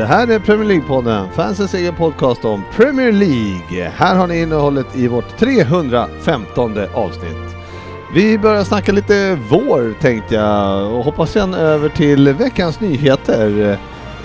[0.00, 3.92] Det här är Premier League-podden, fansens egen podcast om Premier League.
[3.96, 7.56] Här har ni innehållet i vårt 315 avsnitt.
[8.14, 13.78] Vi börjar snacka lite vår tänkte jag och hoppas sen över till veckans nyheter.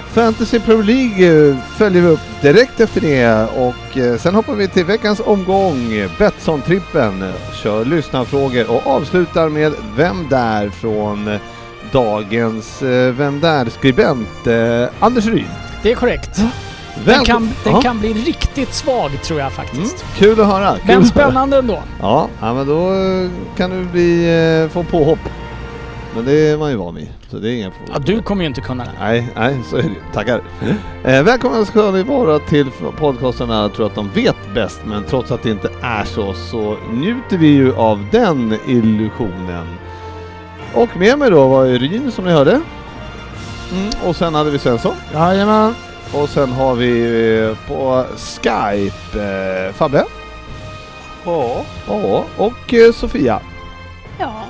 [0.08, 4.86] Fantasy Premier League följer vi upp direkt efter det och eh, sen hoppar vi till
[4.86, 11.40] veckans omgång, Betsson-trippen, kör lyssnarfrågor och avslutar med Vem där från
[11.92, 15.65] dagens eh, Vem där-skribent eh, Anders Ryd.
[15.86, 16.42] Det är korrekt.
[17.06, 20.06] Den, kan, den kan bli riktigt svag tror jag Mm, faktiskt.
[20.18, 20.72] kul att höra.
[20.78, 21.80] Kul Men spännande ändå.
[22.02, 24.26] Ja, ja, men då eh, kan du bli,
[24.64, 25.20] eh, få påhopp.
[26.16, 27.90] Men det är man ju van vid, så det är inga problem.
[27.94, 28.90] Ja, du kommer ju inte kunna det.
[29.00, 29.96] Nej, nej, så är det ju.
[30.14, 30.42] Tackar.
[31.04, 32.68] Eh, välkomna ska ni vara till
[33.00, 36.78] podcasterna Jag tror att de vet bäst, men trots att det inte är så, så
[36.94, 39.68] njuter vi ju av den illusionen.
[40.74, 42.62] Och med mig då var ju Ryn som ni hörde.
[43.72, 44.96] Mm, och sen hade vi Svensson.
[45.14, 45.76] Jajamän.
[46.14, 47.02] Och sen har vi
[47.40, 49.20] eh, på Skype
[49.68, 50.06] eh, Fabbe.
[51.26, 51.62] Ja.
[51.88, 53.40] Ja, och eh, Sofia.
[54.20, 54.44] Ja,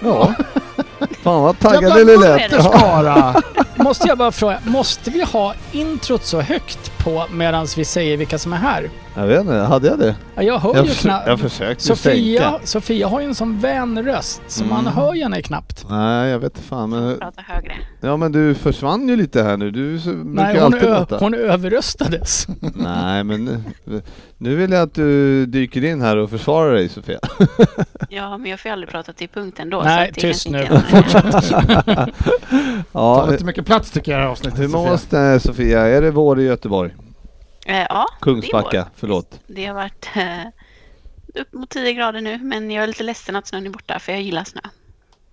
[0.00, 0.34] Ja.
[1.22, 2.64] Fan vad taggad det vad lät.
[2.64, 3.34] Skara.
[3.76, 8.38] Måste jag bara fråga, måste vi ha introt så högt på medan vi säger vilka
[8.38, 8.90] som är här?
[9.16, 10.16] Jag vet inte, hade jag det?
[10.34, 11.26] Ja, jag hör Jag, ju knappt.
[11.26, 12.60] jag försökte Sofia.
[12.64, 14.92] Sofia har ju en sån vän röst så man Mm.
[14.92, 15.86] hör ju henne knappt.
[15.90, 16.90] Nej, jag vet inte fan.
[16.90, 17.72] Men, prata högre.
[18.00, 19.70] ja, men du försvann ju lite här nu.
[19.70, 22.46] Du Nej, hon, ö- hon överröstades.
[22.74, 23.62] Nej, men nu,
[24.38, 27.18] nu vill jag att du dyker in här och försvarar dig Sofia.
[28.08, 29.82] Ja, men jag får ju aldrig prata till punkten då.
[29.84, 30.66] Nej, tyst nu.
[32.92, 34.60] Ja, lite mycket plats tycker jag i det här avsnittet.
[34.60, 34.90] hur Sofia.
[34.90, 35.80] mås det Sofia?
[35.86, 36.94] Är det vår i Göteborg?
[37.64, 39.40] Eh, ja, Kungsbacka, det förlåt.
[39.46, 43.46] Det har varit eh, upp mot 10 grader nu, men jag är lite ledsen att
[43.46, 44.60] snön är borta för jag gillar snö.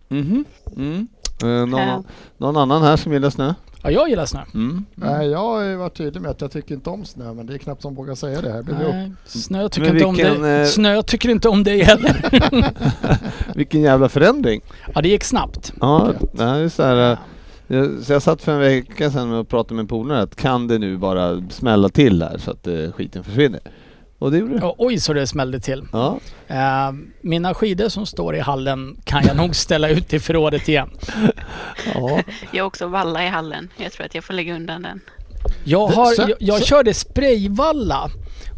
[0.07, 0.45] Mhm.
[0.75, 1.07] Mm.
[1.43, 2.03] Eh, någon, Ja.
[2.37, 3.53] någon annan här som gillar snö?
[3.83, 4.39] Ja, jag gillar snö.
[4.53, 4.85] Mm.
[4.95, 7.53] Nej, jag har ju varit tydlig med att jag tycker inte om snö, men det
[7.53, 8.51] är knappt som vågar säga det.
[8.51, 8.93] Här blir det.
[8.93, 10.61] Nej, snö tycker Men inte om vilken, dig.
[10.61, 12.25] eh, Snö tycker inte om dig heller.
[13.55, 14.61] Vilken jävla förändring!
[14.95, 15.73] Ja, det gick snabbt.
[15.79, 17.17] Ja, det är så här, eh,
[18.03, 20.77] så jag satt för en vecka sedan och pratade med en polare att kan det
[20.77, 23.59] nu bara smälla till här så att eh, skiten försvinner?
[24.19, 24.73] Och det gjorde det.
[24.77, 25.87] Oj så det smällde till.
[25.91, 26.19] Ja.
[26.47, 30.89] Eh, mina skidor som står i hallen kan jag nog ställa ut i förrådet igen.
[31.95, 32.21] ja.
[32.51, 33.69] Jag har också valla i hallen.
[33.77, 35.01] Jag tror att jag får lägga undan den.
[35.63, 38.09] Jag, har, jag, jag körde sprayvalla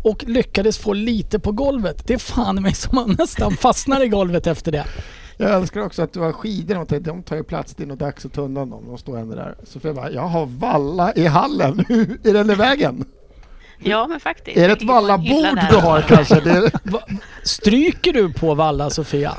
[0.03, 2.07] och lyckades få lite på golvet.
[2.07, 4.85] Det är fan mig som man nästan fastnar i golvet efter det.
[5.37, 7.73] Jag älskar också att du har skidor, de tar, de tar ju plats.
[7.75, 8.83] Det är nog dags att ta undan dem.
[8.87, 9.55] De står ändå där.
[9.63, 11.79] Sofia bara, jag har valla i hallen.
[12.23, 13.05] är den i vägen?
[13.79, 14.57] Ja, men faktiskt.
[14.57, 16.39] Är det ett vallabord du har kanske?
[16.39, 16.71] Det
[17.43, 19.33] stryker du på valla Sofia?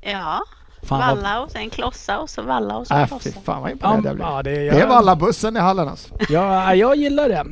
[0.00, 0.40] Ja,
[0.82, 3.40] Fan, valla och sen klossa och så valla och så äh, fy klossa.
[3.44, 4.24] fan vad Ja, imponerad jag blir.
[4.26, 6.14] ja, det, Det är jag, vallabussen i hallen alltså.
[6.28, 7.44] ja, jag gillar det.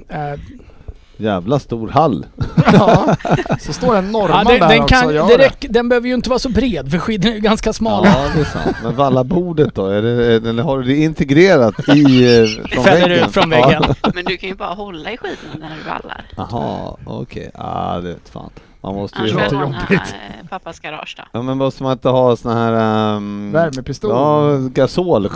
[1.16, 2.26] Jävla stor hall.
[2.72, 3.16] Ja,
[3.60, 5.38] så står en ja, norrman det, där den, också kan, det det.
[5.38, 8.08] räcker, den behöver ju inte vara så bred för skidorna är ju ganska smala.
[8.08, 8.76] Ja, det är sant.
[8.82, 9.86] Men vallabordet då?
[9.86, 13.26] Är det, är eller har du det integrerat i eh, från Fäller väggen?
[13.26, 13.82] ut från väggen.
[14.02, 14.10] Ja.
[14.14, 16.24] Men du kan ju bara hålla i skidorna när du vallar.
[16.36, 17.50] Jaha, okej.
[17.54, 18.50] Ja, det vet fan.
[18.80, 19.62] Man måste Annars ju ha...
[19.62, 20.14] jobbigt.
[20.50, 21.22] pappas garage då.
[21.32, 23.16] Ja, men måste man inte ha såna här...
[23.16, 23.52] Um...
[23.52, 24.10] Värmepistol.
[24.10, 25.30] Ja, gasol.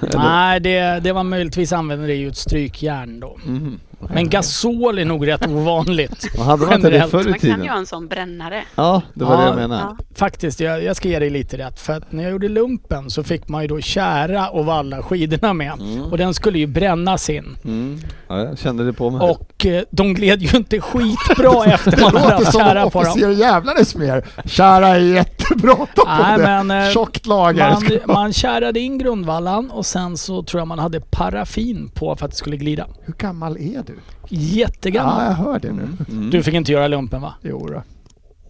[0.14, 3.36] Nej, det, det var möjligtvis använder det ju ett strykjärn då.
[3.44, 3.80] Mhm.
[4.14, 6.26] Men gasol är nog rätt ovanligt.
[6.38, 7.68] Och hade man inte det förr i Man kan ju tiden?
[7.68, 8.62] ha en sån brännare.
[8.74, 9.82] Ja, det var Ja, det jag menade.
[9.82, 9.96] Ja.
[10.14, 11.80] Faktiskt, jag, jag ska ge dig lite rätt.
[11.80, 15.52] För att när jag gjorde lumpen så fick man ju då kära och valla skidorna
[15.52, 15.72] med.
[15.80, 16.02] Mm.
[16.04, 17.56] Och den skulle ju brännas in.
[17.64, 17.98] Mm.
[18.28, 19.30] Ja, jag kände det på mig.
[19.30, 22.90] Och eh, de gled ju inte skitbra efter Det man hade låter haft som kära
[22.90, 23.10] på dem.
[23.12, 24.24] officer Jävlarnes mer.
[24.44, 26.42] Kära är jättebra ta på Nej, det.
[26.62, 27.70] men, eh, Tjockt lager.
[27.70, 32.16] Man, det man kärade in grundvallan och sen så tror jag man hade paraffin på
[32.16, 32.86] för att det skulle glida.
[33.04, 33.91] Hur gammal är du?
[34.28, 35.22] Jättegammal.
[35.22, 35.88] Ja, jag hör det nu.
[36.08, 36.30] Mm.
[36.30, 37.34] Du fick inte göra lumpen va?
[37.42, 37.82] Jo då.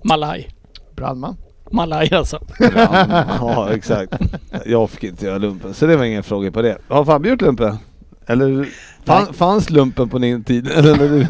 [0.03, 0.49] Malaj.
[0.97, 1.37] Brandman.
[1.71, 2.39] Malaj alltså.
[2.59, 4.15] Ja, ja, exakt.
[4.67, 6.79] Jag fick inte göra lumpen, så det var ingen fråga på det.
[6.89, 7.77] Har Fabbe gjort lumpen?
[8.27, 8.69] Eller
[9.05, 10.69] fan, fanns lumpen på din tid?
[10.77, 11.27] Eller du...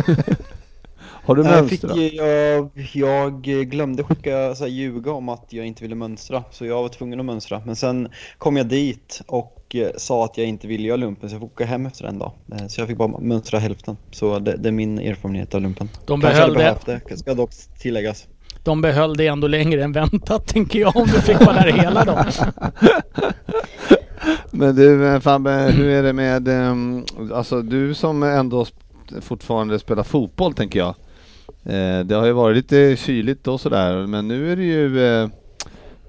[1.24, 2.02] Har du då?
[2.12, 6.82] jag, jag glömde skicka, så här, ljuga om att jag inte ville mönstra, så jag
[6.82, 7.62] var tvungen att mönstra.
[7.66, 11.34] Men sen kom jag dit och eh, sa att jag inte ville göra lumpen, så
[11.34, 12.32] jag fick åka hem efter en dag.
[12.52, 13.96] Eh, Så jag fick bara mönstra hälften.
[14.10, 15.88] Så det, det är min erfarenhet av lumpen.
[16.06, 18.26] De Kanske behöll, hade det, det, ska dock tilläggas.
[18.64, 22.04] de behöll det ändå längre än väntat tänker jag om du fick vara där hela
[22.04, 22.32] dagen.
[24.50, 27.04] Men du eh, Fabbe, hur är det med, ehm,
[27.34, 28.66] alltså du som ändå
[29.20, 30.94] fortfarande spelar fotboll tänker jag.
[32.06, 34.98] Det har ju varit lite kyligt och sådär men nu är det ju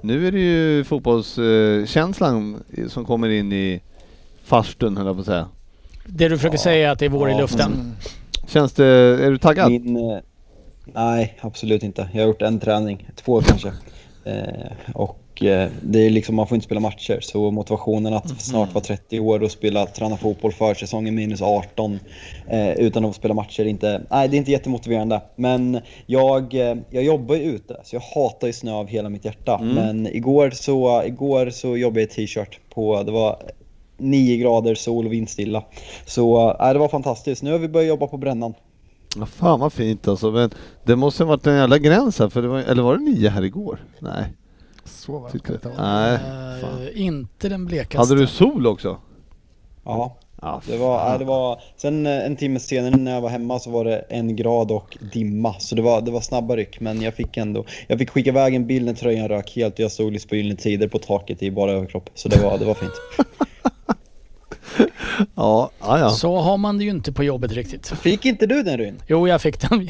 [0.03, 3.81] nu är det ju fotbollskänslan som kommer in i
[4.43, 5.47] farstun höll jag på att säga.
[6.05, 7.37] Det du försöker säga är att det är vår i Ja.
[7.39, 7.95] luften.
[8.47, 9.71] Känns det, är du taggad?
[9.71, 10.17] Min, eh,
[10.85, 12.09] nej, absolut inte.
[12.13, 13.73] Jag har gjort en träning, två kanske.
[14.23, 15.19] Eh, och
[15.81, 19.43] det är liksom, man får inte spela matcher, så motivationen att snart vara 30 år
[19.43, 21.99] och spela, träna fotboll för säsongen minus 18
[22.49, 25.21] eh, utan att få spela matcher, inte, nej det är inte jättemotiverande.
[25.35, 29.25] Men jag, eh, jag jobbar ju ute, så jag hatar ju snö av hela mitt
[29.25, 29.59] hjärta.
[29.61, 33.37] Men igår så, igår så jobbade jag i t-shirt på, det var
[33.97, 35.63] 9 grader sol och vindstilla.
[36.05, 37.43] Så eh, det var fantastiskt.
[37.43, 38.53] Nu har vi börjat jobba på brännan.
[39.15, 40.31] Ja, fan vad fint alltså.
[40.31, 40.51] Men
[40.83, 43.29] det måste ha varit en jävla gräns här, för det var, eller var det nio
[43.29, 43.79] här igår?
[43.99, 44.25] Nej.
[44.85, 45.59] Så var Tycker det.
[45.63, 45.71] jag.
[45.77, 46.19] Nej.
[46.61, 46.81] fan.
[46.81, 47.97] Eh, inte den blekaste.
[47.97, 48.97] Hade du sol också?
[49.83, 53.29] Ja, Ja, Det var, nej, det var, sen eh, en timme senare när jag var
[53.29, 55.55] hemma så var det en grad och dimma.
[55.59, 57.65] Så det var, det var snabba ryck, men jag fick ändå...
[57.87, 60.35] Jag fick skicka iväg en bild när tröjan rök helt och jag stod liksom på
[60.35, 62.09] Gyllene Tider på taket i bara överkropp.
[62.13, 62.91] Så det var, det var fint.
[65.35, 66.09] Ja, ja, ja.
[66.09, 67.87] Så har man det ju inte på jobbet riktigt.
[67.87, 69.01] Fick inte du den Ryn?
[69.07, 69.89] Jo, jag fick den.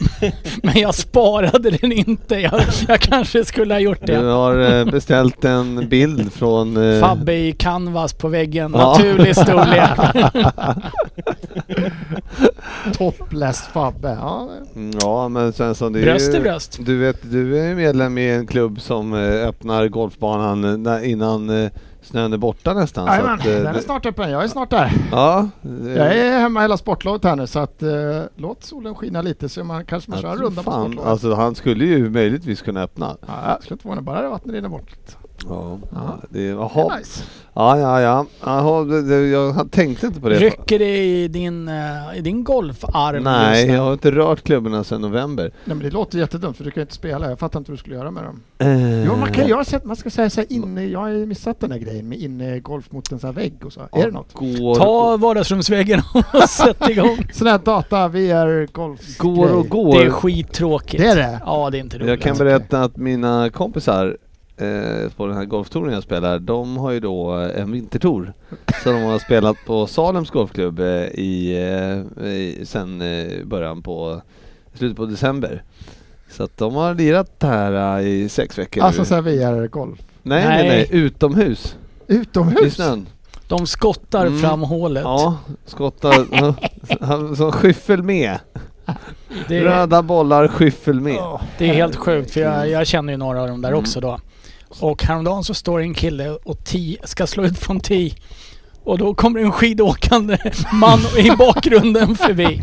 [0.62, 2.34] Men jag sparade den inte.
[2.34, 4.18] Jag, jag kanske skulle ha gjort Du det.
[4.18, 6.92] har eh, beställt en bild från...
[6.94, 8.72] eh, Fabbe i canvas på väggen.
[8.76, 8.92] Ja.
[8.92, 9.90] Naturlig storlek.
[12.98, 14.16] Topless Fabbe.
[14.20, 14.48] Ja,
[15.02, 16.78] Ja, men sen så det är Bröst ju, är bröst.
[16.80, 21.70] Du vet, du är medlem i en klubb som eh, öppnar golfbanan eh, innan eh,
[22.08, 23.06] snön är borta nästan.
[23.06, 24.30] Jajamän, eh, den är det- snart öppen.
[24.30, 24.92] Jag är snart där.
[25.12, 25.48] Ja,
[25.96, 27.88] Jag är hemma hela sportlovet här nu så att eh,
[28.36, 31.10] låt solen skina lite så man kanske man kör en runda på fan, sportlovet.
[31.10, 33.16] alltså han skulle ju möjligtvis kunna öppna.
[33.26, 34.96] Ja, jag skulle inte förvåna bara det vattnet rinner bort.
[35.48, 36.18] Ja, Ja.
[36.30, 36.94] det, Det jaha.
[36.94, 37.22] är nice.
[37.54, 38.26] Ja, ja, ja.
[38.44, 40.34] Jaha, det, det, jag tänkte inte på det.
[40.38, 41.74] Rycker det i din, eh,
[42.16, 45.42] i din golfarm Nej, jag har inte rört klubborna sedan november.
[45.64, 47.28] Nej, men det låter jättedumt för du kan inte spela.
[47.30, 48.42] Jag fattar inte vad du skulle göra med dem.
[48.58, 50.84] Eh, Jo, man kan att man ska säga så här inne.
[50.84, 53.80] Jag har missat den här grejen med inne-golf mot en sån här vägg och så.
[53.80, 54.32] Är det något?
[54.32, 57.18] Går, Ta vardagsrumsväggen och sätt igång.
[57.32, 59.98] Sån här data, VR, golf går och går.
[59.98, 61.02] Det är skittråkigt.
[61.02, 61.40] Det är det?
[61.46, 62.08] Ja, det är inte roligt.
[62.08, 64.16] Jag kan berätta att mina kompisar
[64.58, 68.32] eh, på den här golftouren jag spelar, de har ju då en vintertour.
[68.84, 71.56] Så de har spelat på Salems golfklubb eh, i,
[72.18, 74.20] eh, i, sen eh, början på
[74.74, 75.62] slutet på december.
[76.30, 79.06] Så att de har lirat här eh, i sex veckor Alltså nu.
[79.06, 79.98] så här VR-golf.
[80.22, 80.68] nej, nej, Nej.
[80.68, 81.76] nej, utomhus
[82.08, 82.74] i Utomhus?
[82.74, 83.06] snön.
[83.48, 84.38] De skottar Mm.
[84.40, 85.02] fram hålet.
[85.02, 88.38] Ja, skottar som skyffel med.
[89.48, 91.22] Det, Röda bollar, skyffel med.
[91.58, 93.80] det är helt sjukt för jag, jag känner ju några av dem där Mm.
[93.80, 94.18] också då.
[94.80, 98.12] Och häromdagen så står en kille och tee, ska slå ut från tee.
[98.84, 100.38] Och då kommer en skidåkande
[100.72, 102.62] man i bakgrunden förbi.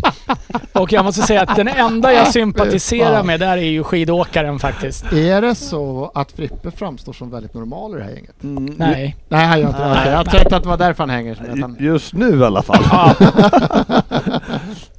[0.74, 5.13] Och jag måste säga att den enda jag sympatiserar med där är ju skidåkaren faktiskt.
[5.13, 8.44] Är det så att Frippe framstår som väldigt normal i det här gänget?
[8.44, 9.15] Mm, Nej.
[9.30, 10.12] Nej, han gör inte det.
[10.12, 11.75] Jag tänkte att det var därför han hänger.
[11.80, 12.84] Just nu i alla fall.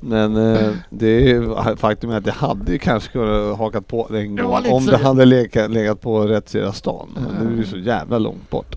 [0.01, 4.07] Men eh, det är ju faktum är att det hade ju kanske kunnat hakat på
[4.11, 7.09] en Det var gång om så- det hade legat, legat på rätt sida stan.
[7.15, 8.77] Men nu är det ju så jävla långt bort.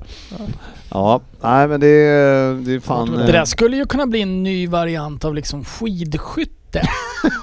[0.92, 1.88] Ja, nej men det
[2.66, 3.12] det är fan...
[3.12, 6.82] Det eh, där skulle ju kunna bli en ny variant av liksom skidskytte.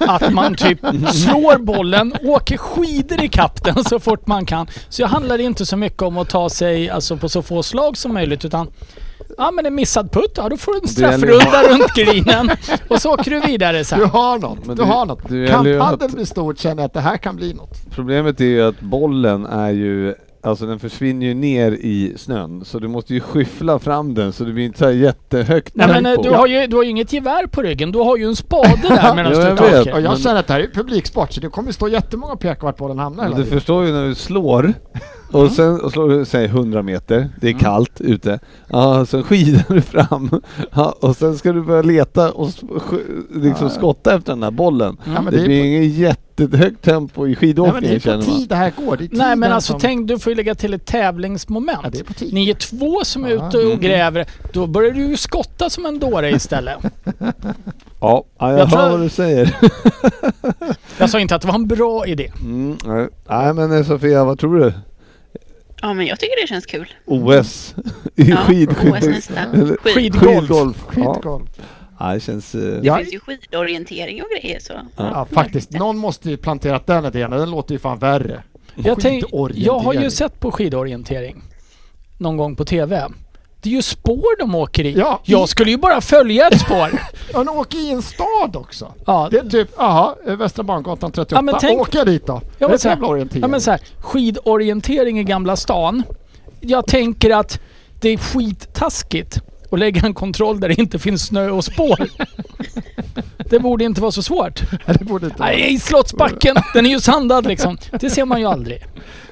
[0.07, 0.79] Att man typ
[1.11, 3.29] slår bollen, åker skidor i
[3.63, 4.67] den så fort man kan.
[4.89, 7.97] Så det handlar inte så mycket om att ta sig alltså, på så få slag
[7.97, 8.67] som möjligt utan
[9.37, 12.49] Ja men en missad putt, ja då får du en straffrunda runt grinen
[12.89, 14.03] och så åker du vidare Du sen.
[14.09, 14.65] har något.
[14.65, 15.29] Men du det- har något.
[15.29, 17.77] det Kan att- bli stort känner jag att det här kan bli något.
[17.91, 22.79] Problemet är ju att bollen är ju Alltså den försvinner ju ner i snön så
[22.79, 26.05] du måste ju skyffla fram den så det blir inte så här jättehögt Nej men
[26.05, 28.35] eh, du har, ju, du har ju inget gevär på ryggen, du har ju en
[28.35, 29.93] spade där medan Ja, du torkar.
[29.93, 32.39] Och jag Men- känner att det här är publiksport så det kommer stå jättemånga och
[32.39, 33.59] peka vart bollen hamnar Men hela du tiden.
[33.59, 34.73] förstår ju när du slår
[35.31, 37.63] och sen och slår du säg 100 meter, det är Mm.
[37.63, 38.39] kallt ute.
[38.69, 40.41] Ja, sen skidar du fram
[40.73, 42.87] ja, och sen ska du börja leta och liksom
[43.43, 43.69] Ja, ja.
[43.69, 44.97] skotta efter den där bollen.
[45.05, 48.17] Ja, men det, det är blir på- ingen jättehögt tempo i Nej, men det är
[48.17, 48.97] på tid det här går.
[48.97, 51.79] Det Nej men alltså som- tänk, du får ju lägga till ett tävlingsmoment.
[51.83, 52.33] Ja, det är på tid.
[52.33, 53.79] Ni är två som är ute och Mm.
[53.79, 54.25] gräver.
[54.53, 56.77] Då börjar du ju skotta som en dåre istället.
[57.99, 59.55] Ja, ja jag, Jag hör tror- vad du säger.
[60.97, 62.31] Jag sa inte att det var en bra idé.
[62.41, 63.07] Mm, nej.
[63.29, 64.73] nej men eh, Sofia, vad tror du?
[65.81, 66.93] Ja, men jag tycker det känns kul.
[67.05, 67.75] OS
[68.15, 68.97] i Ja, skidskytte?
[68.97, 69.39] OS nästa.
[69.39, 69.93] Eller- Skid.
[69.93, 70.39] Skidgolf.
[70.39, 70.87] Skidgolf.
[70.95, 71.13] Ja.
[71.13, 71.49] Skitgolf.
[71.99, 72.55] ja, det känns...
[72.55, 72.97] eh, Det Ja.
[72.97, 74.73] finns ju skidorientering och grejer så.
[74.97, 75.71] Ja, faktiskt.
[75.71, 78.43] Någon måste ju planterat den idén den låter ju fan värre.
[78.75, 79.65] Jag, tänk, Skidorientering.
[79.65, 81.43] jag har ju sett på skidorientering
[82.17, 83.03] någon gång på TV.
[83.61, 84.91] Det är ju spår de åker i.
[84.97, 86.89] Ja, i- Jag skulle ju bara följa ett spår.
[87.33, 88.93] Ja, de åker i en stad också.
[89.05, 91.35] Ja, Det är typ, jaha, Västra Barngatan 38.
[91.35, 92.41] Ja, men tänk- Åker jag dit då?
[92.57, 93.41] Ja, det är orientering.
[93.41, 96.03] Ja men så här, skidorientering i Gamla stan.
[96.61, 97.59] Jag tänker att
[97.99, 99.37] det är skittaskigt
[99.71, 102.07] att lägga en kontroll där det inte finns snö och spår.
[103.49, 104.61] Det borde inte vara så svårt.
[104.85, 105.37] det borde inte.
[105.39, 107.77] Nej, Slottsbacken, den är ju sandad liksom.
[107.99, 108.83] Det ser man ju aldrig.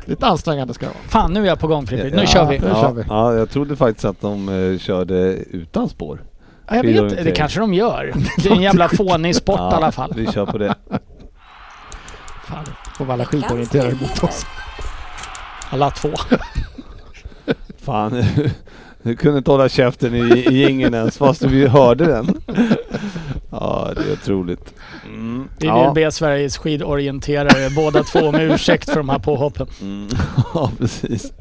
[0.05, 1.03] Lite ansträngande ska det vara.
[1.07, 2.03] Fan, nu är jag på gång Frippe.
[2.03, 2.59] Nu Ja, kör vi.
[2.59, 3.03] nu ja, kör vi.
[3.09, 5.15] Ja, jag trodde faktiskt att de eh, körde
[5.51, 6.19] utan spår.
[6.67, 8.13] Ja, jag vet, det kanske de gör.
[8.43, 10.13] Det är en jävla fånig sport i alla fall.
[10.15, 10.75] Vi kör på det.
[12.47, 12.65] Fan,
[12.97, 14.45] får alla skidorienterare mot oss.
[15.69, 16.09] Alla två.
[17.83, 18.23] Fan,
[19.01, 22.41] du kunde inte hålla käften i, i jingeln ens fast vi hörde den.
[23.51, 24.73] Ja, det är otroligt.
[25.15, 25.47] Mm.
[25.59, 25.91] Vi vill ja.
[25.95, 29.67] be Sveriges skidorienterare båda två om ursäkt för de här påhoppen.
[29.81, 30.07] Mm.
[30.53, 31.33] ja, precis.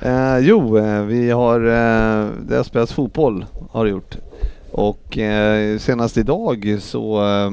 [0.00, 4.16] Eh, jo, eh, vi har, eh, det har spelats fotboll, har det gjort.
[4.70, 7.50] Och eh, senast idag så eh,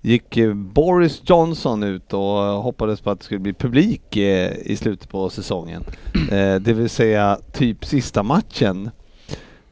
[0.00, 5.08] gick Boris Johnson ut och hoppades på att det skulle bli publik eh, i slutet
[5.08, 5.84] på säsongen.
[6.32, 8.90] Eh, det vill säga typ sista matchen.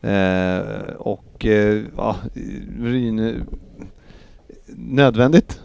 [0.01, 0.61] Eh,
[0.99, 2.17] och eh, ja,
[2.81, 3.47] Ryn,
[4.79, 5.61] nödvändigt.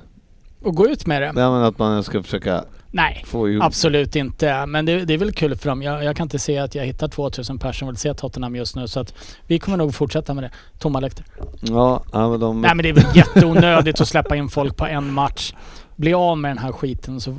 [0.61, 1.31] Och gå ut med det?
[1.31, 3.25] Nej, men att man ska försöka Nej.
[3.61, 4.65] Absolut inte.
[4.65, 5.81] Men det, det är väl kul för dem.
[5.81, 8.75] Jag, jag kan inte se att jag hittar 2000 personer som vill se Tottenham just
[8.75, 8.87] nu.
[8.87, 9.13] Så att
[9.47, 10.51] vi kommer nog fortsätta med det.
[10.79, 11.25] Tomma läktare.
[11.61, 12.61] Ja, ja men de...
[12.61, 15.53] Nej men det är väl jätteonödigt att släppa in folk på en match.
[15.95, 17.37] Bli av med den här skiten så,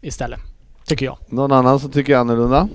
[0.00, 0.40] istället.
[0.86, 1.18] Tycker jag.
[1.28, 2.68] Någon annan som tycker annorlunda?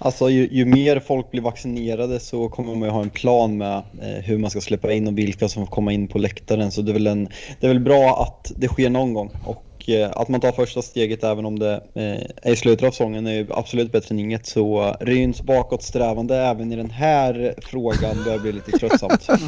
[0.00, 3.76] Alltså ju, ju mer folk blir vaccinerade så kommer man ju ha en plan med
[3.76, 6.70] eh, hur man ska släppa in och vilka som får komma in på läktaren.
[6.72, 7.24] Så det är väl, en,
[7.60, 9.30] det är väl bra att det sker någon gång.
[9.42, 12.90] Och eh, att man tar första steget även om det eh, är i slutet av
[12.90, 14.46] säsongen är ju absolut bättre än inget.
[14.46, 19.26] Så Ryns bakåtsträvande även i den här frågan börjar bli lite tröttsamt.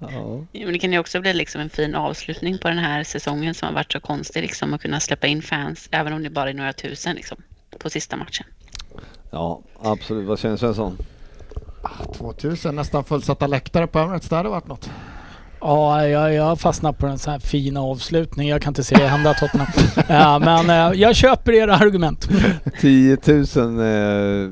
[0.00, 0.48] Mm.
[0.52, 3.54] Ja, men det kan ju också bli liksom en fin avslutning på den här säsongen
[3.54, 4.42] som har varit så konstig.
[4.42, 7.36] Liksom, att kunna släppa in fans, även om det bara är några tusen liksom,
[7.78, 8.46] på sista matchen.
[9.30, 10.28] Ja, absolut.
[10.28, 10.96] Vad känner Svensson?
[12.18, 14.90] 2000 nästan fullsatta läktare på Emirates, det hade varit något.
[15.62, 18.48] Ja, jag, jag har fastnat på en sån här fin avslutning.
[18.48, 19.66] Jag kan inte se det hända Tottenham.
[20.08, 22.28] ja, men eh, jag köper era argument.
[22.80, 23.38] 10 000,
[23.80, 24.50] eh,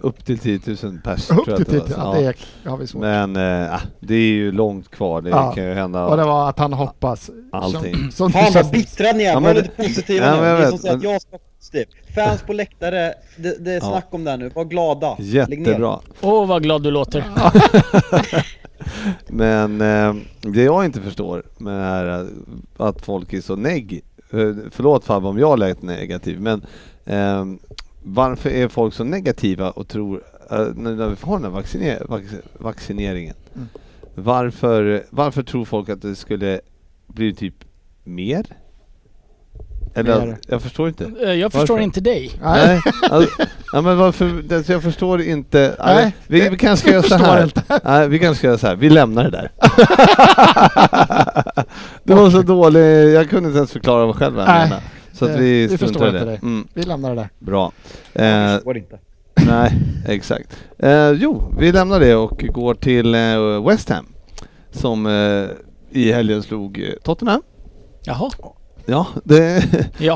[0.00, 2.14] upp till 10 000 pers tror Upp jag till att det var.
[2.14, 2.32] dit, ja,
[2.62, 3.00] det är, har vi svårt.
[3.00, 3.36] Men
[3.70, 5.20] ah, det är ju långt kvar.
[5.22, 5.52] Det Ja.
[5.52, 7.30] kan ju hända Och det var att han hoppas.
[7.52, 7.94] allting.
[7.94, 10.40] Som, som Fan vad bittra ni är, Ja, var men- lite positiva Ja, nu.
[10.40, 11.86] men jag Ni vet, som säger att jag ska positiv.
[12.14, 13.80] Fans på läktare, det, det är Ja.
[13.80, 14.48] snack om det nu.
[14.48, 15.16] Var glada.
[15.18, 16.00] Jättebra.
[16.20, 17.24] Åh, vad glad du låter.
[19.28, 22.26] Men eh, det jag inte förstår med det här eh,
[22.76, 24.02] att folk är så neg...
[24.30, 26.62] eh, Förlåt Fabbe om jag lät negativ men
[27.04, 27.44] eh,
[28.02, 32.22] varför är folk så negativa och tror eh, när vi har den här vacciner, vac,
[32.52, 33.68] vaccineringen Mm.
[34.14, 36.60] varför, varför tror folk att det skulle
[37.06, 37.54] bli typ
[38.04, 38.46] mer?
[39.94, 41.10] Eller jag förstår inte.
[41.22, 41.84] Eh, Jag förstår Varför?
[41.84, 42.30] inte dig.
[42.42, 42.80] Nej, Nej,
[43.10, 43.30] alltså,
[43.72, 45.76] ja, men varför, det, jag förstår inte.
[45.84, 47.50] Nej, Nej, vi, vi kanske ska göra så här.
[47.84, 48.76] Nej, vi kanske ska göra så här.
[48.76, 49.50] Vi lämnar det där.
[52.04, 53.14] det var så dåligt.
[53.14, 54.82] Jag kunde inte ens förklara vad själv jag Nej, menade.
[55.12, 56.24] Så att det- vi vi förstår inte det.
[56.24, 56.38] dig.
[56.42, 57.28] Mm, vi lämnar det där.
[57.38, 57.72] bra.
[58.12, 58.98] Jag Eh, förstår inte.
[59.46, 59.72] nej,
[60.08, 60.56] exakt.
[60.78, 64.06] Eh, jo, vi lämnar det och går till eh, West Ham.
[64.70, 65.44] Som eh,
[65.90, 67.42] i helgen slog eh, Tottenham.
[68.04, 68.30] Jaha.
[68.86, 69.64] Ja, det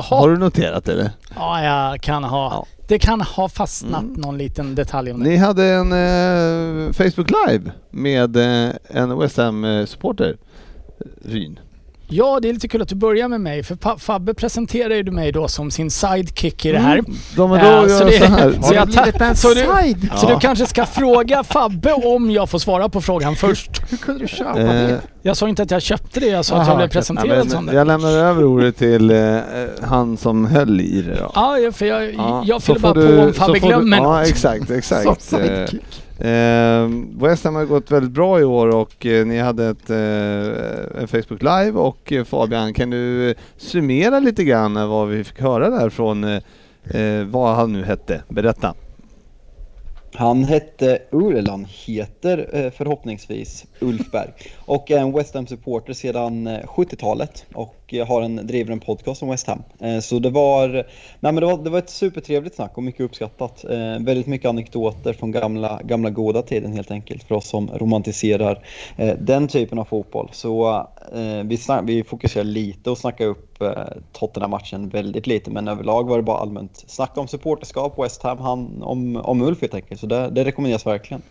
[0.03, 1.11] har du noterat eller?
[1.35, 2.53] Ja, jag kan ha...
[2.53, 2.65] Ja.
[2.87, 4.13] Det kan ha fastnat Mm.
[4.21, 5.29] någon liten detalj om det.
[5.29, 10.37] Ni hade en eh, Facebook Live med eh, en West Ham-supporter,
[11.25, 11.59] Ryn.
[12.09, 13.63] Ja, det är lite kul att du börjar med mig.
[13.63, 17.03] För Fabbe presenterade ju mig då som sin sidekick i det här.
[17.35, 18.53] De är då Eh, gör så så, det- här.
[18.61, 19.53] så jag blivit en så du-?
[20.15, 20.33] Så Ja.
[20.33, 23.69] du kanske ska fråga Fabbe om jag får svara på frågan först.
[23.89, 25.01] Hur kunde du köpa Eh, det?
[25.21, 26.87] Jag sa inte att jag köpte det, jag sa att Aha, jag blev.
[26.87, 27.79] Ja, presenterad som men det.
[27.79, 29.37] jag lämnar över ordet till eh,
[29.81, 31.31] han som höll i det då.
[31.35, 33.67] Ja, ja, för jag, Ja, jag så fyller bara du- på om så Fabbe får
[33.67, 34.27] du- glömmer Ja, något.
[34.27, 35.05] exakt, Som exakt.
[35.07, 36.03] Eh, sidekick.
[36.19, 36.89] Eh,
[37.21, 41.07] West Ham har gått väldigt bra i år och eh, ni hade ett, eh, en
[41.07, 45.69] Facebook Live och eh, Fabian, kan du eh, summera lite grann vad vi fick höra
[45.69, 46.41] där från eh,
[46.83, 48.23] eh vad han nu hette?
[48.29, 48.73] Berätta.
[50.13, 56.47] Han hette, eller han heter eh, förhoppningsvis Ulf Berg och är en West Ham-supporter sedan
[56.47, 59.63] 70-talet och och har en, driver en podcast om West Ham.
[59.79, 60.83] Eh, så det var, nej
[61.19, 63.63] men det var, det var ett supertrevligt snack och mycket uppskattat.
[63.63, 68.65] Eh, väldigt mycket anekdoter från gamla, gamla goda tiden helt enkelt för oss som romantiserar
[68.97, 70.29] eh, den typen av fotboll.
[70.31, 70.87] Så
[71.45, 73.63] vi, snack, vi fokuserar lite och snackar upp
[74.11, 78.83] Tottenham-matchen väldigt lite men överlag var det bara allmänt snack om supporterskap, West Ham, han,
[78.83, 79.99] om, om Ulf helt enkelt.
[79.99, 81.21] Så det, det rekommenderas verkligen.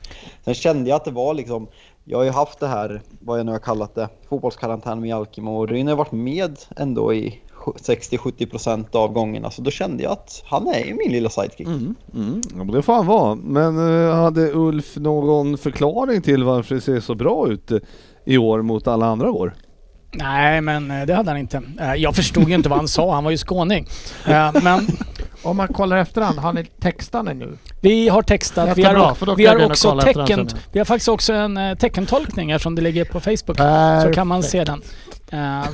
[0.44, 1.68] Sen kände jag att det var liksom,
[2.08, 5.56] jag har ju haft det här, vad jag nu har kallat det, fotbollskarantän med Jalkimo
[5.58, 10.42] och Ryn har varit med ändå i 60-70% av gångerna så då kände jag att
[10.46, 11.66] han är ju min lilla sidekick.
[11.66, 12.40] Mm, mm.
[12.56, 13.34] Ja, det får han vara.
[13.34, 17.78] Men eh, hade Ulf någon förklaring till varför det ser så bra ut eh,
[18.25, 19.54] i år mot alla andra år?
[20.18, 21.62] Nej, men eh, det hade han inte.
[21.80, 23.14] Eh, Jag förstod ju inte vad han sa.
[23.14, 23.87] Han var ju skåning.
[24.26, 24.87] Eh, Men
[25.42, 27.58] Om man kollar efterhand, har ni textat den nu?
[27.80, 28.78] vi har textat.
[28.78, 30.49] Vi har, vi har också tecken.
[30.73, 33.38] Vi har faktiskt också en teckentolkning eftersom det ligger på Facebook.
[33.46, 34.14] Så Perfekt.
[34.14, 34.82] kan man se den.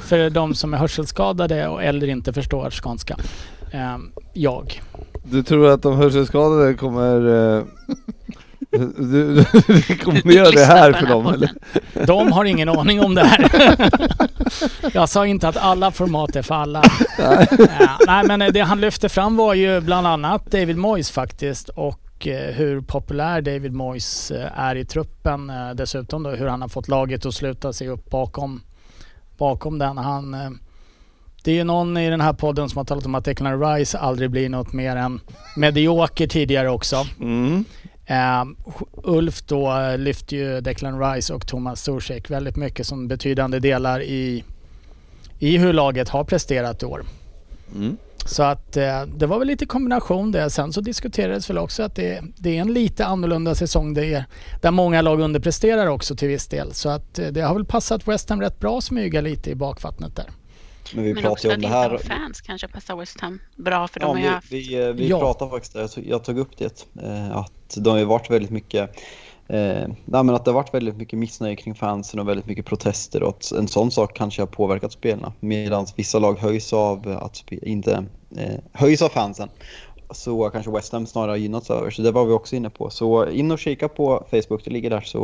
[0.01, 3.17] För de som är hörselskadade och eller inte förstår skånska.
[4.33, 4.83] Jag.
[5.25, 7.63] Du tror att de hörselskadade kommer
[8.73, 9.43] du, du,
[9.89, 11.51] rekommenderar det här för dem eller?
[12.07, 13.51] De har ingen aning om det här.
[14.93, 16.83] Jag sa inte att alla format är för alla.
[17.19, 17.47] Nej.
[18.07, 22.55] Nej men det han lyfte fram var ju bland annat David Moyes faktiskt och eh,
[22.55, 25.51] hur populär David Moyes eh, är i truppen.
[25.51, 28.61] Eh, Dessutom då hur han har fått laget att sluta sig upp bakom,
[29.39, 29.99] bakom den.
[29.99, 30.51] Han, eh,
[31.45, 33.99] det är ju någon i den här podden som har talat om att Declan Rice
[33.99, 35.21] aldrig blir något mer än
[35.57, 36.97] medioker tidigare också.
[37.21, 37.65] Mm.
[38.07, 38.45] Eh,
[38.93, 44.03] Ulf då eh, lyfte ju Declan Rice och Thomas Zuzek väldigt mycket som betydande delar
[44.03, 44.45] i,
[45.39, 47.05] i hur laget har presterat i år.
[47.75, 47.97] Mm.
[48.25, 50.51] Så att eh, det var väl lite kombination det.
[50.51, 54.25] Sen så diskuterades väl också att det, det är en lite annorlunda säsong det är,
[54.61, 56.75] där många lag underpresterar också till viss del.
[56.75, 59.55] Så att eh, det har väl passat West Ham rätt bra att smyga lite i
[59.55, 60.27] bakvattnet där.
[60.95, 61.91] Men vi Men pratar också ju att om det inte här.
[61.91, 64.53] ha fans kanske passar West Ham bra för de Ja, har ju vi, haft...
[64.53, 65.19] vi, eh, vi Ja.
[65.21, 68.51] pratade faktiskt, jag tog, jag tog upp det, eh, att de har ju varit väldigt
[68.51, 68.91] mycket
[69.49, 72.67] Eh, nej, men att det har varit väldigt mycket missnöje kring fansen och väldigt mycket
[72.67, 75.33] protester och att en sån sak kanske har påverkat spelarna.
[75.41, 78.05] Medan vissa lag höjs av att spe, inte
[78.37, 79.49] eh, höjs av fansen
[80.15, 81.91] så kanske West Ham snarare gynnats över.
[81.91, 82.91] Så det var vi också inne på.
[82.91, 85.19] Så in och kika på Facebook, det ligger där så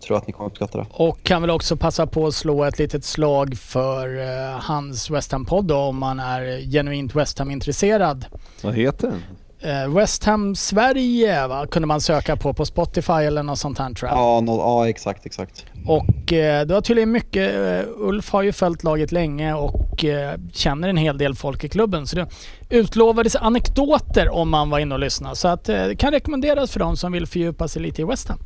[0.00, 0.86] tror jag att ni kommer uppskatta det.
[0.90, 5.32] Och kan väl också passa på att slå ett litet slag för eh, hans West
[5.32, 8.24] Ham-podd om man är genuint West Ham-intresserad.
[8.62, 9.22] Vad heter den?
[9.62, 11.66] Eh, West Ham Sverige va?
[11.66, 14.18] kunde man söka på på Spotify eller något sånt här tror jag.
[14.18, 15.64] Ja, no, ja exakt, exakt.
[15.86, 20.38] Och eh, det var tydligen mycket, eh, Ulf har ju följt laget länge och eh,
[20.52, 22.06] känner en hel del folk i klubben.
[22.06, 22.26] Så det
[22.70, 25.36] utlovades anekdoter om man var inne och lyssnade.
[25.36, 28.28] Så att eh, det kan rekommenderas för de som vill fördjupa sig lite i West
[28.28, 28.38] Ham.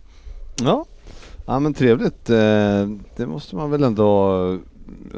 [0.63, 0.85] Ja,
[1.47, 2.31] ja men trevligt.
[2.31, 2.37] Eh,
[3.17, 4.59] Det måste man väl ändå...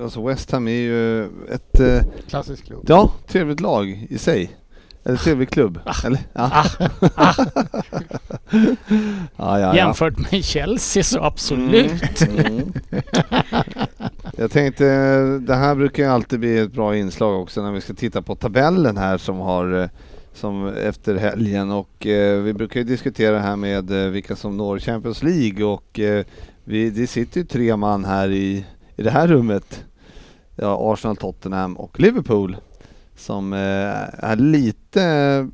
[0.03, 2.85] Alltså West Ham är ju ett eh, Klassisk klubb.
[2.89, 4.51] ja, trevligt lag i sig.
[5.07, 5.81] Eller trevlig klubb.
[6.05, 6.21] Eller?
[6.33, 6.65] Ja.
[7.11, 7.35] ja,
[9.37, 9.77] ja, ja.
[9.77, 12.23] Jämfört med Chelsea så absolut.
[12.23, 12.73] Mm.
[14.37, 14.85] Jag tänkte,
[15.39, 18.35] det här brukar ju alltid bli ett bra inslag också när vi ska titta på
[18.35, 19.89] tabellen här som har eh,
[20.35, 24.79] som efter helgen och eh, vi brukar ju diskutera här med eh, vilka som når
[24.79, 26.25] Champions League och eh,
[26.65, 28.65] vi, det sitter ju tre man här i,
[28.97, 29.85] i det här rummet.
[30.57, 32.57] Ja, Arsenal, Tottenham och Liverpool
[33.17, 33.59] som eh,
[34.31, 35.49] är lite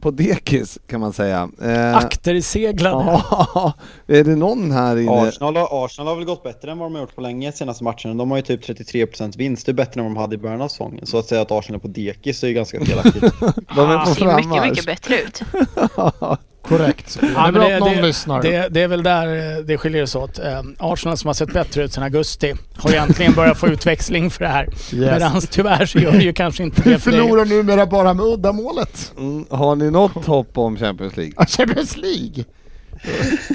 [0.00, 1.48] på dekis kan man säga.
[1.62, 3.04] Eh, Akterseglade.
[3.04, 3.72] Ja,
[4.06, 5.10] är det någon här inne?
[5.28, 7.84] Arsenal, har- Arsenal har väl gått bättre än vad de har gjort på länge senaste
[7.84, 8.16] matchen.
[8.16, 10.60] De har ju typ 33% vinst, det är bättre än vad de hade i början
[10.62, 11.06] av säsongen.
[11.06, 13.20] Så att säga att Arsenal är på dekis är ju ganska felaktigt.
[13.20, 15.42] De är på Det ser mycket, mycket bättre ut.
[16.68, 17.18] Korrekt.
[17.22, 18.42] Ja, det är bra att någon det- lyssnar.
[18.42, 20.38] Det, det är väl där eh, det skiljer sig åt.
[20.38, 24.30] Eh, Arsenal som har sett bättre ut sedan augusti har ju äntligen börjat få utväxling
[24.30, 24.64] för det här.
[24.64, 24.92] yes.
[24.92, 27.20] Medan tyvärr så gör det ju kanske inte Vi det för dig.
[27.20, 29.12] förlorar numera bara med uddamålet.
[29.18, 31.34] Mm, har ni något hopp om Champions League?
[31.36, 32.44] Ja, Champions League.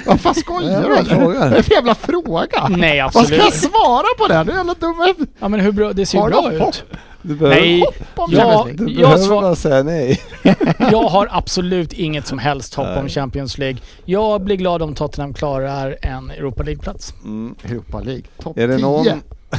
[0.06, 1.20] Vad fan skojar Jag du bara eller?
[1.24, 2.68] Vad är det för jävla fråga?
[2.68, 3.42] Nej Vad ska absolut.
[3.44, 4.44] jag svara på det?
[4.44, 5.26] Du är jävla dum.
[5.38, 6.74] Ja men hur bra, det ser ju bra hopp?
[7.22, 10.20] Du behöver, Nej, Hopp om Ja, du jag behöver svar- bara säga nej.
[10.78, 12.98] Jag har absolut inget som helst hopp Nej.
[12.98, 13.78] om Champions League.
[14.04, 17.14] Jag blir glad om Tottenham klarar en Europa League-plats.
[17.24, 17.54] Mm.
[17.64, 18.22] Europa League.
[18.42, 19.16] Topp Är det 10.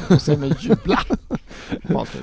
[0.09, 0.99] Och sen med jubla.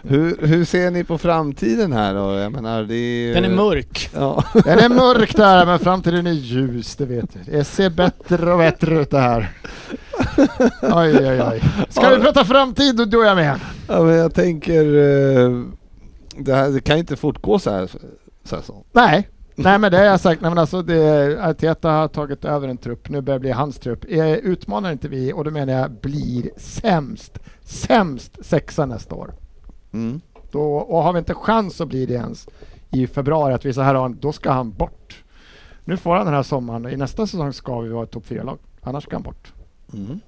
[0.03, 2.33] Hur, hur ser ni på framtiden här då?
[2.39, 3.35] Jag menar, det är...
[3.35, 4.11] Den är mörk.
[4.15, 4.45] Ja.
[4.65, 7.53] Den är mörk där, men framtiden är ljus, det vet vi.
[7.53, 9.53] Det ser bättre och bättre ut det här.
[10.83, 11.63] Oj, oj, oj.
[11.89, 13.61] Ska vi prata framtid, då då är jag med.
[13.89, 14.85] ja, men jag tänker...
[14.85, 15.63] eh,
[16.37, 17.89] Det, här, det kan inte fortgå så här.
[18.45, 18.85] Så här så.
[18.93, 19.29] Nej,
[19.65, 20.41] nej men det har jag sagt.
[20.41, 23.79] Nej, men alltså det, Arteta har tagit över en trupp, nu börjar det bli hans
[23.79, 24.05] trupp.
[24.09, 29.35] Eh, Utmanar inte vi, och då menar jag blir sämst, sämst sexa nästa år.
[29.93, 30.21] Mm.
[30.51, 32.49] Då, och har vi inte chans att bli det ens
[32.91, 35.25] i februari, att vi så här har, då ska han bort.
[35.85, 38.59] Nu får han den här sommaren, i nästa säsong ska vi vara ett topp 4-lag,
[38.83, 39.53] annars ska han bort.
[39.95, 40.21] Mm.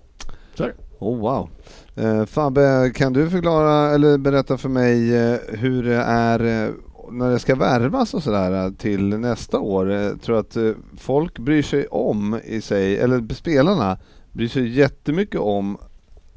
[0.55, 0.69] Så.
[0.99, 1.49] Oh wow.
[1.95, 6.71] Eh, Fabbe, kan du förklara eller berätta för mig eh, hur det är eh,
[7.11, 9.91] när det ska värvas och sådär eh, till nästa år?
[9.91, 13.99] Eh, tror tror att eh, folk bryr sig om i sig, eller spelarna
[14.33, 15.79] bryr sig jättemycket om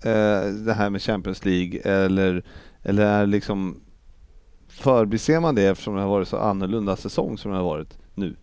[0.06, 2.44] eh, det här med Champions League eller,
[2.84, 3.82] eller är liksom
[4.68, 8.36] förbiser man det eftersom det har varit så annorlunda säsong som det har varit nu?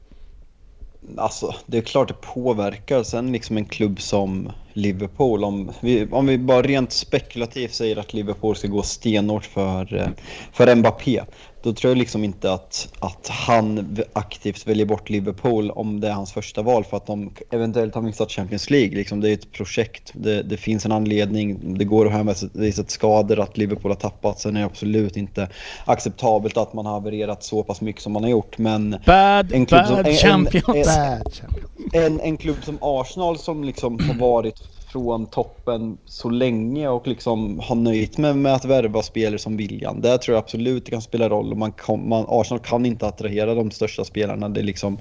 [1.16, 3.02] Alltså, det är klart det påverkar.
[3.02, 8.14] Sen liksom en klubb som Liverpool, om vi, om vi bara rent spekulativt säger att
[8.14, 10.12] Liverpool ska gå stenhårt för,
[10.52, 11.22] för Mbappé,
[11.62, 16.12] då tror jag liksom inte att, att han aktivt väljer bort Liverpool om det är
[16.12, 18.96] hans första val för att de eventuellt har missat Champions League.
[18.96, 22.92] Liksom, det är ett projekt, det, det finns en anledning, det går att hänvisa till
[22.92, 24.40] skador att Liverpool har tappat.
[24.40, 25.48] Sen är det absolut inte
[25.84, 28.58] acceptabelt att man har havererat så pass mycket som man har gjort.
[28.58, 30.66] Men Bad, En klubb som- bad en- en- champions.
[30.88, 31.90] en- champion.
[31.92, 37.60] en, en klubb som Arsenal som liksom har varit från toppen så länge och liksom
[37.60, 40.00] har nöjt med, med att värva spelare som William.
[40.00, 43.06] Där tror jag absolut det kan spela roll och man kan, man, Arsenal kan inte
[43.06, 44.48] attrahera de största spelarna.
[44.48, 44.98] Det är, liksom,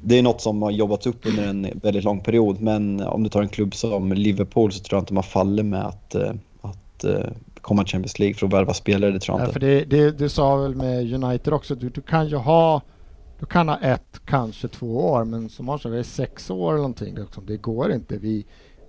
[0.00, 3.28] det är något som har jobbats upp under en väldigt lång period men om du
[3.28, 7.04] tar en klubb som Liverpool så tror jag inte man faller med att, eh, att
[7.04, 7.26] eh,
[7.60, 9.10] komma till Champions League för att värva spelare.
[9.10, 9.52] Det tror jag Ja, inte.
[9.52, 12.82] för det, det, du sa väl med United också, du, du kan ju ha
[13.40, 16.76] du kan ha ett, kanske två år, men som Arsenal, det är sex år eller
[16.76, 17.14] någonting.
[17.14, 17.46] Liksom.
[17.46, 18.18] Det går inte.
[18.18, 18.46] Vi,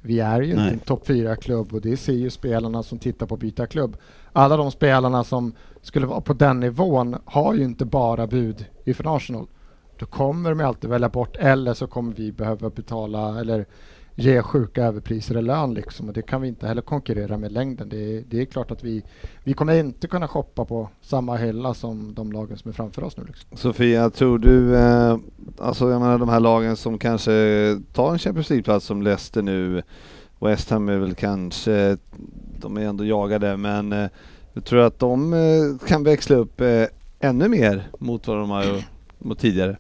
[0.07, 0.63] vi är ju Nej.
[0.63, 3.67] inte en topp fyra klubb och det ser ju spelarna som tittar på att byta
[3.67, 3.97] klubb.
[4.33, 9.15] Alla de spelarna som skulle vara på den nivån har ju inte bara bud ifrån
[9.15, 9.47] Arsenal.
[9.99, 13.65] Då kommer de alltid välja bort eller så kommer vi behöva betala eller
[14.19, 17.89] ge sjuka överpriser i lön liksom och det kan vi inte heller konkurrera med längden.
[17.89, 19.03] Det är, det är klart att vi,
[19.43, 23.17] vi kommer inte kunna shoppa på samma hylla som de lagen som är framför oss
[23.17, 23.23] nu.
[23.27, 23.57] Liksom.
[23.57, 25.17] Sofia, tror du, eh,
[25.59, 27.31] alltså jag menar de här lagen som kanske
[27.93, 29.83] tar en Champions League-plats som Leicester nu,
[30.39, 31.97] West Ham är väl kanske,
[32.59, 34.09] de är ändå jagade, men eh,
[34.53, 36.83] jag tror att de eh, kan växla upp eh,
[37.19, 38.85] ännu mer mot vad de har gjort
[39.17, 39.77] mot tidigare.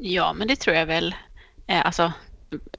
[0.00, 1.14] Ja, men det tror jag väl.
[1.66, 2.12] Eh, Alltså,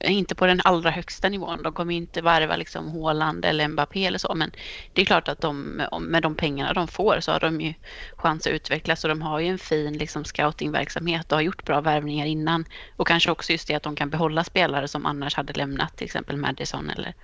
[0.00, 1.62] inte på den allra högsta nivån.
[1.62, 4.34] De kommer inte varva liksom Haaland eller Mbappé eller så.
[4.34, 4.50] Men
[4.92, 7.74] det är klart att de, med de pengarna de får så har de ju
[8.16, 9.04] chans att utvecklas.
[9.04, 12.64] Och de har ju en fin liksom, scoutingverksamhet och har gjort bra värvningar innan.
[12.96, 15.96] Och kanske också just det att de kan behålla spelare som annars hade lämnat.
[15.96, 17.14] Till exempel Madison eller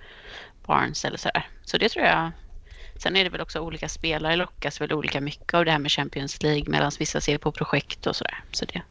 [0.65, 1.47] Barnes eller sådär.
[1.65, 2.31] Så det tror jag.
[2.95, 5.91] Sen är det väl också olika spelare lockas väl olika mycket av det här med
[5.91, 6.65] Champions League.
[6.67, 8.43] Medan vissa ser på projekt och sådär.
[8.51, 8.81] Så det,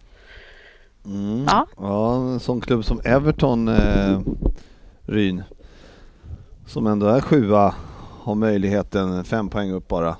[1.05, 1.45] Mm.
[1.47, 1.67] Ja.
[1.77, 4.21] ja, en sån klubb som Everton, eh,
[5.03, 5.43] Ryn,
[6.67, 7.75] som ändå är sjua,
[8.23, 10.17] har möjligheten, fem poäng upp bara,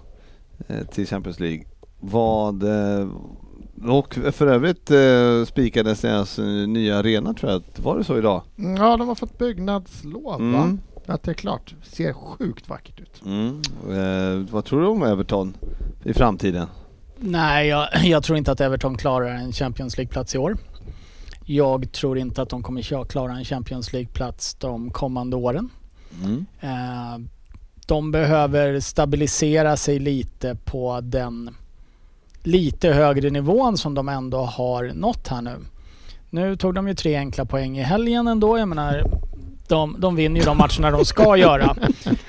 [0.67, 1.65] eh, till Champions League.
[2.01, 3.09] Vad, eh,
[3.89, 8.43] och för övrigt eh, spikades deras eh, nya arena tror jag, var det så idag?
[8.57, 10.35] Ja, de har fått byggnadslov va?
[10.63, 10.81] Mm.
[11.07, 11.75] Att det är klart.
[11.83, 13.23] Ser sjukt vackert ut.
[13.27, 13.61] Mm.
[13.91, 15.55] Eh, vad tror du om Everton
[16.05, 16.67] i framtiden?
[17.19, 20.57] Nej, jag, jag tror inte att Everton klarar en Champions League-plats i år.
[21.47, 25.71] Jag tror inte att de kommer klara en Champions League-plats de kommande åren.
[26.25, 26.47] Mm.
[26.61, 27.27] Eh,
[27.87, 31.51] de behöver stabilisera sig lite på den
[32.43, 35.57] lite högre nivån som de ändå har nått här nu.
[36.31, 38.59] Nu tog de ju tre enkla poäng i helgen ändå.
[38.59, 39.05] Jag menar,
[39.69, 41.77] de, de vinner ju de matcherna de ska göra.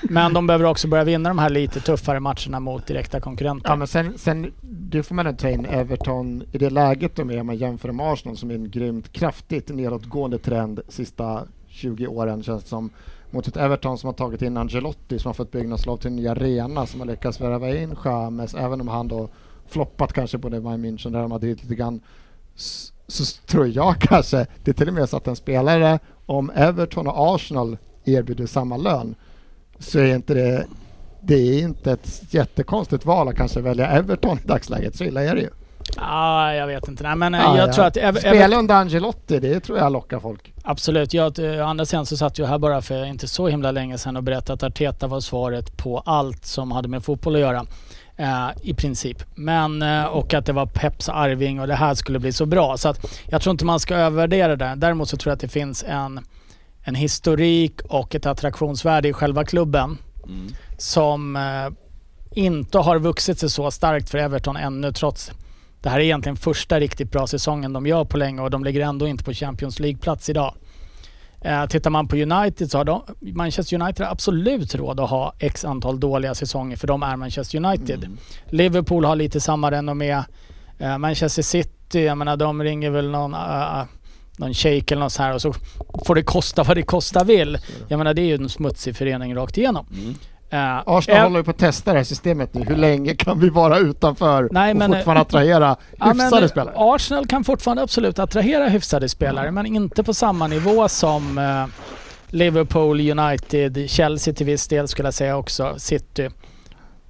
[0.02, 3.70] Men de behöver också börja vinna de här lite tuffare matcherna mot direkta konkurrenter.
[3.70, 7.40] Ja, men sen, sen det får man ta in Everton i det läget de är
[7.40, 12.42] om man jämför med Arsenal som är en grymt kraftigt nedåtgående trend sista 20 åren
[12.42, 12.90] känns det som.
[13.30, 16.28] Mot ett Everton som har tagit in Angelotti som har fått byggnadslov till en ny
[16.28, 19.28] arena som har lyckats värva in James även om han då
[19.66, 22.00] floppat kanske på det Bayern München där de har drivit lite grann
[23.08, 27.06] så tror jag kanske, det är till och med så att en spelare, om Everton
[27.06, 29.14] och Arsenal erbjuder samma lön
[29.78, 30.66] så är inte det
[31.26, 35.34] det är inte ett jättekonstigt val att kanske välja Everton i dagsläget, så illa är
[35.34, 35.48] det ju.
[35.96, 37.02] Ah, jag vet inte.
[37.02, 37.72] Nej, men eh, Ja, jag ja.
[37.72, 37.96] tror att...
[37.96, 40.52] Ever- Spela under Angelotti, det tror jag lockar folk.
[40.62, 41.14] Absolut.
[41.14, 43.98] Jag, eh, å andra sidan så satt jag här bara för inte så himla länge
[43.98, 47.66] sedan och berättade att Arteta var svaret på allt som hade med fotboll att göra.
[48.16, 49.22] Eh, I princip.
[49.34, 52.76] Men, eh, och att det var Peps arving och det här skulle bli så bra.
[52.76, 54.74] Så att jag tror inte man ska övervärdera det.
[54.76, 56.20] Däremot så tror jag att det finns en,
[56.82, 59.98] en historik och ett attraktionsvärde i själva klubben
[60.78, 61.68] som eh,
[62.30, 65.32] inte har vuxit sig så starkt för Everton ännu trots
[65.80, 68.80] det här är egentligen första riktigt bra säsongen de gör på länge och de ligger
[68.80, 70.54] ändå inte på Champions League-plats idag.
[71.44, 75.34] Eh, tittar man på United så har de, Manchester United har absolut råd att ha
[75.38, 78.08] x antal dåliga säsonger för de är Manchester United.
[78.50, 80.22] Liverpool har lite samma renommé.
[80.78, 83.84] Eh, Manchester City, jag menar de ringer väl någon, uh,
[84.36, 85.54] någon shake eller något så här och så
[86.06, 87.58] får det kosta vad det kosta vill.
[87.88, 89.86] Jag menar det är ju en smutsig förening rakt igenom.
[90.54, 92.64] Eh, Arsenal eh, håller ju på att testa det här systemet nu.
[92.64, 96.74] Hur länge kan vi vara utanför Nej, och men- fortfarande attrahera Ja, hyfsade men spelare?
[96.76, 101.66] Arsenal kan fortfarande absolut attrahera hyfsade spelare men inte på samma nivå som eh,
[102.26, 106.28] Liverpool, United, Chelsea till viss del skulle jag säga också, City.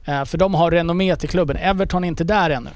[0.05, 1.57] Eh, för de har renommé till klubben.
[1.57, 2.71] Everton är inte där ännu.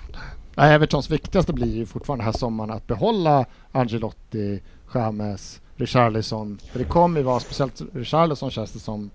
[0.54, 4.62] Nej, Evertons viktigaste blir ju fortfarande den här sommaren att behålla Angelotti,
[4.94, 6.58] James, Richarlison.
[6.72, 9.10] För det kommer ju vara, speciellt Richarlison känns det som,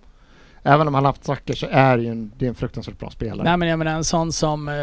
[0.63, 3.09] även om han haft saker så är det ju en, det är en fruktansvärt bra
[3.09, 3.43] spelare.
[3.43, 4.67] Nej men jag menar en sån som...
[4.67, 4.73] Eh,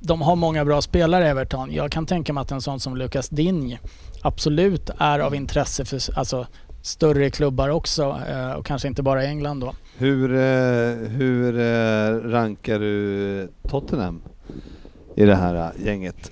[0.00, 1.72] de har många bra spelare Everton.
[1.72, 3.78] Jag kan tänka mig att en sån som Lucas Digne
[4.22, 6.46] absolut är av intresse för alltså,
[6.82, 9.74] större klubbar också eh, och kanske inte bara i England då.
[9.98, 11.52] Hur, eh, hur
[12.30, 14.22] rankar du Tottenham
[15.16, 16.30] i det här gänget?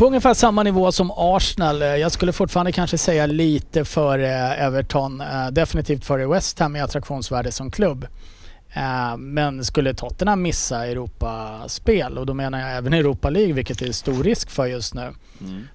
[0.00, 1.82] På ungefär samma nivå som Arsenal.
[1.82, 5.20] Eh, Jag skulle fortfarande kanske säga lite före Everton.
[5.20, 8.06] eh, Definitivt före West Ham i attraktionsvärde som klubb.
[8.72, 13.86] Eh, Men skulle Tottenham missa Europaspel, och då menar jag även Europa League, vilket det
[13.88, 15.12] är stor risk för just nu,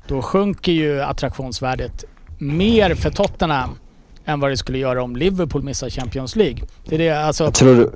[0.07, 2.03] då sjunker ju attraktionsvärdet
[2.37, 3.77] mer för Tottenham
[4.25, 6.59] än vad det skulle göra om Liverpool missar Champions League.
[6.85, 7.91] Det är det, alltså, Jag tror,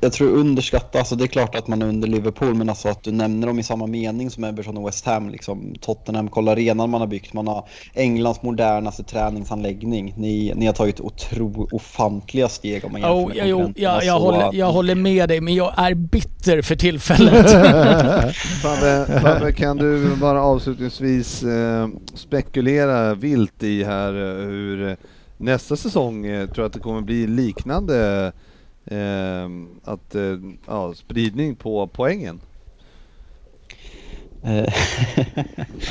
[0.00, 3.02] jag tror underskatta, alltså det är klart att man är under Liverpool, men alltså att
[3.02, 5.28] du nämner dem i samma mening som Everton och West Ham.
[5.28, 5.74] Liksom.
[5.80, 10.14] Tottenham, kolla arenan man har byggt, man har Englands modernaste träningsanläggning.
[10.16, 14.04] Ni, ni har tagit otro, ofantliga steg om man jämför oh, med jo, konkurrenterna, jag,
[14.04, 17.50] jag, så håller, jag håller med dig, men jag är bitter för tillfället.
[18.62, 24.96] Fabbe, Fabbe, kan du bara avslutningsvis eh, spekulera vilt i här eh, hur
[25.36, 28.32] nästa säsong eh, tror jag att det kommer bli liknande eh,
[29.82, 32.40] att, eh, ja, spridning på poängen?
[34.44, 34.64] Eh,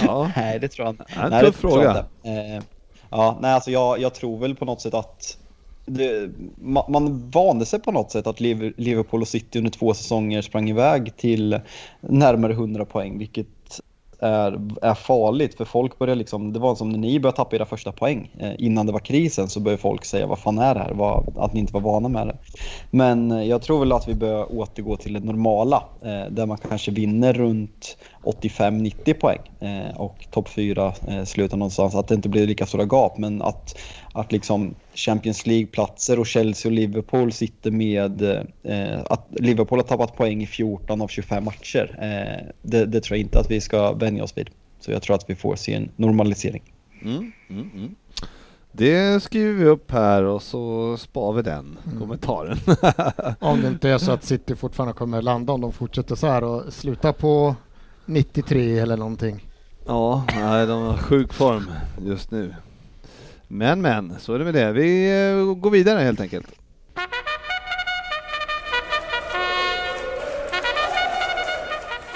[0.05, 0.31] Ja.
[0.35, 1.05] nej, det tror jag inte.
[1.15, 2.05] Ja, en nej, tuff det fråga.
[2.23, 2.63] Eh,
[3.09, 5.37] ja, nej, alltså jag, jag tror väl på något sätt att
[5.85, 6.29] det,
[6.61, 10.41] man, man vande sig på något sätt att Liv- Liverpool och City under två säsonger
[10.41, 11.59] sprang iväg till
[12.01, 13.47] närmare 100 poäng, vilket
[14.19, 17.65] är, är farligt för folk börjar liksom, det var som när ni började tappa era
[17.65, 20.79] första poäng eh, innan det var krisen så började folk säga vad fan är det
[20.79, 22.37] här, vad, att ni inte var vana med det.
[22.89, 26.57] Men eh, jag tror väl att vi bör återgå till det normala eh, där man
[26.57, 31.95] kanske vinner runt 85-90 poäng eh, och topp 4 eh, slutar någonstans.
[31.95, 33.79] Att det inte blir lika stora gap men att,
[34.19, 38.21] att liksom Champions League-platser och Chelsea och Liverpool sitter med
[38.63, 41.97] eh, att Liverpool har tappat poäng i 14 av 25 matcher.
[42.01, 44.49] Eh, det, det tror jag inte att vi ska vänja oss vid.
[44.79, 46.63] Så jag tror att vi får se en normalisering.
[47.01, 47.95] Mm, mm, mm.
[48.71, 51.99] Det skriver vi upp här och så spar vi den Mm.
[51.99, 52.57] kommentaren.
[53.39, 56.43] Om det inte är så att City fortfarande kommer landa om de fortsätter så här
[56.43, 57.55] och slutar på
[58.05, 59.45] 93 eller någonting.
[59.85, 61.71] Ja, nej, de har sjuk form
[62.05, 62.55] just nu.
[63.47, 64.71] Men men, så är det med det.
[64.71, 66.47] Vi eh, går vidare helt enkelt.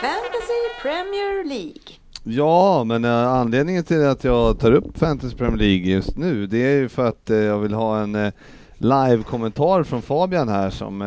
[0.01, 1.97] Fantasy Premier League.
[2.23, 6.57] Ja, men eh, anledningen till att jag tar upp Fantasy Premier League just nu, det
[6.57, 8.31] är ju för att eh, jag vill ha en
[8.77, 10.99] live-kommentar från Fabian här som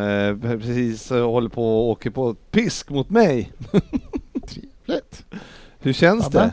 [0.43, 3.53] precis håller på och åker på pisk mot mig.
[4.49, 5.25] Trevligt.
[5.79, 6.39] Hur känns Fabbe?
[6.39, 6.53] det?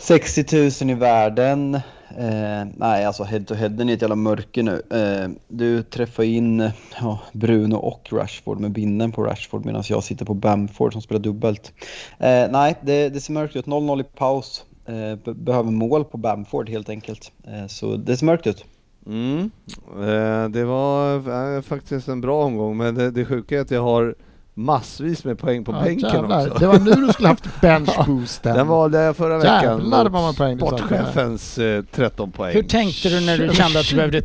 [0.00, 1.74] 60 000 i världen.
[2.18, 4.82] Eh, nej, alltså head to head är ett jävla mörker nu.
[4.90, 10.24] Eh, du träffar in ja, Bruno och Rashford med binden på Rashford medan jag sitter
[10.24, 11.72] på Bamford som spelar dubbelt.
[12.18, 13.66] Eh, nej, det, det ser mörkt ut.
[13.66, 14.64] 0-0 i paus.
[14.86, 17.32] Eh, behöver mål på Bamford helt enkelt.
[17.44, 18.64] Eh, så det ser mörkt ut.
[19.06, 19.50] Mm.
[19.96, 21.14] Eh, det var
[21.56, 24.14] eh, faktiskt en bra omgång, men det, det sjuka är att jag har
[24.64, 26.46] massvis med poäng på Ja, bänken jävlar.
[26.46, 26.58] också.
[26.58, 28.56] Det var nu du skulle haft benchboosten.
[28.56, 32.54] Den valde jag förra veckan Jävlar vad man poäng sportchefens eh, 13 poäng.
[32.54, 34.22] Hur tänkte du när du kände att du behövde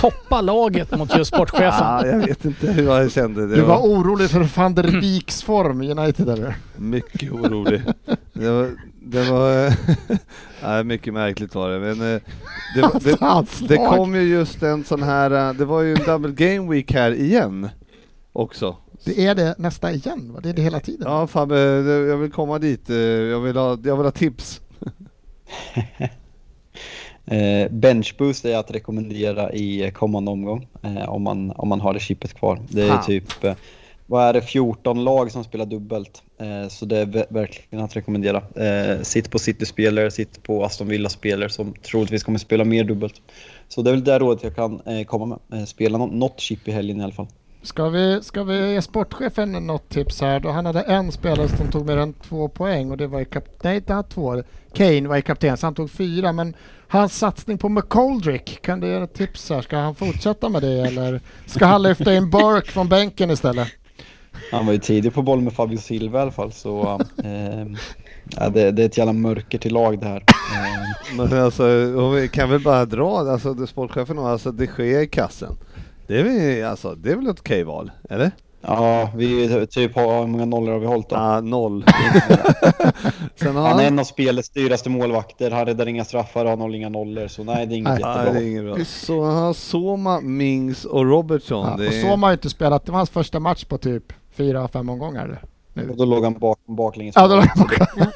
[0.00, 1.68] toppa laget mot just sportchefen?
[1.80, 3.46] Ja, jag vet inte hur jag kände.
[3.46, 6.56] Det Du var orolig för van der Beeks form i United eller?
[6.76, 7.82] mycket orolig.
[8.32, 8.70] Det var,
[9.02, 9.72] det var
[10.62, 11.78] nej, mycket märkligt var det.
[11.78, 12.20] Men eh,
[12.74, 13.00] det, var-
[13.60, 13.96] det, det lag.
[13.96, 17.10] kom ju just en sån här, eh, det var ju en double game week här
[17.10, 17.68] igen
[18.32, 18.76] också.
[19.06, 20.40] Det är det nästa igen va?
[20.42, 21.02] Det är det hela tiden.
[21.10, 22.90] Ja Fabbe, det- jag vill komma dit.
[22.90, 24.60] eh, Jag vill ha, jag vill ha tips.
[27.28, 32.00] Eh, benchboost är att rekommendera i kommande omgång eh, om, man, om man har det
[32.00, 32.60] chippet kvar.
[32.68, 33.04] Det är Fan.
[33.06, 33.54] typ, eh,
[34.06, 36.22] vad är det, 14 lag som spelar dubbelt.
[36.40, 38.42] Eh, så det är ver- verkligen att rekommendera.
[38.56, 43.14] Eh, sitt på City-spelare, sitt på Aston Villa-spelare som troligtvis kommer spela mer dubbelt.
[43.68, 45.60] Så det är väl det rådet jag kan eh, komma med.
[45.60, 47.26] Eh, spela nå- något chip i helgen i alla fall.
[47.66, 50.50] Ska vi, ska vi ge sportchefen något tips här då?
[50.50, 53.44] Han hade en spelare som tog mer än två poäng och det var i kap...
[53.62, 54.42] Nej, inte han två.
[54.72, 56.54] Kane var i kapten så han tog fyra men
[56.88, 59.60] hans satsning på McColdrick, kan du ge ett tips här?
[59.62, 63.68] Ska han fortsätta med det eller ska han lyfta in Burke från bänken istället?
[64.52, 67.66] Han var ju tidig på boll med Fabio Silva i alla fall så eh,
[68.36, 70.16] ja, det, det är ett jävla mörker till lag det här.
[70.54, 71.64] Eh, Men alltså,
[72.14, 75.56] vi kan väl bara dra, alltså det- sportchefen har alltså de Gea i kassen.
[76.06, 78.30] Det är väl, alltså, det är väl ett okej val, eller?
[78.66, 81.16] ja, vi typ har, hur många nollor har vi hållit då?
[81.16, 81.84] Ah, noll.
[83.36, 86.56] Sen har Han är en av spelets dyraste målvakter, han räddar inga straffar och har
[86.56, 88.02] noll inga nollor så nej det är inget Nej.
[88.02, 88.40] Nej, jättebra.
[88.40, 88.84] det är inget bra.
[88.84, 91.66] Så han har Soma, Mings och Robertson.
[91.70, 94.12] Ja, det och så har ju inte spelat, det var hans första match på typ
[94.32, 95.42] fyra, fem omgångar.
[95.72, 95.90] Nu.
[95.90, 97.16] Och då låg han bak, baklänges.
[97.16, 98.06] Ja, då låg han Så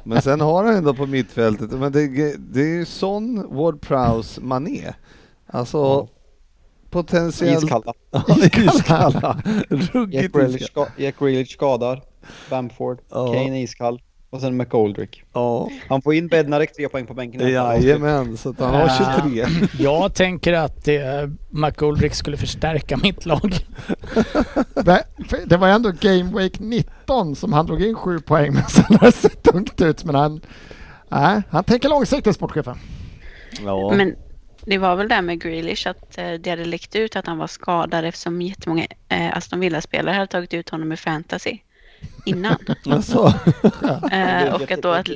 [0.04, 4.40] Men sen har han ändå på mittfältet, men det, det är ju Son, Ward Prowse,
[4.40, 4.92] Mané.
[5.46, 6.08] Alltså.
[6.90, 7.64] Potentiellt...
[7.64, 7.92] Iskalla.
[8.56, 9.42] Iskalla.
[9.70, 10.58] Jack Ruggigt iskalla.
[10.58, 12.02] ska, Jack Grealish skadar,
[12.50, 13.32] Bamford, Ja.
[13.32, 15.22] Kane iskall och sen McGoldrick.
[15.32, 17.48] Ja, Han får in Bednarek tre poäng på bänken.
[17.48, 19.14] jajamän, så att han har Ja.
[19.22, 19.46] 23.
[19.84, 20.96] Jag tänker att eh,
[21.50, 23.54] McGoldrick skulle förstärka mitt lag.
[24.74, 25.04] Det,
[25.46, 29.06] det var ändå Game Week 19 som han drog in sju poäng men sen har
[29.06, 30.04] det sett tungt ut.
[30.04, 30.40] Men han,
[31.08, 32.78] nej, han tänker långsiktigt sportchefen.
[33.64, 33.92] Ja.
[33.96, 34.14] Men
[34.68, 37.46] det var väl det med Grealish att eh, det hade läckt ut att han var
[37.46, 41.58] skadad eftersom jättemånga eh, Aston Villa-spelare hade tagit ut honom i fantasy
[42.26, 42.56] innan.
[42.90, 43.26] Alltså,
[44.12, 45.08] Eh, och, att då att,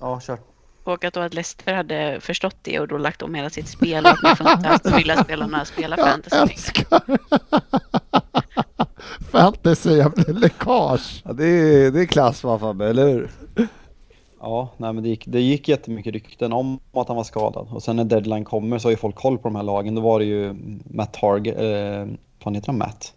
[0.00, 0.38] Ja, kör.
[0.84, 4.04] och att då att Leicester hade förstått det och då lagt om hela sitt spel
[4.04, 6.52] och att nu får inte Aston Villa-spelarna spela Jag fantasy längre.
[6.52, 7.00] älskar
[9.32, 11.22] fantasy, jag blir läckage.
[11.24, 13.30] ja, det, är, det är klass va Fabbe, eller hur?
[14.42, 17.68] Ja, nej, men det gick, det gick jättemycket rykten om att han var skadad.
[17.70, 19.94] Och sen när deadline kommer så har ju folk koll på de här lagen.
[19.94, 23.14] Då var det ju Matt Target, eh, vad heter han Matt?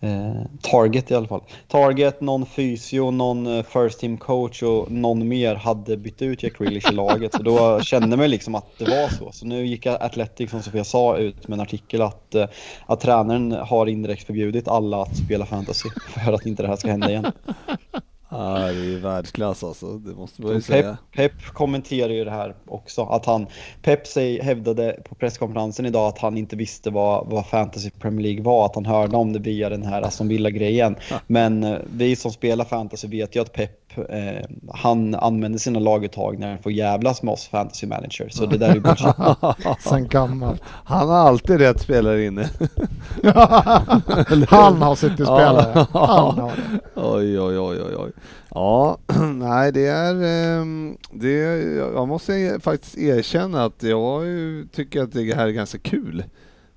[0.00, 1.40] Eh, Target i alla fall.
[1.68, 6.58] Target, någon fysio, någon eh, first team coach och någon mer hade bytt ut Jack
[6.58, 7.34] Grealish i laget.
[7.34, 9.32] Så då kände man liksom att det var så.
[9.32, 12.46] Så nu gick Athletic, som Sofia sa, ut med en artikel att, eh,
[12.86, 16.90] att tränaren har indirekt förbjudit alla att spela fantasy för att inte det här ska
[16.90, 17.32] hända igen.
[18.28, 20.98] Ja, det är ju världsklass alltså, det måste man ju Och säga.
[21.12, 23.02] Pep, Pep kommenterar ju det här också.
[23.02, 23.46] Att han,
[23.82, 28.42] Pep säg, hävdade på presskonferensen idag att han inte visste vad, vad Fantasy Premier League
[28.42, 28.66] var.
[28.66, 30.96] Att han hörde om det via den här Aston Villa-grejen.
[31.26, 36.38] Men eh, vi som spelar Fantasy vet ju att Pep, eh, han använder sina laguttag
[36.38, 38.28] när han får jävlas med oss Fantasy Manager.
[38.28, 39.14] Så det där är ju bullshit.
[39.88, 40.62] Sen gammalt.
[40.84, 42.50] Han har alltid rätt spelare inne.
[44.48, 45.86] Han har sitt spelare.
[45.92, 46.80] Han har det.
[47.00, 48.12] Oj, oj, oj, oj, oj.
[48.50, 48.98] Ja,
[49.34, 51.32] nej det är, ehm, det
[51.94, 54.24] jag måste e- faktiskt erkänna att jag
[54.72, 56.24] tycker att det här är ganska kul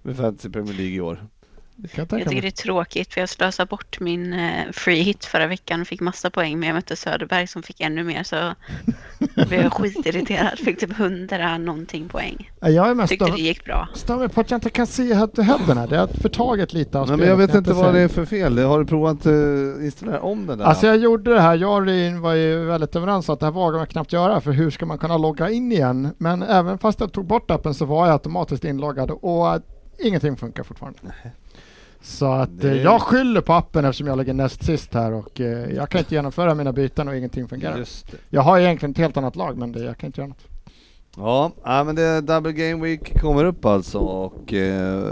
[0.02, 1.24] med Fantasy Premier League i år.
[1.82, 5.48] Jag Jag tycker det är tråkigt för jag slösade bort min eh, free hit förra
[5.48, 8.54] veckan och fick massa poäng men jag mötte Söderberg som fick ännu mer så
[9.48, 10.60] blev jag skitirriterad.
[10.60, 12.52] Fick typ 100 någonting poäng.
[12.60, 13.88] Jag är mest Tyckte det gick bra.
[13.94, 15.88] stör på att jag inte kan se head to headen här.
[15.88, 17.30] Det har förtagit lite av Nej, men spelet.
[17.40, 18.58] jag vet inte vad det är för fel.
[18.58, 20.66] Har du provat att installera om den där?
[20.66, 23.46] Alltså jag gjorde det här, jag och Ryn var ju väldigt överens om att det
[23.46, 26.10] här vågar man knappt göra för hur ska man kunna logga in igen?
[26.18, 29.62] Men även fast jag tog bort appen så var jag automatiskt inloggad och äh,
[30.00, 31.00] ingenting funkar fortfarande.
[32.02, 35.42] Så att Det- eh, jag skyller på appen eftersom jag ligger näst sist här och
[35.42, 37.86] eh, jag kan inte genomföra mina byten och ingenting fungerar.
[38.30, 40.44] Jag har egentligen ett helt annat lag men det, jag kan inte göra något.
[41.64, 45.04] Ja, men det är Double Game Week kommer upp alltså och eh,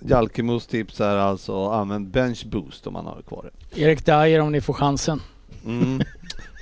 [0.00, 3.50] Jalkemos tips är alltså använd Bench Boost om man har det kvar.
[3.74, 5.20] Erik Dyer om ni får chansen.
[5.66, 5.94] Mm.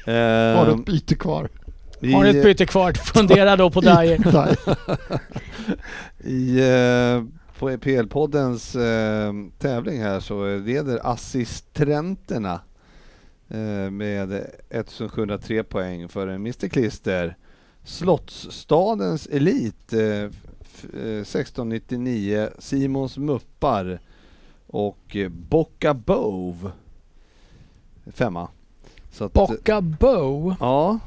[0.06, 1.48] Har du Eh, ett byte kvar?
[2.00, 4.56] i, Har ni ett byte kvar, fundera då på Dyer.
[6.24, 7.24] I eh,
[7.60, 12.60] på PL-poddens eh, tävling här så leder assistenterna
[13.48, 14.32] eh, med
[14.70, 17.36] 1703 poäng för Mr Klister.
[17.84, 20.00] Slottsstadens Elit eh,
[20.60, 24.00] f- eh, 1699, Simons Muppar
[24.66, 26.70] och eh, Bocca Bove
[28.06, 28.48] femma.
[29.10, 30.54] Så att, Bocca Bow.
[30.60, 30.98] Ja,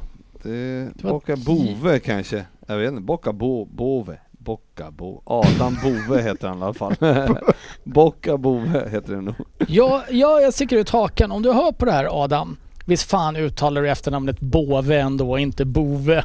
[0.44, 2.46] det var Bocca Bove kanske.
[2.68, 4.18] Jag vet inte, Bocca Bo, Bove.
[4.44, 6.96] Bocca Bo, Adam Bove heter han i alla fall.
[7.84, 9.36] Bocca Bove heter det nog.
[9.68, 11.32] Ja, ja, jag sticker ut hakan.
[11.32, 12.58] Om du hör på det här Adam.
[12.86, 16.24] Visst fan uttalar du efternamnet Bove ändå, inte Bove.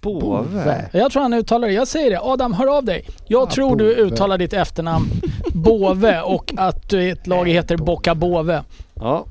[0.00, 0.88] Bove?
[0.92, 1.74] Jag tror han uttalar det.
[1.74, 2.20] Jag säger det.
[2.20, 3.04] Adam, hör av dig.
[3.26, 4.00] Jag Ja, tror du Bove.
[4.06, 5.06] uttalar ditt efternamn
[5.54, 8.62] Bove och att ditt lag heter Bocca Bove.
[8.94, 9.26] Ja.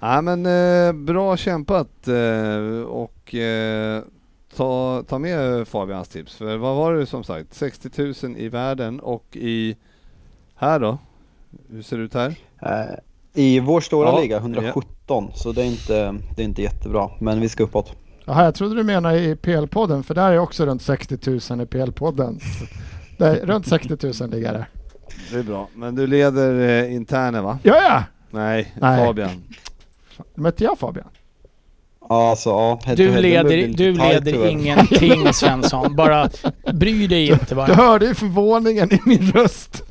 [0.00, 4.02] ja men eh, bra kämpat eh, och eh,
[4.56, 6.34] ta, ta med Fabians tips.
[6.34, 7.54] För vad var det som sagt?
[7.54, 7.90] 60
[8.26, 9.76] 000 i världen och i
[10.54, 10.98] här då?
[11.70, 12.34] Hur ser det ut här?
[12.62, 12.94] Eh,
[13.34, 17.10] I vår stora Ja, liga 117, så det är, inte, det är inte jättebra.
[17.20, 17.92] Men vi ska uppåt.
[18.24, 21.64] Jaha, jag trodde du menade i PL-podden, för där är också runt 60 000 i
[21.64, 22.38] PL-podden.
[22.38, 22.64] Så
[23.18, 24.66] det är runt 60 000 ligger det.
[25.32, 25.68] Det är bra.
[25.74, 27.58] Men du leder eh, internen va?
[27.62, 28.04] Ja, ja!
[28.30, 29.06] Nej, Nej.
[29.06, 29.44] Fabian.
[30.34, 31.06] Mötte jag Fabian?
[32.12, 34.46] Alltså, ja, Du leder, du leder tyvärr.
[34.48, 35.96] ingenting Svensson.
[35.96, 36.28] Bara
[36.72, 37.74] bry dig inte Du bara.
[37.74, 39.82] hörde ju förvåningen i min röst.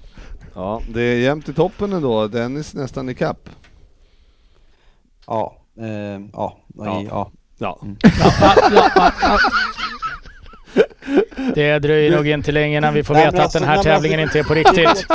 [0.55, 2.28] Ja, det är jämnt i toppen ändå.
[2.28, 3.49] Dennis nästan i kapp.
[5.28, 5.88] Ja, eh,
[6.34, 7.01] ja, Ja.
[7.09, 7.32] ja.
[7.57, 7.80] ja.
[7.82, 7.82] Ja,
[8.72, 9.38] ja, ja, ja.
[11.55, 13.89] Det dröjer nog inte länge innan vi får Nej, veta men att den här alltså-
[13.89, 15.05] tävlingen alltså- inte är på riktigt.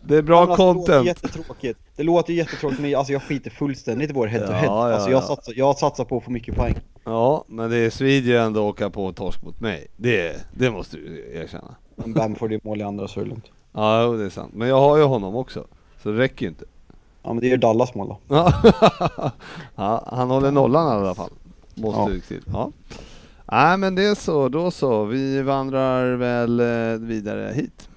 [0.00, 1.06] Det är bra Men alltså, Det låter content.
[1.06, 1.78] jättetråkigt.
[1.96, 4.66] Det låter jättetråkigt men alltså jag skiter fullständigt i vår head to Ja, head.
[4.66, 5.26] ja, Alltså jag ja.
[5.26, 6.74] satsar, jag satsar på att få mycket poäng.
[7.04, 9.86] Ja, men det svider ju ändå att åka på torsk mot mig.
[9.96, 11.74] Det, det måste du erkänna.
[11.96, 13.44] Men Bamford är mål i andra så är det lugnt.
[13.72, 14.54] Ja, det är sant.
[14.54, 15.64] Men jag har ju honom också.
[16.02, 16.64] Så det räcker ju inte.
[17.22, 18.18] Ja men det är ju Dallas mål då.
[18.28, 18.52] Ja,
[19.76, 21.30] ja han håller nollan i alla fall.
[21.74, 22.08] Måste Ja.
[22.08, 22.42] du till.
[22.52, 22.70] Ja.
[23.52, 25.04] Nej men det är så, då så.
[25.04, 27.88] Vi vandrar väl eh, vidare hit.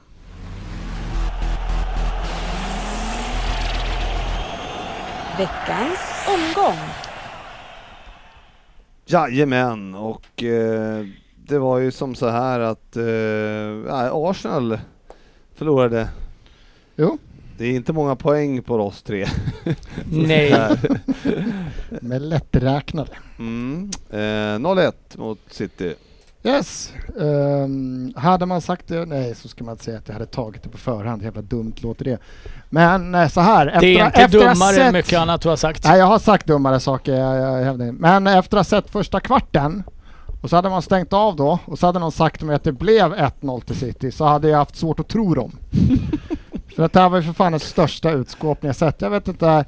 [5.37, 6.79] Veckans omgång.
[9.05, 14.79] Jajamän, och eh, det var ju som så här att eh, Arsenal
[15.53, 16.09] förlorade.
[16.95, 17.17] Jo.
[17.57, 19.27] Det är inte många poäng på oss tre.
[20.11, 20.69] Nej.
[22.01, 23.11] Med lätträknade.
[23.39, 23.89] Mm.
[24.09, 25.93] Eh, 0-1 mot City.
[26.43, 26.93] Yes.
[27.21, 30.63] Ehm, hade man sagt det, nej så ska man inte säga att jag hade tagit
[30.63, 31.23] det på förhand.
[31.23, 32.17] Jävla dumt låter det.
[32.69, 33.67] Men eh, så här.
[33.67, 35.83] Efter, Det är inte efter dummare än sett- mycket annat du har sagt.
[35.83, 37.91] Nej, jag har sagt dummare saker, jag, jag det.
[37.91, 39.83] Men efter att ha sett första kvarten
[40.41, 42.63] och så hade man stängt av då och så hade någon sagt till mig att
[42.63, 45.51] det blev 1-0 till City så hade jag haft svårt att tro dem.
[46.75, 49.01] för att det här var ju för fan den största utskåpningen jag sett.
[49.01, 49.65] Jag vet inte,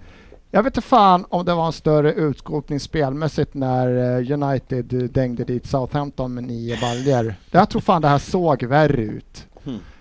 [0.52, 5.44] jag vet inte fan om det var en större utskåpning spelmässigt när eh, United dängde
[5.44, 7.36] dit Southampton med nio baljor.
[7.52, 9.48] Jag tror fan det här såg värre ut.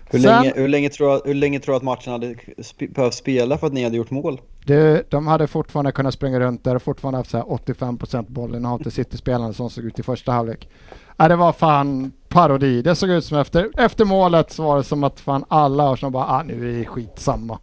[0.09, 2.27] Hur, Sen- länge, hur, länge tror jag, hur länge tror du att matchen hade
[2.57, 4.41] sp- behövt spela för att ni hade gjort mål?
[4.65, 8.79] Det, de hade fortfarande kunnat springa runt där och fortfarande haft så här 85% bollinnehav
[8.83, 10.69] till City-spelarna som såg ut i första halvlek.
[11.17, 12.81] Ja, det var fan parodi.
[12.81, 16.11] Det såg ut som efter, efter målet så var det som att fan alla som
[16.11, 17.59] bara ah, nu är det skitsamma.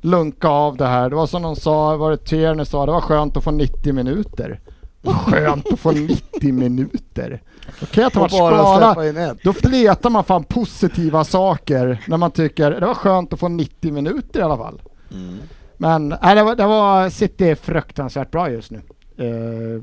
[0.00, 1.10] Lunka av det här.
[1.10, 3.92] Det var som de sa, var det Tierney sa, det var skönt att få 90
[3.92, 4.60] minuter.
[5.02, 7.42] Vad skönt att få 90 minuter.
[7.82, 8.94] Och varit bara skadad.
[8.94, 9.38] släppa in ett.
[9.44, 13.92] Då letar man fan positiva saker när man tycker det var skönt att få 90
[13.92, 14.82] minuter i alla fall.
[15.76, 18.82] Men nej, det, var, det var City är fruktansvärt bra just nu.
[19.16, 19.82] Eh,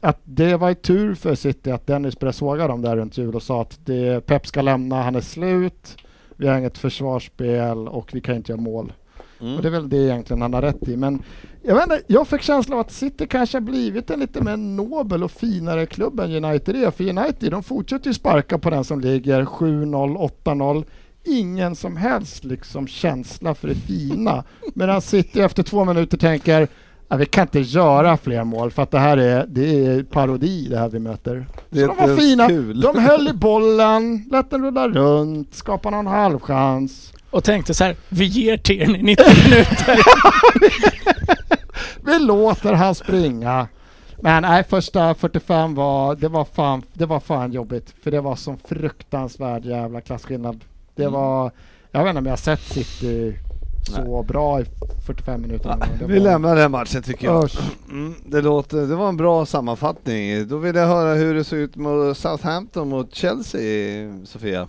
[0.00, 3.42] att det var tur för City att Dennis började såga dem där runt jul och
[3.42, 5.96] sa att det, Pep ska lämna, han är slut.
[6.36, 8.92] Vi har inget försvarsspel och vi kan inte göra mål.
[9.40, 9.56] Mm.
[9.56, 10.96] Och det är väl det egentligen han har rätt i.
[10.96, 11.22] Men
[11.62, 14.56] jag vet inte, jag fick känslan av att City kanske har blivit en lite mer
[14.56, 16.90] nobel och finare klubb än United är.
[16.90, 20.84] För United de fortsätter ju sparka på den som ligger 7-0, 8-0.
[21.24, 24.44] Ingen som helst liksom känsla för det fina.
[24.74, 26.68] Medan City efter två minuter tänker
[27.16, 30.78] vi kan inte göra fler mål för att det här är, det är parodi det
[30.78, 31.46] här vi möter.
[31.70, 32.48] Det är Så de var fina.
[32.48, 32.80] kul.
[32.80, 37.12] De höll i bollen, lät den rulla runt, skapade någon halvchans.
[37.30, 39.98] Och tänkte så här, vi ger Tierney 90 minuter.
[42.04, 43.68] Vi låter han springa.
[44.22, 47.94] Men nej, första 45 var, det var fan, det var fan jobbigt.
[48.02, 50.64] För det var sån fruktansvärd jävla klasskillnad.
[50.94, 51.12] Det Mm.
[51.14, 51.50] var,
[51.92, 53.34] jag vet inte om jag har sett City
[53.88, 54.64] så bra i
[55.06, 55.68] 45 minuter.
[55.70, 55.80] gång.
[55.98, 57.50] Det Vi var- lämnar den matchen tycker jag.
[57.90, 60.48] Mm, det, låter, det var en bra sammanfattning.
[60.48, 63.60] Då vill jag höra hur det såg ut mot Southampton mot Chelsea,
[64.26, 64.68] Sofia.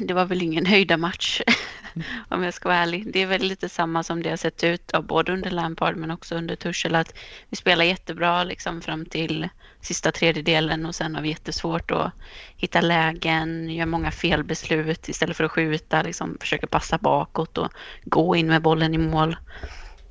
[0.00, 1.40] Det var väl ingen höjda match
[2.28, 3.12] om jag ska vara ärlig.
[3.12, 6.10] Det är väl lite samma som det har sett ut av både under Lampard men
[6.10, 7.14] också under Tuchel att
[7.48, 9.48] vi spelar jättebra liksom fram till
[9.80, 12.12] sista tredjedelen och sen har vi jättesvårt att
[12.56, 17.68] hitta lägen, gör många felbeslut istället för att skjuta, liksom försöker passa bakåt och
[18.04, 19.36] gå in med bollen i mål.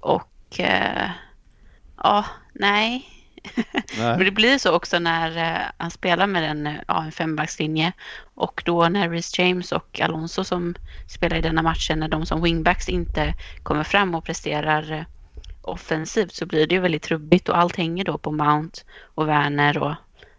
[0.01, 1.09] Och eh,
[1.97, 3.16] ja, nej,
[3.97, 7.91] men det blir så också när eh, han spelar med en, eh, ja, en fembackslinje
[8.35, 10.75] och då när Reece James och Alonso som
[11.07, 13.33] spelar i denna matchen, när de som wingbacks inte
[13.63, 15.03] kommer fram och presterar eh,
[15.61, 18.81] offensivt så blir det ju väldigt trubbigt och allt hänger då på Mount
[19.15, 19.95] och Werner och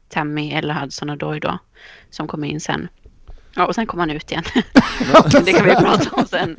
[0.09, 1.59] Tammy eller Hudson och Doy då
[2.11, 2.89] som kommer in sen.
[3.55, 4.45] Ja, och sen kommer han ut igen.
[5.45, 6.57] det kan vi prata om sen.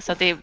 [0.00, 0.36] Så att det,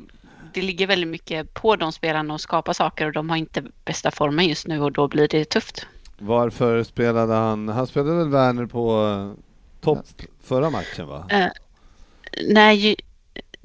[0.54, 4.12] det ligger väldigt mycket på de spelarna att skapa saker och de har inte bästa
[4.12, 5.88] formen just nu och då blir det tufft.
[6.18, 7.70] Varför spelade han?
[7.70, 9.44] Han spelade väl Werner på eh,
[9.82, 10.06] topp
[10.44, 11.28] förra matchen va?
[12.50, 12.96] När ju,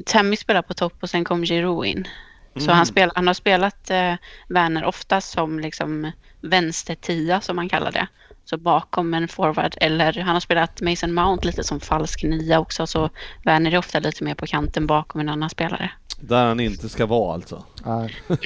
[0.06, 2.08] Tammy spelar på topp och sen kom Giroud in.
[2.56, 2.76] Så Mm.
[2.76, 4.14] han, spel, han har spelat eh,
[4.48, 6.10] Werner ofta som liksom
[6.40, 8.06] vänstertia som man kallar det.
[8.44, 12.86] Så bakom en forward eller han har spelat Mason Mount lite som falsk nia också
[12.86, 13.10] så
[13.44, 15.90] Werner är ofta lite mer på kanten bakom en annan spelare.
[16.28, 17.64] Där han inte ska vara alltså.
[17.84, 18.14] Nej.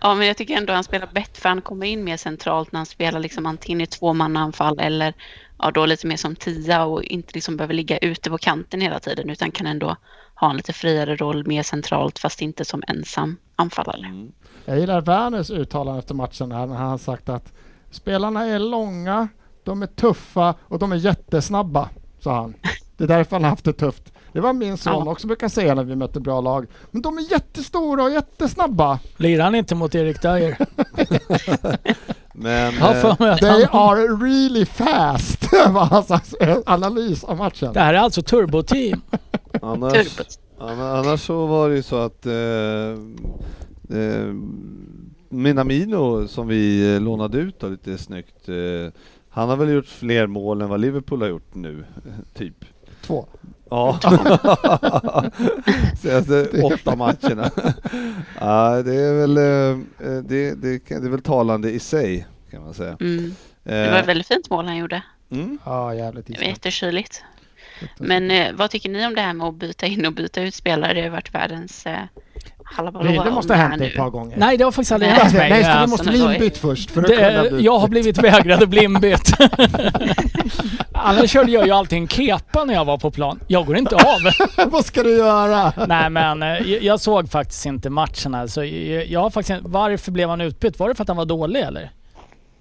[0.00, 2.78] Ja, men jag tycker ändå han spelar bättre för han kommer in mer centralt när
[2.78, 5.14] han spelar liksom antingen i tvåmannaanfall eller
[5.58, 9.00] ja, då lite mer som tia och inte liksom behöver ligga ute på kanten hela
[9.00, 9.96] tiden utan kan ändå
[10.34, 14.28] ha en lite friare roll mer centralt fast inte som ensam anfallare.
[14.64, 17.52] Jag gillar Werners uttalande efter matchen här när han har sagt att
[17.90, 19.28] spelarna är långa,
[19.64, 21.88] de är tuffa och de är jättesnabba,
[22.18, 22.54] sa han.
[22.96, 24.12] Det är därför han har haft det tufft.
[24.36, 25.12] Det var min son Ja.
[25.12, 26.66] också brukar säga när vi mötte bra lag.
[26.90, 28.98] Men de är jättestora och jättesnabba.
[29.16, 30.56] Lirar han inte mot Erik Dyer?
[32.32, 36.34] Men eh, They are really fast, var hans
[36.66, 37.72] analys av matchen.
[37.72, 39.00] Det här är alltså turboteam.
[39.62, 40.18] annars,
[40.58, 42.32] annars så var det ju så att eh,
[43.98, 44.34] eh,
[45.28, 48.48] Minamino som vi eh, lånade ut då lite snyggt.
[48.48, 48.92] Eh,
[49.28, 51.84] han har väl gjort fler mål än vad Liverpool har gjort nu,
[52.34, 52.64] typ.
[53.02, 53.26] Två.
[53.70, 53.98] Ja.
[56.02, 57.50] Senaste åtta matcherna.
[58.40, 62.62] ja, det är väl eh, det, det, kan- det är väl talande i sig kan
[62.64, 62.96] man säga.
[63.00, 63.34] Mm.
[63.62, 65.02] Det var Eh, ett väldigt fint mål han gjorde.
[65.32, 65.58] mm.
[65.64, 67.22] Ja, jävligt Det var jättekyligt.
[67.98, 70.54] Men eh, vad tycker ni om det här med att byta in och byta ut
[70.54, 70.94] spelare?
[70.94, 71.98] Det har varit världens eh,
[73.24, 74.36] Det måste ha här hänt ett par gånger.
[74.36, 75.50] Nej, det har faktiskt aldrig hänt mig.
[75.50, 77.62] Nej, så du måste bli inbytt först för att kunna Det, byta.
[77.62, 79.32] jag har blivit vägrad att bli inbytt.
[80.92, 83.40] Annars körde jag ju alltid en kepa när jag var på plan.
[83.46, 84.20] Jag går inte av.
[84.70, 85.72] Vad ska du göra?
[85.88, 88.48] Nej men eh, jag, jag såg faktiskt inte matcherna.
[88.48, 90.78] Så jag, jag har faktiskt, varför blev han utbytt?
[90.78, 91.90] Var det för att han var dålig eller?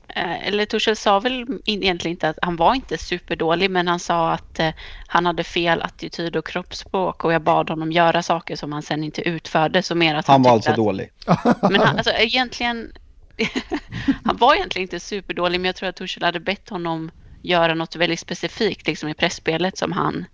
[0.08, 4.00] Eh, Eller Torshäll sa väl in- egentligen inte att han var inte superdålig men han
[4.00, 4.70] sa att eh,
[5.08, 9.04] han hade fel attityd och kroppsspråk och jag bad honom göra saker som han sen
[9.04, 9.84] inte utförde.
[9.84, 11.10] Så mer att han, Han var alltså att, dålig.
[11.62, 12.92] Men han, alltså, egentligen,
[14.24, 17.96] han var egentligen inte superdålig men jag tror att Torshäll hade bett honom göra något
[17.96, 20.26] väldigt specifikt liksom i pressspelet som han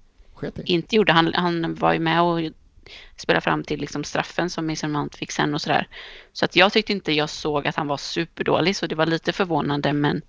[0.65, 1.11] inte gjorde.
[1.13, 2.39] Han, han var ju med och
[3.17, 5.87] spelade fram till liksom straffen som Mason Mount fick sen och sådär.
[6.33, 9.31] Så att jag tyckte inte jag såg att han var superdålig så det var lite
[9.33, 10.21] förvånande men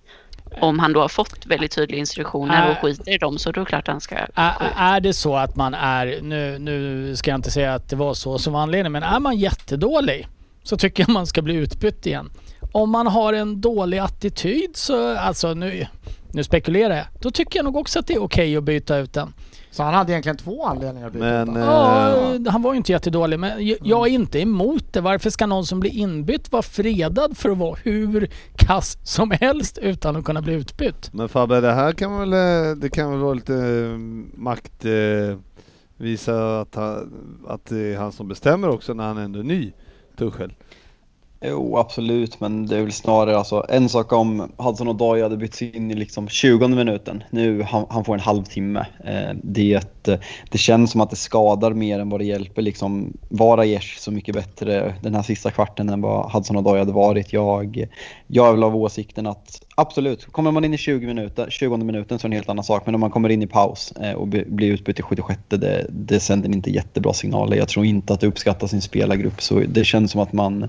[0.60, 2.80] om han då har fått väldigt tydliga instruktioner och Äh.
[2.80, 4.26] skiter i dem så då är det klart han ska Ä-
[4.58, 4.72] gå ut.
[4.76, 8.14] är det så att man är, nu, nu ska jag inte säga att det var
[8.14, 10.28] så som var anledningen, men är man jättedålig
[10.62, 12.30] så tycker jag man ska bli utbytt igen.
[12.72, 15.86] Om man har en dålig attityd så, alltså nu,
[16.32, 19.12] nu spekulerar jag, då tycker jag nog också att det är okej att byta ut
[19.12, 19.32] den.
[19.72, 21.44] Så han hade egentligen två anledningar att byta.
[21.44, 21.62] Men.
[21.62, 25.00] Ja, eh, han var ju inte jättedålig, men jag, jag är inte emot det.
[25.00, 29.78] Varför ska någon som blir inbytt vara fredad för att vara hur kass som helst
[29.78, 31.10] utan att kunna bli utbytt?
[31.12, 33.98] Men Fabbe, det här kan väl, eh, det kan väl vara lite eh,
[34.40, 34.84] makt,
[35.96, 37.12] visa att, han,
[37.48, 39.72] att det är han som bestämmer också när han ändå är ny,
[40.18, 40.52] Tuchel.
[41.44, 45.36] Jo, absolut, men det är väl snarare alltså en sak om Hudson och Doy hade
[45.36, 47.24] bytts in i liksom 20 minuten.
[47.30, 48.86] Nu han, han får en halvtimme.
[49.04, 50.18] Eh, det, eh,
[50.50, 52.62] det känns som att det skadar mer än vad det hjälper.
[52.62, 56.78] Liksom, var Aiesh så mycket bättre den här sista kvarten än vad Hudson och Doy
[56.78, 57.32] hade varit.
[57.32, 57.88] Jag,
[58.26, 62.18] jag är väl av åsikten att absolut, kommer man in i 20 minuter, 20 minuten
[62.18, 62.82] så är det en helt annan sak.
[62.86, 66.20] Men om man kommer in i paus eh, och blir utbytt i 76 det, det
[66.20, 67.56] sänder inte jättebra signaler.
[67.56, 69.42] Jag tror inte att det uppskattas sin spelargrupp.
[69.42, 70.68] Så det känns som att man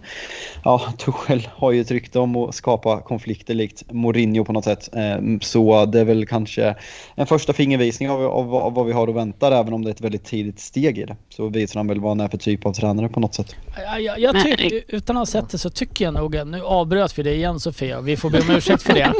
[0.64, 4.90] Ja, Tuchel har ju ett rykte om att skapa konflikter likt Mourinho på något sätt.
[4.96, 6.76] Eh, Så det är väl kanske
[7.16, 9.94] en första fingervisning av, av, av vad vi har att vänta, även om det är
[9.94, 11.16] ett väldigt tidigt steg i det.
[11.30, 13.56] Så visar han väl vad han är för typ av tränare på något sätt.
[13.76, 17.20] Jag, jag, jag tycker, utan att ha sett det så tycker jag nog, nu avbröt
[17.20, 19.14] vi det igen Sofia, vi får be om ursäkt för det.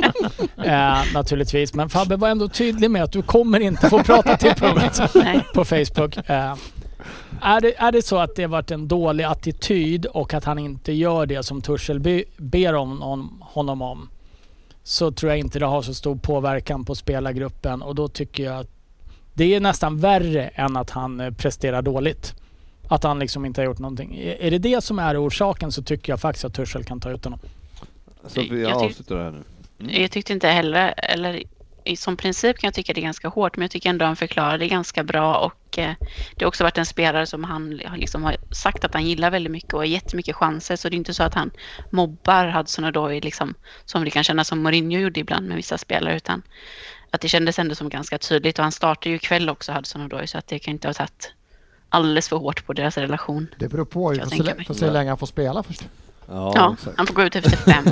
[0.66, 1.74] Eh, naturligtvis.
[1.74, 5.02] Men Fabbe var ändå tydlig med att du kommer inte få prata till punkt
[5.54, 6.18] på Facebook.
[6.30, 6.56] Eh,
[7.42, 10.94] är, det, är det så att det varit en dålig attityd och att han inte
[10.94, 14.10] gör det som Tuchel be, ber om honom, honom om
[14.84, 18.60] så tror jag inte det har så stor påverkan på spelargruppen och då tycker jag
[18.60, 18.70] att
[19.34, 22.34] det är nästan värre än att han eh, presterar dåligt.
[22.88, 24.20] Att han liksom inte har gjort någonting.
[24.40, 27.24] Är det det som är orsaken så tycker jag faktiskt att Tuchel kan ta ut
[27.24, 27.40] honom.
[28.28, 29.44] Så vi avslutar det här nu.
[29.78, 31.44] Jag tyckte inte heller, eller
[31.98, 34.58] som princip kan jag tycka det är ganska hårt, men jag tycker ändå han förklarar
[34.58, 35.94] det ganska bra och eh,
[36.36, 39.32] det har också varit en spelare som han har liksom har sagt att han gillar
[39.32, 41.52] väldigt mycket och har jättemycket chanser, så det är inte så att han
[41.90, 43.54] mobbar Hudson Odoi liksom,
[43.86, 46.42] som det kan kännas som Mourinho gjorde ibland med vissa spelare, utan
[47.10, 50.28] att det kändes ändå som ganska tydligt och han startar ju ikväll också Hudson Odoi,
[50.28, 51.34] så att det kan inte ha tagit
[51.90, 53.48] alldeles för hårt på deras relation.
[53.58, 54.10] Det beror på.
[54.10, 54.20] Vi
[54.66, 55.84] får se hur länge han får spela först.
[56.28, 57.86] Ja, Ja, han får gå ut efter fem.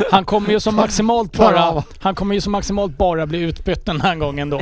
[0.10, 4.00] Han kommer ju som maximalt bara, han kommer ju som maximalt bara bli utbytt den
[4.00, 4.60] här gången då.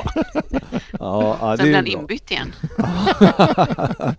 [0.99, 2.53] Ja, ja, det Sen blir är han inbytt igen.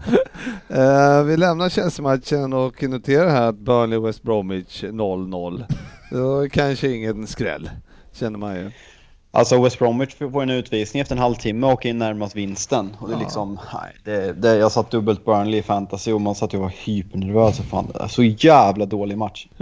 [0.67, 5.63] Eh, vi lämnar Chelsea-matchen och noterar här att Burnley West Bromwich 0-0.
[6.11, 7.69] Det var kanske ingen skräll,
[8.13, 8.72] känner man ju.
[9.34, 12.95] Alltså West Bromwich får en utvisning efter en halvtimme och åker in närmast vinsten.
[12.99, 16.36] Och det är liksom, nej, det, det, jag satt dubbelt Burnley i fantasy och man
[16.36, 17.59] satt och var hypernervös.
[17.59, 19.47] och Fan, så jävla dålig match.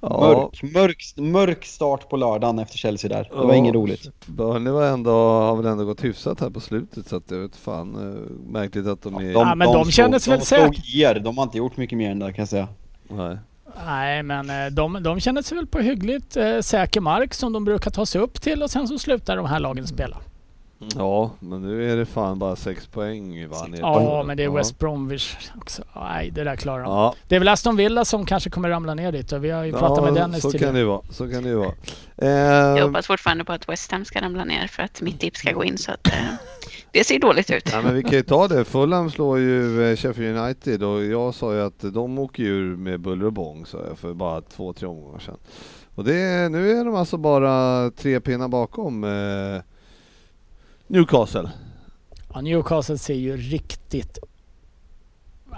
[0.00, 3.28] Ja, Mörk, mörk, mörk start på lördagen efter Chelsea där.
[3.32, 3.54] Det var Ja.
[3.54, 4.10] inget roligt.
[4.26, 5.10] Burnley var ändå,
[5.40, 8.86] har väl ändå gått hyfsat här på slutet så att jag vet fan, eh, märkligt
[8.86, 9.22] att de är...
[9.32, 10.64] Ja, men de kändes väl de säkra.
[10.72, 11.14] slog er.
[11.20, 12.68] De har inte gjort mycket mer än det kan jag säga.
[13.08, 13.36] Nej.
[13.86, 17.64] Nej, men eh, de, de känner sig väl på hyggligt eh, säker mark som de
[17.64, 20.16] brukar ta sig upp till och sen så slutar de här lagen spela.
[20.96, 23.56] Ja, men nu är det fan bara sex poäng va?
[23.80, 24.52] Ja, men det är Ja.
[24.52, 25.82] West Bromwich också.
[25.96, 26.92] Nej, det där klarar de.
[26.92, 29.64] Ja, Det är väl Aston Villa som kanske kommer ramla ner dit och vi har
[29.64, 30.72] ju pratat med Dennis så kan tidigare.
[30.72, 31.00] det ju vara.
[31.10, 31.72] Så kan det ju vara.
[32.16, 35.40] Jag Eh, hoppas fortfarande på att West Ham ska ramla ner för att mitt tips
[35.40, 36.12] ska gå in så att eh,
[36.90, 37.68] det ser dåligt ut.
[37.72, 38.64] Nej men vi kan ju ta det.
[38.64, 42.76] Fulham slår ju eh, Sheffield United och jag sa ju att de åker ju ur
[42.76, 45.36] med buller och bång sa jag för bara två, tre omgångar sedan.
[45.94, 49.62] Och det, nu är de alltså bara tre pinnar bakom eh,
[50.94, 51.50] Newcastle.
[52.34, 54.18] Ja, Newcastle ser ju riktigt...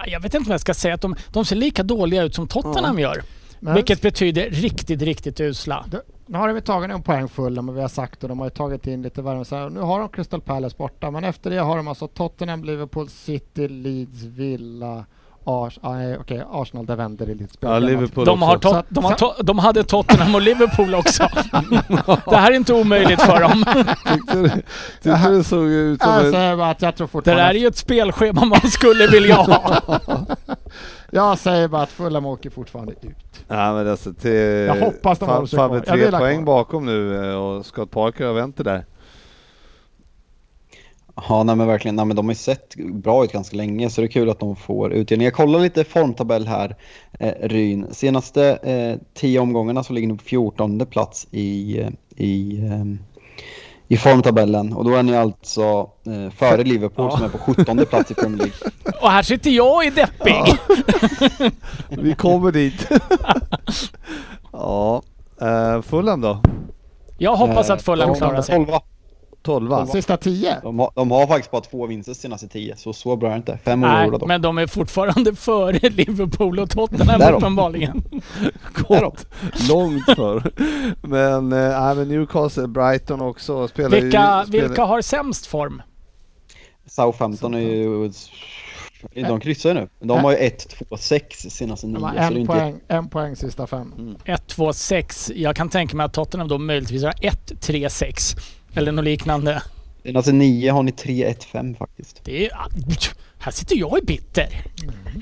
[0.06, 0.94] Jag vet inte vad jag ska säga.
[0.94, 3.22] Att de, de ser lika dåliga ut som Tottenham gör.
[3.60, 5.86] Men Vilket betyder riktigt, riktigt usla.
[6.26, 8.50] Nu har de tagit en poäng full men vi har sagt och de har ju
[8.50, 9.44] tagit in lite värme.
[9.44, 12.64] Så här, nu har de Crystal Palace borta men efter det har de alltså Tottenham,
[12.64, 15.04] Liverpool, City, Leeds, Villa,
[15.48, 17.70] Ars ah, nej, okej, Arsenal där vänder det lite spel.
[17.70, 21.22] Ja, Liverpool De, har tot, de, har to, de hade Tottenham och Liverpool också.
[22.30, 23.64] det här är inte omöjligt för dem.
[24.12, 24.48] Tyckte du,
[25.02, 26.60] tyckte det såg ut som Jag en...
[26.60, 29.80] att jag tror Det där är ju ett spelschema man skulle vilja ha.
[31.10, 33.44] Jag säger bara att Fulham åker fortfarande ut.
[33.48, 35.74] Ja, men alltså, till, Jag hoppas de håller sig kvar.
[35.74, 38.84] Jag tre poäng bakom nu eh, och Scott Parker har vänt det där.
[41.28, 41.96] Ja, nej men verkligen.
[41.96, 44.40] Nej, men de har ju sett bra ut ganska länge så det är kul att
[44.40, 45.24] de får utdelning.
[45.24, 46.76] Jag kollar lite formtabell här,
[47.20, 47.86] eh, Ryn.
[47.90, 52.84] Senaste eh, tio omgångarna så ligger ni på 14 plats i, eh, i, eh,
[53.88, 54.72] i formtabellen.
[54.72, 57.16] Och då är ni alltså eh, före Liverpool Ja.
[57.16, 58.54] som är på 17 plats i Premier League.
[59.02, 60.58] Och här sitter jag och är deppig.
[62.02, 62.88] Vi kommer dit.
[64.52, 65.02] ja,
[65.42, 66.40] uh, Fulham då?
[67.18, 68.54] Jag hoppas Eh, att Fulham de- klarar sig.
[68.56, 68.68] 12.
[69.46, 69.86] Tolva?
[69.86, 70.60] Sista tio.
[70.62, 73.36] De har, de har faktiskt bara två vinster senaste tio, så så bra är det
[73.36, 73.58] inte.
[73.64, 74.26] Fem Nej, dock.
[74.26, 78.02] men de är fortfarande före Liverpool och Tottenham uppenbarligen.
[78.88, 79.26] Gott.
[79.68, 80.52] Långt för.
[81.06, 84.46] Men, men Newcastle, Brighton också spelar Vilka, ju...
[84.46, 85.82] Spelar, vilka har sämst form?
[86.86, 88.10] Southampton är ju...
[89.14, 89.88] De kryssar ju nu.
[90.00, 91.94] De har ju 1-2-6 senaste nio.
[91.94, 93.94] De har så det är en inte poäng, en poäng sista fem.
[93.98, 94.16] Mm.
[94.24, 95.32] 1, 2, 6.
[95.34, 98.36] Jag kan tänka mig att Tottenham då möjligtvis har 1, 3, 6.
[98.76, 99.62] Eller något liknande.
[100.02, 102.20] Senaste nio har ni 3-1-5 faktiskt.
[102.24, 102.50] Det är,
[103.38, 104.48] här sitter jag i bitter.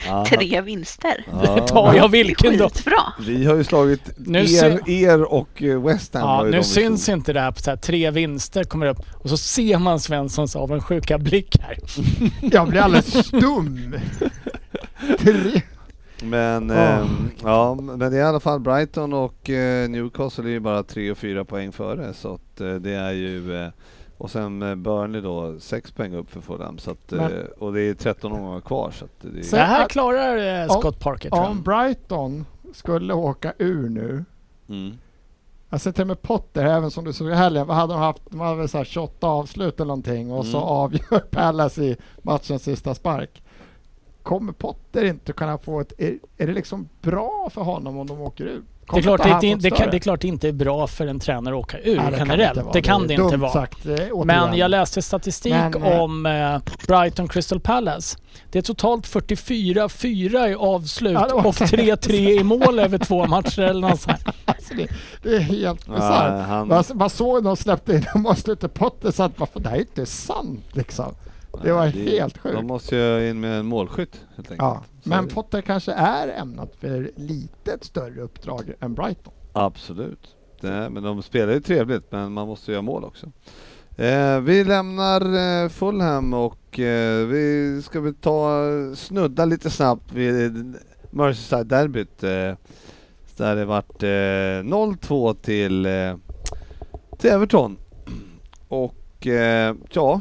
[0.07, 1.25] Ja, Tre vinster.
[1.45, 1.67] ja.
[1.67, 2.69] Tar jag vilken då?
[2.69, 3.03] Skitbra.
[3.27, 6.23] Vi har ju slagit Nu er, er och eh, West Ham.
[6.23, 9.37] Ja, nu syns inte det här på så här, tre vinster kommer upp och så
[9.37, 11.79] ser man Svenssons avundsjuka blick här.
[12.53, 13.97] Jag blir alldeles stum.
[15.21, 15.63] Tre.
[16.25, 16.75] Men, Ja.
[16.77, 20.83] ehm, ja, men det är i alla fall Brighton och eh, Newcastle är ju bara
[20.83, 22.13] tre och fyra poäng före.
[22.15, 23.57] Så att, eh, det är ju...
[23.57, 23.69] Eh,
[24.19, 26.79] och sen eh, Burnley då, sex poäng upp för Fulham.
[26.79, 28.91] Så att, eh, Men- och det är 13 omgångar kvar.
[28.91, 31.57] Så att det är, Så- Det här klarar eh, Scott Parker tror Om jag.
[31.65, 34.25] Brighton skulle åka ur nu.
[34.69, 34.93] mm.
[35.71, 37.67] Jag ser till och med Potter, även som du såg i helgen.
[37.67, 38.23] Vad hade de haft?
[38.31, 40.69] De hade väl så här 28 avslut eller någonting och så Mm.
[40.69, 43.43] avgör Palace i matchens sista spark.
[44.25, 45.93] Kommer Potter inte kunna få ett...
[45.99, 48.65] Är, är det liksom bra för honom om de åker ut?
[48.93, 51.55] Det är, klart det, det, kan, det är klart inte är bra för en tränare
[51.55, 52.63] att åka ur Nej, det kan generellt.
[52.63, 52.73] vara.
[52.73, 53.53] det kan det inte vara.
[53.53, 54.25] Sagt, eh.
[54.25, 58.19] Men jag läste statistik Men, eh, om eh, Brighton Crystal Palace.
[58.51, 61.65] Det är totalt 44-4 i avslut Ja, det och så.
[61.65, 64.25] 3-3 i mål över två matcher eller något sånt.
[64.45, 64.89] Alltså det,
[65.23, 66.47] det är helt bisarrt.
[66.49, 69.49] han- Man, man såg när de släppte in dem och inte Potter så att man,
[69.55, 71.15] det här är inte sant liksom.
[71.63, 72.55] Det var helt sjukt.
[72.57, 74.59] De måste ju in med en målskytt helt enkelt.
[74.59, 79.33] Ja, men det- Potter kanske är ämnat för lite större uppdrag än Brighton.
[79.53, 80.37] Absolut.
[80.61, 83.27] Det, men de spelar ju trevligt, men man måste göra mål också.
[83.97, 85.21] Eh, vi lämnar
[85.65, 88.63] eh, Fulham och eh, vi ska väl ta
[88.97, 90.77] snudda lite snabbt vid
[91.11, 92.23] Merseyside-derbyt.
[92.23, 92.57] Eh,
[93.37, 96.17] där det vart eh, 0-2 till, eh,
[97.19, 97.77] till Everton.
[98.69, 100.21] Och eh, ja,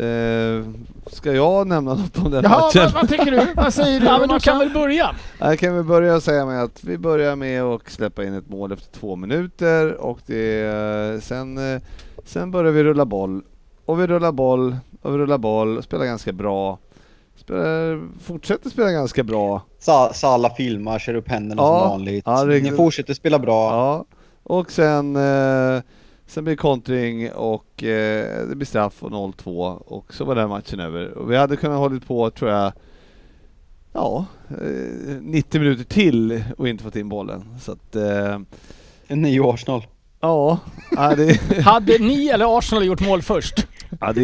[0.00, 0.64] eh,
[1.06, 2.82] ska jag nämna något om den Jaha, matchen?
[2.82, 3.46] vad, vad tycker du?
[3.56, 4.06] Vad säger du?
[4.06, 5.10] Ja, men du kan väl börja?
[5.40, 8.72] Här kan vi börja säga med att vi börjar med att släppa in ett mål
[8.72, 11.80] efter två minuter och det, sen, eh,
[12.24, 13.42] sen börjar vi rulla boll.
[13.86, 16.78] Och vi rullar boll och vi rullar boll och spelar ganska bra.
[17.36, 19.62] Spelar, fortsätter spela ganska bra.
[19.78, 22.22] Sa- Sala filmar, kör upp händerna Ja, som vanligt.
[22.26, 23.70] ja, Ni fortsätter spela bra.
[23.70, 24.04] Ja.
[24.42, 25.82] Och sen, eh,
[26.34, 30.48] sen blir det kontring och eh, det blir straff och 0-2 och så var den
[30.48, 31.10] matchen över.
[31.10, 32.72] Och vi hade kunnat hållit på tror jag
[33.92, 37.44] Ja, eh, 90 minuter till och inte fått in bollen.
[37.60, 38.38] Så att, eh,
[39.06, 39.86] En ny Arsenal.
[40.20, 40.58] Ja,
[40.90, 43.66] ja, det, Hade ni eller Arsenal gjort mål först?
[44.00, 44.20] Ja, det,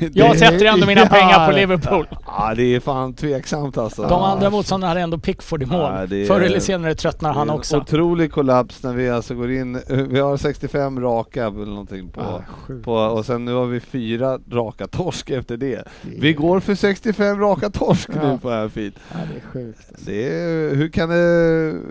[0.00, 2.06] det, Jag sätter ändå mina pengar på det- Liverpool.
[2.26, 4.02] ja, det är fan tveksamt alltså.
[4.02, 5.92] De andra motståndarna hade ändå Pickford i mål.
[5.96, 7.76] Ja, det Förr eller senare tröttnar han Det också.
[7.76, 12.42] Otrolig kollaps när vi alltså går in, vi har 65 raka eller någonting på, Ah,
[12.84, 15.82] på och sen nu har vi fyra raka torsk efter det.
[16.02, 18.38] Vi går för 65 raka torsk nu Ja.
[18.42, 18.94] på Anfield.
[19.12, 19.78] Ja, det är sjukt.
[19.90, 20.04] alltså.
[20.10, 21.14] Det är, hur, kan det,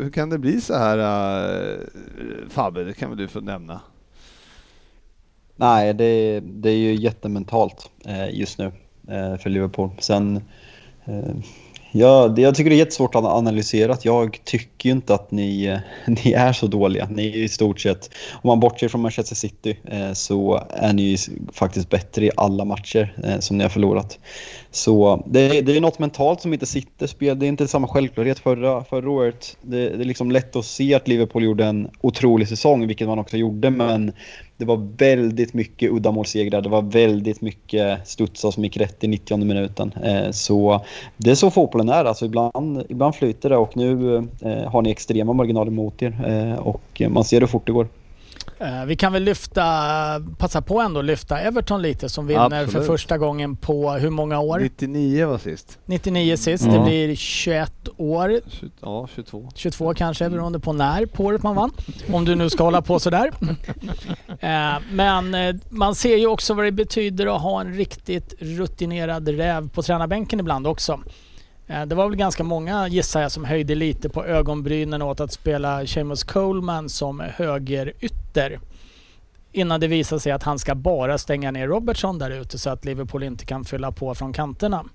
[0.03, 1.77] hur kan det bli så här äh,
[2.49, 3.79] Fabbe, det kan väl du få nämna?
[5.55, 8.65] Nej, det, det är ju jättementalt eh, just nu
[9.09, 9.89] eh, för Liverpool.
[9.99, 10.35] Sen,
[11.05, 11.35] eh,
[11.91, 13.97] ja, det, jag tycker det är jättesvårt att analysera.
[14.01, 15.79] Jag tycker ju inte att ni, eh,
[16.25, 17.07] ni är så dåliga.
[17.11, 21.01] Ni är i stort sett, om man bortser från Manchester City, eh, så är ni
[21.01, 21.17] ju
[21.53, 24.19] faktiskt bättre i alla matcher eh, som ni har förlorat.
[24.71, 27.07] Så det, det är något mentalt som inte sitter.
[27.07, 29.57] Spel, det är inte samma självklarhet förra, förra året.
[29.61, 33.19] Det, det är liksom lätt att se att Liverpool gjorde en otrolig säsong, vilket man
[33.19, 34.13] också gjorde, men
[34.57, 36.61] det var väldigt mycket uddamålssegrar.
[36.61, 39.91] Det var väldigt mycket studsar som gick rätt i 90 minuten.
[40.03, 40.81] Eh, så
[41.17, 42.05] det är så fotbollen är.
[42.05, 46.59] Alltså ibland, ibland flyter det och nu eh, har ni extrema marginaler mot er eh,
[46.59, 47.87] och man ser hur fort det går.
[48.59, 49.63] Eh, Vi kan väl lyfta,
[50.37, 52.87] passa på ändå att lyfta Everton lite som vinner för Absolut.
[52.87, 54.59] första gången på hur många år?
[54.59, 55.79] 99 var sist.
[55.85, 56.71] 99 sist, Ja.
[56.73, 58.39] det blir 21 år.
[58.81, 59.49] Ja, 22.
[59.55, 61.71] 22 kanske beroende på när på året man vann.
[62.11, 63.31] Om du nu ska hålla på sådär.
[64.39, 69.27] Eh, Men eh, man ser ju också vad det betyder att ha en riktigt rutinerad
[69.27, 70.99] räv på tränarbänken ibland också.
[71.67, 75.31] Eh, Det var väl ganska många gissar jag som höjde lite på ögonbrynen åt att
[75.31, 78.59] spela Seamus Coleman som högerytter.
[79.51, 82.85] Innan det visade sig att han ska bara stänga ner Robertson där ute så att
[82.85, 84.85] Liverpool inte kan fylla på från kanterna.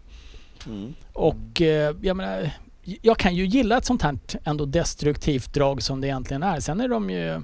[0.67, 0.95] Mm.
[1.13, 2.51] Och eh, jag menar,
[2.83, 6.61] jag kan ju gilla ett sånt här ändå destruktivt drag som det egentligen är.
[6.61, 7.41] Sen är de ju...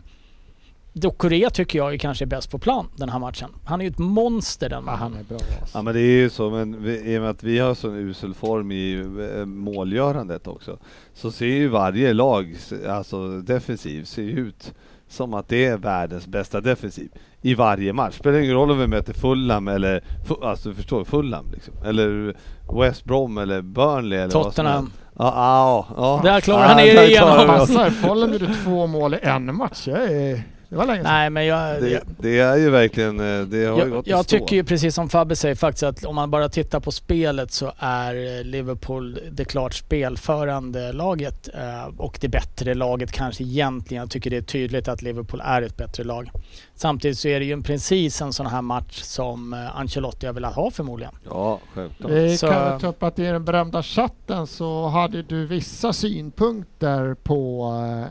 [1.17, 3.51] Korea tycker jag ju kanske är bäst på plan den här matchen.
[3.65, 5.19] Han är ju ett monster den Ja, han mannen.
[5.21, 5.39] är bra.
[5.61, 5.79] Alltså.
[5.79, 7.97] Ja men det är ju så, men vi, i och med att vi har sån
[7.97, 8.95] usel form i
[9.39, 10.79] eh, målgörandet också,
[11.15, 12.57] så ser ju varje lag,
[12.89, 14.75] alltså defensiv, ser ut
[15.09, 17.09] som att det är världens bästa defensiv
[17.43, 18.15] i varje match.
[18.15, 20.05] Spelar ingen roll om vi möter Fulham eller,
[20.43, 21.75] alltså du förstår, Fulham liksom.
[21.85, 22.37] Eller
[22.81, 24.91] West Brom eller Burnley eller Tottenham.
[25.19, 26.21] Ja, ja, ja.
[26.25, 27.47] Där klarar han er igenom.
[27.47, 29.89] Passar, Follen gjorde två mål i en match.
[29.89, 31.13] Jag är, det var länge sedan.
[31.13, 31.83] Nej men jag...
[31.83, 34.65] Det, jag det är ju verkligen, eh, det har ju jag, gått jag tycker ju
[34.65, 38.45] precis som Fabbe säger faktiskt att om man bara tittar på spelet så är eh,
[38.45, 44.01] Liverpool det klart spelförande laget eh, och det bättre laget kanske egentligen.
[44.01, 46.31] Jag tycker det är tydligt att Liverpool är ett bättre lag.
[46.75, 50.71] Samtidigt så är det ju precis en sån här match som Ancelotti har velat ha
[50.71, 51.13] förmodligen.
[51.29, 52.13] Ja, självklart.
[52.13, 57.15] Vi Så- kan ta upp att i den berömda chatten så hade du vissa synpunkter
[57.23, 57.63] på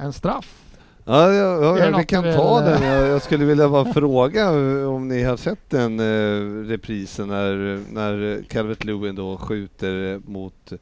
[0.02, 0.62] en straff.
[1.08, 2.84] Ja, ja, ja vi kan ta den.
[2.84, 4.50] Jag, jag skulle vilja bara fråga
[4.88, 10.74] om ni har sett den eh, reprisen när, när Calvert Lewin då skjuter mot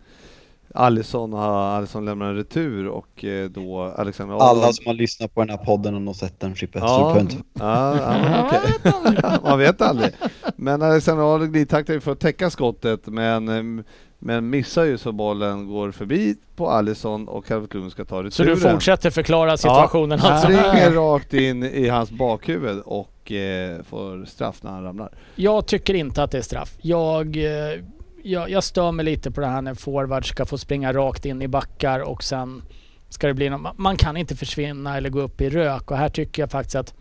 [0.74, 5.42] Alisson och Alisson lämnar en retur och eh, då Alexander Alla som har lyssnat på
[5.42, 6.80] den här podden har nog sett den Chippe.
[6.80, 7.28] Ja, ja,
[8.84, 9.00] ja.
[9.24, 10.12] Ja, Man vet aldrig.
[10.56, 13.48] Men Alexander glidtacklar ju för att täcka skottet men
[13.78, 13.84] eh,
[14.20, 18.32] Men missar ju så bollen går förbi på Alisson och Calvert-Lewin ska ta returen.
[18.32, 20.48] Så du fortsätter förklara situationen ja, alltså?
[20.48, 25.10] springer rakt in i hans bakhuvud och eh, får straff när han ramlar.
[25.36, 26.74] Jag tycker inte att det är straff.
[26.82, 27.80] Jag, eh,
[28.24, 31.42] jag, jag stör mig lite på det här när forward ska få springa rakt in
[31.42, 32.64] i backar och sen
[33.10, 36.10] ska det bli någon, Man kan inte försvinna eller gå upp i rök och här
[36.10, 36.94] tycker jag faktiskt att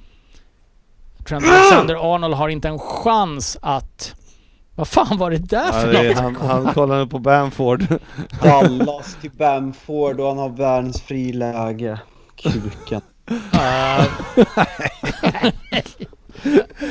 [1.29, 4.15] Trent Alexander-Arnold har inte en chans att...
[4.75, 6.19] Vad fan var det där Ja, för det är, något?
[6.19, 7.87] han, han kollade på Bamford.
[8.43, 12.01] Dallas till Bamford och han har världens friläge.
[12.37, 13.01] Kuken.
[13.55, 14.07] Uh,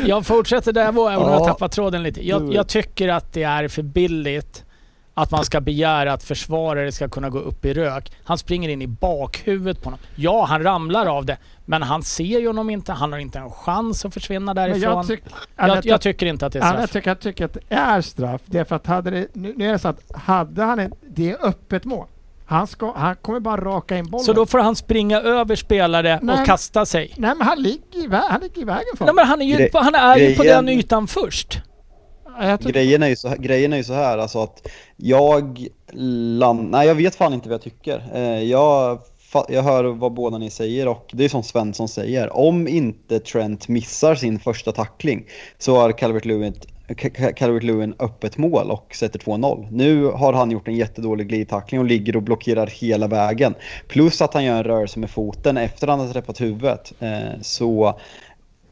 [0.06, 1.46] jag fortsätter där jag var, även om jag Ja.
[1.46, 2.28] tappar tråden lite.
[2.28, 4.66] Jag, jag tycker att det är för billigt
[5.14, 8.12] att man ska begära att försvarare ska kunna gå upp i rök.
[8.24, 10.00] Han springer in i bakhuvudet på honom.
[10.16, 12.92] Ja, han ramlar av det, men han ser ju honom inte.
[12.94, 14.82] Han har inte en chans att försvinna därifrån.
[14.82, 15.24] jag, jag, tyck,
[15.56, 16.80] jag, jag, tycker inte att det är straff.
[16.80, 18.42] jag, tycker, jag tycker att det är straff.
[18.46, 20.92] Det är för att hade det, nu, nu är det så att hade han ett,
[21.10, 22.08] det är öppet mål.
[22.52, 24.26] Han, ska, han kommer bara raka in bollen.
[24.26, 26.40] Så då får han springa över spelare Nej.
[26.40, 27.14] och kasta sig.
[27.18, 29.46] Nej men han ligger i, vä- han ligger i vägen för Nej, men han är
[29.46, 31.62] ju, Gre- han är ju på den ytan först.
[32.60, 36.88] Grejen är ju så här, grejen är ju så här alltså att jag land, nej
[36.88, 38.04] jag vet fan inte vad jag tycker.
[38.14, 39.00] Eh, jag,
[39.50, 42.38] jag hör vad båda ni säger och det är som Svensson säger.
[42.38, 45.26] Om inte Trent missar sin första tackling
[45.58, 46.54] så har Calvert Lewin
[47.36, 49.68] Calvert Lewin öppet mål och sätter 2-0.
[49.72, 53.54] Nu har han gjort en jättedålig glidtackling och ligger och blockerar hela vägen.
[53.88, 56.94] Plus att han gör en rörelse med foten efter att han har träffat huvudet.
[57.00, 58.00] Eh, så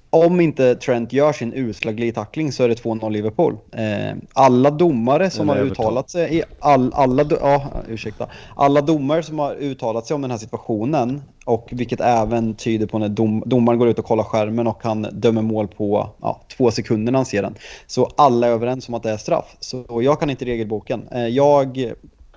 [0.10, 3.57] om inte Trent gör sin usla glidtackling så är det 2-0 Liverpool.
[3.72, 9.39] Eh, alla domare som har uttalat sig, i all, alla, ja, ursäkta, alla domare som
[9.39, 13.80] har uttalat sig om den här situationen och vilket även tyder på när dom, domaren
[13.80, 17.26] går ut och kollar skärmen och han dömer mål på ja, två sekunder när han
[17.26, 17.55] ser den.
[17.88, 19.55] Så alla är överens om att det är straff.
[19.60, 21.07] Så jag kan inte regelboken.
[21.12, 21.93] Eh, jag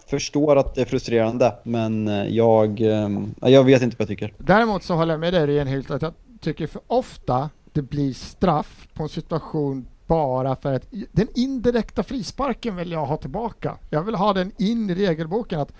[0.07, 3.09] förstår att det är frustrerande men eh, jag, eh,
[3.41, 4.33] jag vet inte vad jag tycker.
[4.39, 8.89] Däremot så håller jag med dig Renhild att jag tycker för ofta det blir straff
[8.95, 13.79] på en situation bara för att den indirekta frisparken vill jag ha tillbaka.
[13.91, 15.73] Jag vill ha den in i regelboken att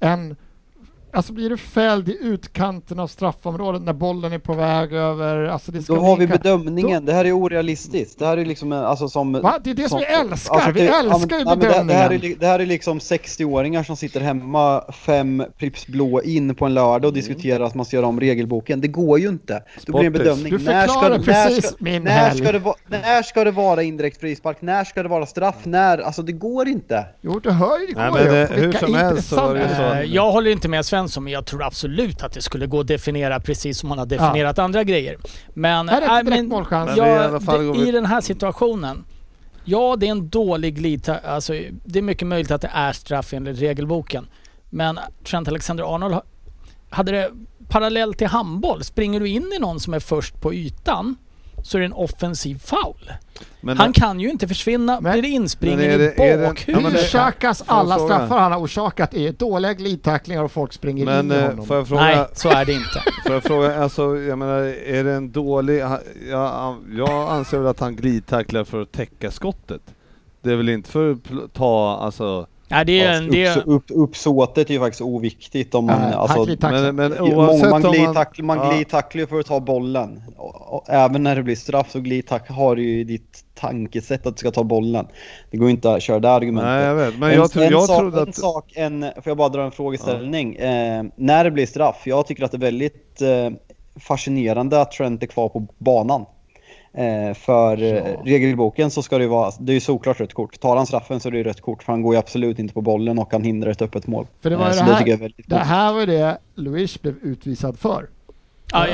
[0.00, 0.36] en
[1.14, 5.72] Alltså blir du fälld i utkanten av straffområdet när bollen är på väg över, alltså
[5.72, 7.04] det ska Då har vi bedömningen.
[7.04, 8.18] Det här är orealistiskt.
[8.18, 9.32] Det här är liksom en- alltså som...
[9.32, 9.54] Va?
[9.64, 10.54] Det är det som som- vi älskar!
[10.54, 12.36] alltså, vi det- ja, älskar men- ju ja, men det, det, här är, bedömningen!
[12.40, 17.08] det här är liksom 60-åringar som sitter hemma fem Pripps blå in på en lördag
[17.08, 18.80] och diskuterar att man ska göra om regelboken.
[18.80, 19.62] Det går ju inte.
[19.86, 20.22] Då blir det en Sportis.
[20.24, 20.58] bedömning.
[20.58, 22.38] Du När ska, förklarar det- när precis ska, min när helg.
[22.38, 24.56] ska, det vara, när ska det vara indirekt frispark?
[24.62, 25.56] När ska det vara straff?
[25.64, 25.98] När?
[25.98, 27.06] Alltså det går inte.
[27.20, 28.30] Jo, du hör ju, det Nej, går men ju.
[28.32, 30.84] det- hur som helst så var det ju intressanta- så- Eh, Jag håller inte med
[31.04, 34.06] Svensson, men jag tror absolut att det skulle gå att definiera precis som man har
[34.06, 35.18] definierat andra grejer.
[35.54, 36.86] Men, Här är nej, direkt men målchans.
[36.86, 39.04] Men det är i ja, det, i den här situationen,
[39.64, 41.52] ja det är en dålig glid, alltså
[41.84, 44.26] det är mycket möjligt att det är straff enligt regelboken.
[44.70, 46.20] Men Trent Alexander-Arnold,
[46.90, 47.30] hade det
[47.68, 51.16] parallellt till handboll, springer du in i någon som är först på ytan
[51.64, 53.12] så är det en offensiv foul.
[53.60, 55.22] Men Han kan ju inte försvinna, Men- blir
[55.76, 56.66] det det- i det- bakhuvudet.
[56.66, 61.04] Ja, det- Orsakas jag alla straffar han har orsakat är dåliga glidtacklingar och folk springer
[61.04, 61.66] Men in i eh, honom.
[61.66, 63.02] får jag fråga, Nej, så är det inte.
[63.26, 65.78] får jag fråga, alltså jag menar, är det en dålig,
[66.30, 69.82] jag, jag anser väl att han glidtacklar för att täcka skottet.
[70.42, 73.30] Det är väl inte för att ta, alltså, Nej, det är en...
[73.30, 75.74] Det är, Upps, upp, uppsåtet är ju faktiskt oviktigt.
[75.74, 76.92] Om, Nej, alltså, han glidtacklar.
[76.92, 77.92] men, men oavsett man man...
[77.92, 78.72] glidtacklar man ja.
[78.72, 80.22] glidtacklar ju för att ta bollen.
[80.36, 84.26] Och, och, även när det blir straff så glidtack har du ju i ditt tankesätt
[84.26, 85.06] att du ska ta bollen.
[85.50, 86.70] Det går ju inte att köra det argumentet.
[86.70, 88.34] Nej jag vet, men en, jag, tro, en, jag sak, trodde en att...
[88.34, 90.56] sak, en, får jag bara dra en frågeställning?
[90.56, 93.50] Eh, när det blir straff, jag tycker att det är väldigt eh,
[94.00, 96.24] fascinerande att Trent är kvar på banan.
[96.96, 100.60] Eh, för eh, regelboken så ska det ju vara, det är ju såklart rött kort.
[100.60, 102.74] Tar han straffen så är det ju rött kort för han går ju absolut inte
[102.74, 104.26] på bollen och han hindrar ett öppet mål.
[104.40, 107.14] För det var Eh, så det det här- väldigt Det här var det Luis blev
[107.22, 108.08] utvisad för.
[108.72, 108.86] ja,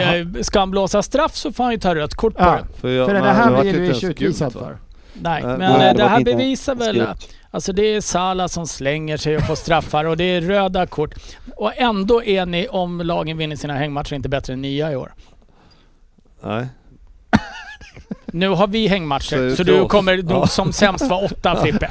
[0.42, 2.50] ska han blåsa straff så får han ju ta rött kort på Ja.
[2.50, 2.80] det.
[2.80, 4.78] För, jag, För det här inte Luis utvisad för.
[5.22, 6.88] Nej, men Nej, det det här bevisar väl...
[6.94, 7.28] skrivet.
[7.50, 11.14] Alltså det är Salah som slänger sig och får straffar och det är röda kort.
[11.56, 15.12] Och ändå är ni, om lagen vinner sina hängmatcher, inte bättre än nia i år.
[16.42, 16.66] Nej.
[18.32, 20.46] Nu har vi Så hängmatcher, så till du kommer nog Ja.
[20.46, 21.90] som sämst vara åtta Frippe.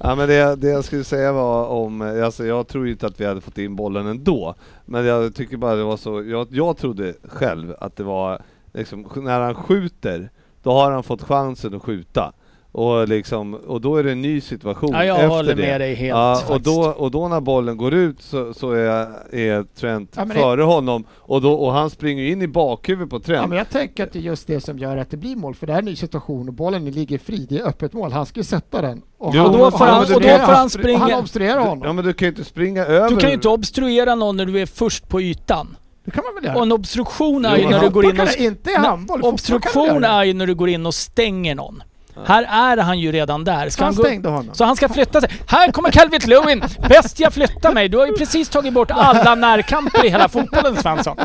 [0.00, 3.24] Ja, men det, det jag skulle säga var om, alltså jag tror inte att vi
[3.26, 4.54] hade fått in bollen ändå.
[4.84, 9.06] Men jag tycker bara det var så, jag, jag trodde själv att det var, liksom,
[9.16, 10.30] när han skjuter,
[10.62, 12.32] då har han fått chansen att skjuta.
[12.72, 15.62] Och, liksom, och då är det en ny situation Ja, jag efter håller det.
[15.62, 19.08] med dig helt Ja, och, då, och då när bollen går ut så, så är,
[19.34, 23.10] är Trent Ja, men det- före honom och, då, och han springer in i bakhuvudet
[23.10, 23.48] på Ja, Trent.
[23.48, 25.66] men jag tänker att det är just det som gör att det blir mål, för
[25.66, 28.26] det här är en ny situation och bollen ligger fri, det är öppet mål, han
[28.26, 29.02] ska ju sätta den.
[29.18, 31.12] Och Jo, han, och då får han- obstruerar- och då får han och springa- Han
[31.14, 31.82] obstruerar honom.
[31.84, 33.08] ja men du kan ju inte springa över...
[33.10, 35.76] Du kan ju inte obstruera någon när du är först på ytan.
[36.04, 36.62] Det kan man väl Och göra?
[36.64, 38.36] en obstruktion är ju när du går in och...
[38.38, 41.82] Inte i handboll, Obstruktion är ju när du går in och stänger någon.
[42.26, 43.68] Här är han ju redan där.
[43.68, 44.02] Ska Han han gå...
[44.04, 44.54] stängde honom.
[44.54, 45.30] Så han ska flytta sig.
[45.46, 46.62] Här kommer Calvert Lewin!
[46.88, 47.88] Bäst jag flyttar mig.
[47.88, 51.16] Du har ju precis tagit bort alla närkamper i hela fotbollen Svensson.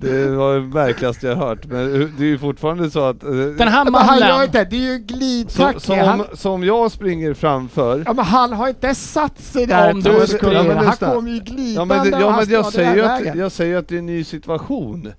[0.00, 1.64] Det var det märkligaste jag hört.
[1.64, 3.22] Men det är ju fortfarande så att...
[3.24, 4.44] eh, Den här Men han gör mannen...
[4.44, 6.00] inte det, är ju som, glidtackling.
[6.00, 10.02] Han, som, som jag springer framför ja men han har inte satt sig där Om
[10.02, 10.64] du sekunder.
[10.64, 13.72] Ja, Han kommer ju Ja glidande men, det, ja, men jag, säger att, jag säger
[13.72, 15.12] ju att det är en ny situation.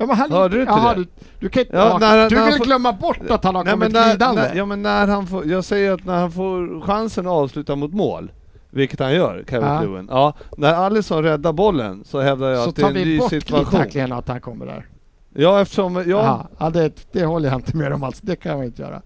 [0.00, 1.00] Ja, han, Hörde du inte Jaha, det?
[1.00, 1.06] Du,
[1.40, 1.76] du kan inte...
[1.76, 4.42] Ja, när- du när vill får- glömma bort att han har Nej, kommit när, glidande.
[4.42, 7.76] när, ja men när han får, jag säger att när han får chansen att avsluta
[7.76, 8.32] mot mål,
[8.70, 9.80] vilket han gör, Kevin Ja.
[9.80, 10.08] Lewin.
[10.10, 13.04] Ja, när Alisson räddar bollen så hävdar jag så att det är tar en vi
[13.04, 13.70] ny bort situation.
[13.70, 14.86] glidtacklingen att han kommer där.
[15.34, 16.02] Ja eftersom, ja.
[16.06, 18.20] Ja, ja det, det håller jag inte med om alls.
[18.20, 19.02] Det kan man inte göra.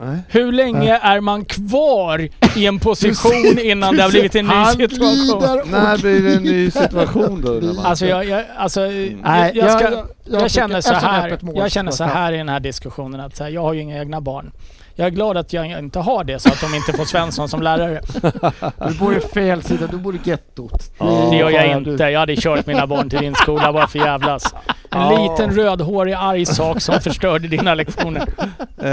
[0.00, 0.18] Nej.
[0.28, 4.52] Hur länge är man kvar i en position innan det har blivit en ny
[4.88, 5.70] situation?
[5.70, 7.52] När blir det en ny situation då?
[7.52, 10.80] och När man, Alltså jag, jag, alltså, Nej, jag, jag, ska, jag- jag, jag känner
[10.80, 13.72] så här, jag känner så här i den här diskussionen att så här, jag har
[13.72, 14.52] ju inga egna barn.
[15.00, 17.62] Jag är glad att jag inte har det så att de inte får Svensson som
[17.62, 18.00] lärare.
[18.88, 20.92] Du bor i fel sida, du bor i gettot.
[20.98, 21.28] Ja.
[21.30, 22.04] Det gör jag inte.
[22.04, 24.54] Jag hade kört mina barn till din skola bara för jävlas.
[24.90, 25.22] En Ja.
[25.30, 28.26] liten rödhårig arg sak som förstörde dina lektioner.
[28.82, 28.90] Eh,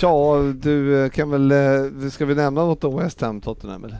[0.00, 3.98] ja, du kan väl, eh, ska vi nämna något om West Ham Tottenham eller?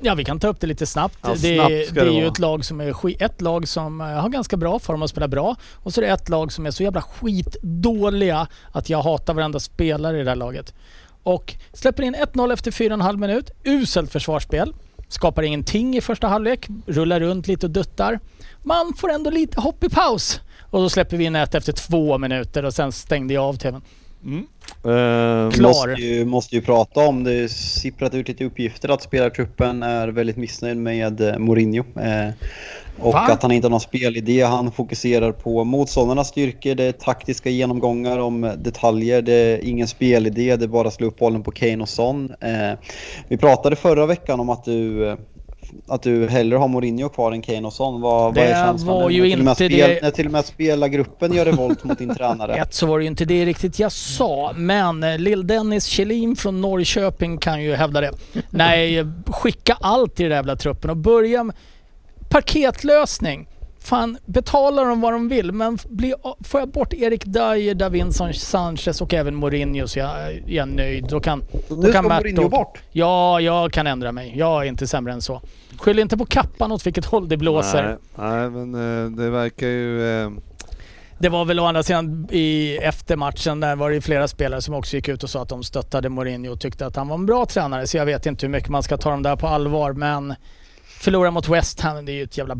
[0.00, 1.18] Ja, vi kan ta upp det lite snabbt.
[1.22, 4.00] Ja, det, snabbt det, ska är det ju ett lag som är ett lag som
[4.00, 5.56] eh, har ganska bra form och spelar bra.
[5.74, 9.60] Och så är det ett lag som är så jävla skitdåliga att jag hatar varenda
[9.60, 10.74] spelare i det här laget.
[11.22, 13.50] Och släpper in 1-0 efter 4,5 minut.
[13.64, 14.74] Uselt försvarsspel.
[15.08, 16.68] Skapar ingenting i första halvlek.
[16.86, 18.20] Rullar runt lite och duttar.
[18.62, 20.40] Man får ändå lite hopp i paus.
[20.70, 23.82] Och då släpper vi in ett efter två minuter och sen stängde jag av TVn.
[24.82, 25.50] Klar.
[25.50, 30.08] Vi måste ju, måste ju prata om det sipprat ut lite uppgifter att spelartruppen är
[30.08, 31.84] väldigt missnöjd med eh, Mourinho.
[32.00, 32.30] Eh,
[33.00, 33.20] och Va?
[33.20, 34.42] att han inte har någon spelidé.
[34.42, 40.56] Han fokuserar på motståndarnas styrkor, det är taktiska genomgångar om detaljer, det är ingen spelidé,
[40.56, 42.32] det är bara att slå upp bollen på Kane och Son.
[42.40, 42.78] Eh,
[43.28, 45.16] vi pratade förra veckan om att du eh,
[45.88, 48.00] att du hellre har Mourinho kvar än Kane och Son.
[48.00, 49.14] Vad, Det vad är känslan var nu?
[49.14, 52.54] ju inte spel, det- När till och med spelargruppen gör revolt mot din tränare.
[52.62, 56.60] Ett så var det ju inte det riktigt jag sa, men eh, Lill-Dennis Kjellin från
[56.60, 58.10] Norrköping kan ju hävda det.
[58.50, 61.54] Nej, skicka allt i den där jävla truppen och börja med
[62.28, 63.48] paketlösning.
[63.88, 66.14] Fan, betala dem vad de vill, men bli,
[66.44, 71.06] får jag bort Erik Dyer, Davinson Sanchez och även Mourinho så jag är jag nöjd.
[71.08, 72.78] Då kan, Så då kan ska Matt Mourinho då- bort.
[72.92, 74.34] Ja, jag kan ändra mig.
[74.38, 75.42] Jag är inte sämre än så.
[75.78, 77.82] Skyll inte på kappan åt vilket håll det blåser.
[78.16, 78.74] Nej, nej men
[79.04, 80.20] eh, det verkar ju...
[80.22, 80.30] Eh,
[81.18, 84.62] Det var väl å andra sidan i efter matchen där var det ju flera spelare
[84.62, 87.14] som också gick ut och sa att de stöttade Mourinho och tyckte att han var
[87.16, 87.86] en bra tränare.
[87.86, 90.34] Så jag vet inte hur mycket man ska ta dem där på allvar men
[91.00, 92.54] förlora mot West Ham, det är ju ett jävla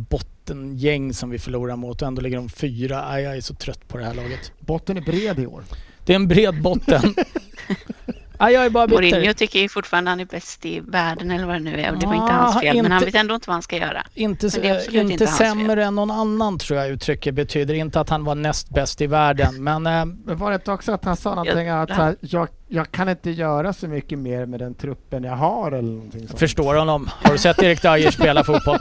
[0.48, 3.08] bottengäng som vi förlorar mot och ändå ligger de fyra.
[3.10, 4.52] Aj, jag är så trött på det här laget.
[4.60, 5.64] Botten är bred i år.
[6.04, 7.14] Det är en bred botten.
[8.40, 9.02] Aj, jag är bara bitter.
[9.02, 11.92] Mourinho tycker ju fortfarande han är bäst i världen eller vad det nu är.
[11.92, 12.76] Och det var inte Ah, hans fel.
[12.82, 14.06] Men han inte- vet ändå inte vad han ska göra.
[14.14, 17.74] Inte, inte, inte sämre än någon annan tror jag uttrycket betyder.
[17.74, 21.04] Inte att han var näst bäst i världen men Men var det inte också att
[21.04, 24.60] han sa någonting att så här, jag, jag kan inte göra så mycket mer med
[24.60, 26.38] den truppen jag har eller någonting sånt.
[26.40, 27.10] förstår honom.
[27.22, 28.78] Har du sett Erik Dyer spela fotboll?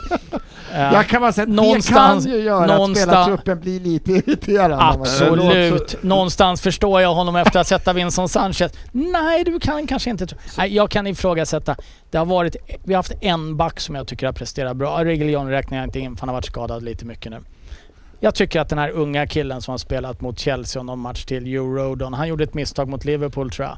[0.73, 3.79] Eh, Jag kan bara säga att någonstans- det kan ju göra någonstans- att spelartruppen blir
[3.79, 4.77] lite irriterande.
[4.85, 6.03] Absolut.
[6.03, 8.71] Någonstans förstår jag honom efter att ha sett Vincent Sanchez.
[8.91, 10.27] Nej, du kan kanske inte.
[10.57, 11.75] Nej, jag kan ifrågasätta.
[12.11, 15.05] Det har varit, vi har haft en back som jag tycker har presterat bra.
[15.05, 17.37] Reguilon räknar jag inte in för han har varit skadad lite mycket nu.
[18.19, 21.25] Jag tycker att den här unga killen som har spelat mot Chelsea och någon match
[21.25, 23.77] till, Joe Rodon, han gjorde ett misstag mot Liverpool tror jag.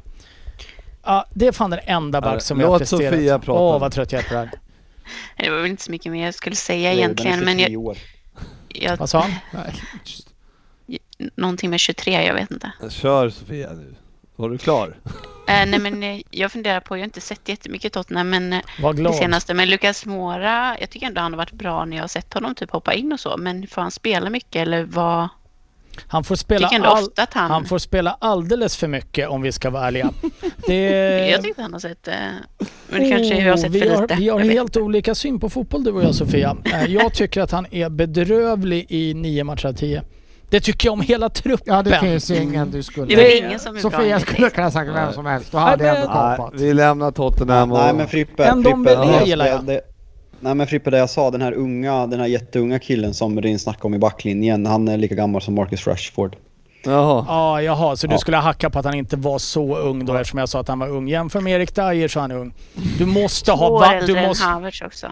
[1.02, 3.14] Ja, det är fan den enda back som jag har presterat.
[3.14, 3.60] Sofia prata.
[3.60, 4.50] Åh, vad trött jag är på det här.
[5.36, 7.44] Det var väl inte så mycket mer jag skulle säga egentligen.
[7.44, 7.98] Men 23 jag, år.
[8.68, 9.32] jag, Vad sa han?
[11.34, 12.72] någonting med 23, jag vet inte.
[12.90, 13.94] kör Sofia nu.
[14.40, 14.96] Var du klar?
[15.46, 18.92] Eh, nej men eh, jag funderar på, jag har inte sett jättemycket Tottenham men eh,
[18.94, 19.54] det senaste.
[19.54, 22.54] Men Lukas Mora, jag tycker ändå han har varit bra när jag har sett honom
[22.54, 23.36] typ hoppa in och så.
[23.36, 25.28] Men får han spela mycket eller vad?
[26.06, 27.08] Han får spela all...
[27.30, 27.50] han...
[27.50, 30.10] Han får spela alldeles för mycket om vi ska vara ärliga.
[30.66, 31.28] Det...
[31.30, 32.08] Jag tyckte han har sett...
[32.08, 32.14] Eh,
[32.88, 34.14] men kanske jag har sett vi för har, lite.
[34.14, 36.56] Vi har jag helt olika syn på fotboll du och jag Sofia.
[36.88, 40.02] Jag tycker att han är bedrövlig i nio matcher av tio.
[40.50, 41.74] Det tycker jag om hela truppen.
[41.74, 43.12] Ja, det finns ingen du skulle...
[43.12, 45.52] är Det- väl ingen som är Sofia bra skulle kunna sagt vem som helst.
[45.52, 46.52] Då hade jag ändå kapat.
[46.54, 47.78] vi lämnar Tottenham och...
[47.78, 49.64] Nej men Frippe, Frippe det- gillar jag.
[49.64, 49.80] det-
[50.40, 53.58] Nej men Frippe, det jag sa, den här unga, den här jätteunga killen som Rin
[53.58, 56.36] snackade om i backlinjen, han är lika gammal som Marcus Rashford.
[56.84, 57.24] Jaha.
[57.28, 58.18] Ja, jaha, så du Ja.
[58.18, 60.78] skulle hacka på att han inte var så ung då eftersom jag sa att han
[60.78, 61.08] var ung.
[61.08, 62.54] Jämför med Erik Dyer så är han ung.
[62.98, 63.68] Du måste ha...
[63.68, 65.06] Två äldre du än måste, Havertz också.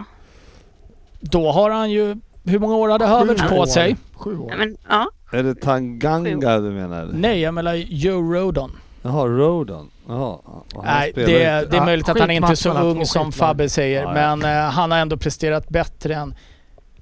[1.20, 2.16] då har han ju...
[2.44, 3.66] Hur många år hade Havertz på år.
[3.66, 3.96] sig?
[4.14, 4.50] Sju år.
[4.50, 5.06] Ja, men, ja.
[5.30, 7.08] Är det Tanganga du menar?
[7.12, 8.70] Nej, jag menar Joe Rodon.
[9.02, 9.90] Jaha, Rodon.
[10.08, 10.38] Jaha.
[10.84, 13.32] Nej, det, det är Ja, möjligt att han inte är så ung som.
[13.32, 14.36] Fabbe säger, Ja, ja.
[14.36, 16.34] men eh, han har ändå presterat bättre än...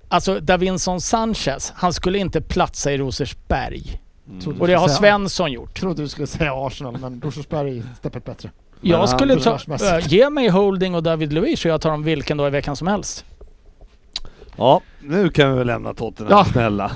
[0.09, 4.01] Alltså Davinson Sanchez, han skulle inte platsa i Rosersberg.
[4.43, 5.79] Trodde Och det har Svensson gjort.
[5.81, 8.51] trodde du skulle säga Arsenal, men Rosersberg är steppet bättre.
[8.81, 9.59] Jag skulle ta...
[9.68, 12.77] äh, ge mig Holding och David Luiz och jag tar dem vilken dag i veckan
[12.77, 13.24] som helst.
[14.57, 16.45] Ja, nu kan vi väl lämna Tottenham, Ja.
[16.45, 16.91] snälla.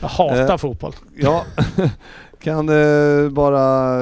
[0.00, 0.56] Jag hatar Eh.
[0.56, 0.92] fotboll.
[1.16, 1.44] Ja,
[2.40, 3.96] kan det bara...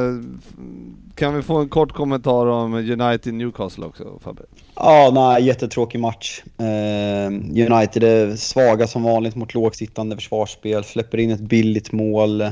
[1.14, 4.42] Kan vi få en kort kommentar om United Newcastle också, Fabbe?
[4.76, 6.42] Ja, nej, jättetråkig match.
[6.58, 7.26] Eh,
[7.72, 12.50] United är svaga som vanligt mot lågsittande försvarsspel, släpper in ett billigt mål, eh,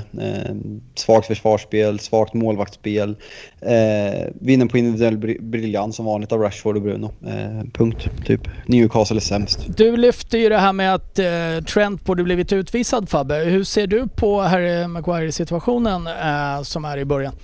[0.94, 3.16] svagt försvarsspel, svagt målvaktsspel.
[3.60, 7.10] Eh, vinner på individuell briljans som vanligt av Rashford och Bruno.
[7.26, 8.40] Eh, punkt, typ.
[8.66, 9.76] Newcastle är sämst.
[9.76, 13.34] Du lyfte ju det här med att eh, Trent borde blivit utvisad Fabbe.
[13.34, 17.34] Hur ser du på Harry Maguire-situationen eh, som är i början?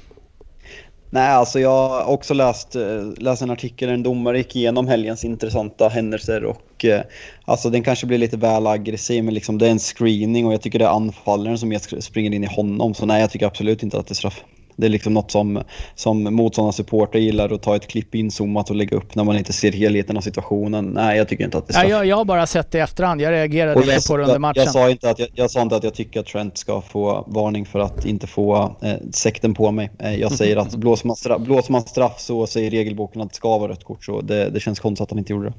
[1.10, 4.88] Nej, alltså jag har också läst, eh, läst en artikel där en domare gick igenom
[4.88, 7.02] helgens intressanta händelser och eh,
[7.44, 10.62] alltså den kanske blir lite väl aggressiv men liksom det är en screening och jag
[10.62, 13.98] tycker det är anfallaren som springer in i honom så nej jag tycker absolut inte
[13.98, 14.44] att det är straff.
[14.78, 15.62] Det är liksom något som,
[15.94, 19.52] som motståndarna supporter gillar att ta ett klipp inzoomat och lägga upp när man inte
[19.52, 20.84] ser helheten av situationen.
[20.84, 21.90] Nej, jag tycker inte att det Ja, straff.
[21.90, 23.20] jag, jag har bara sett det i efterhand.
[23.20, 24.62] Jag reagerade inte på det under matchen.
[24.62, 27.24] jag, sa inte att jag, jag sa inte att jag tycker att Trent ska få
[27.26, 29.90] varning för att inte få eh, sekten på mig.
[29.98, 33.36] Eh, jag säger att blåser man, straff, blåser man straff så säger regelboken att det
[33.36, 34.04] ska vara rött kort.
[34.04, 35.54] Så det, det känns konstigt att de inte gjorde det.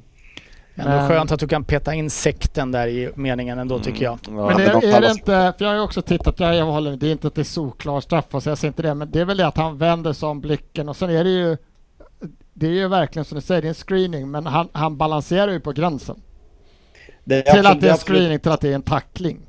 [0.80, 4.18] Ändå Men- skönt att du kan peta in sekten där i meningen ändå tycker jag.
[4.26, 4.30] Ja.
[4.30, 5.24] Men de är det inte,
[5.58, 7.44] för jag har ju också tittat, jag, jag håller, det är inte att det är
[7.44, 10.12] solklar straff, så jag ser inte det, men det är väl det att han vänder
[10.12, 11.56] sig om blicken och sen är det ju,
[12.54, 15.52] det är ju verkligen som du säger, det är en screening, men han, han balanserar
[15.52, 16.22] ju på gränsen.
[17.24, 19.40] det är Till absolut- att det är en screening till att det är en tackling.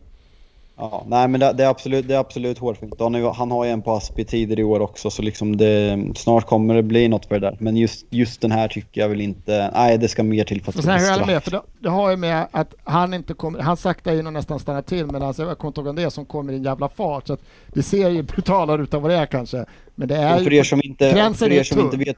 [0.81, 2.93] Ja, nej men det, det, är absolut, det är absolut hårfint.
[2.99, 5.57] Han, har ju- han har ju en på Aspi tider i år också så liksom
[5.57, 7.57] det, snart kommer det bli något för det där.
[7.59, 10.71] Men just, just den här tycker jag väl inte, nej det ska mer till för
[10.71, 11.27] att det ska sen bli är jag straff.
[11.27, 14.33] med, för det, det har ju med att han inte kommer, han saktar in och
[14.33, 16.63] nästan stannar till medan jag kommer inte ihåg om det är som kommer i en
[16.63, 17.27] jävla fart.
[17.27, 17.41] Så att
[17.73, 19.65] det ser ju brutalare ut än vad det är kanske.
[19.95, 21.85] Men det är Och för ju, er som inte, gränsen för er är som tung.
[21.85, 22.17] inte vet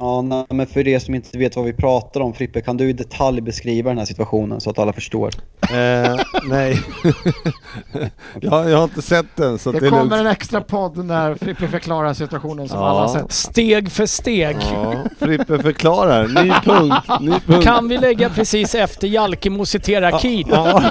[0.00, 2.88] Ja, nej, men för er som inte vet vad vi pratar om Frippe, kan du
[2.90, 5.30] i detalj beskriva den här situationen så att alla förstår?
[5.70, 6.16] Eh,
[6.48, 6.80] nej.
[8.40, 11.68] jag, jag har inte sett den så det det kommer en extra podd när Frippe
[11.68, 12.88] förklarar situationen som Ja.
[12.88, 13.32] alla har sett.
[13.32, 14.56] Steg för steg.
[14.72, 16.28] Ja, Frippe förklarar.
[16.44, 17.20] Ny punkt.
[17.20, 17.64] Ny punkt.
[17.64, 20.48] Kan vi lägga precis efter Jalkemo citerar Keen?
[20.50, 20.82] Ja.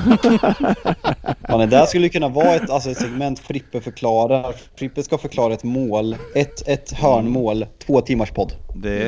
[1.47, 4.55] Ja, det där skulle kunna vara ett, alltså ett segment Frippe förklarar.
[4.76, 8.53] Frippe ska förklara ett mål, ett, ett hörnmål, två timmars podd.
[8.76, 8.99] Det,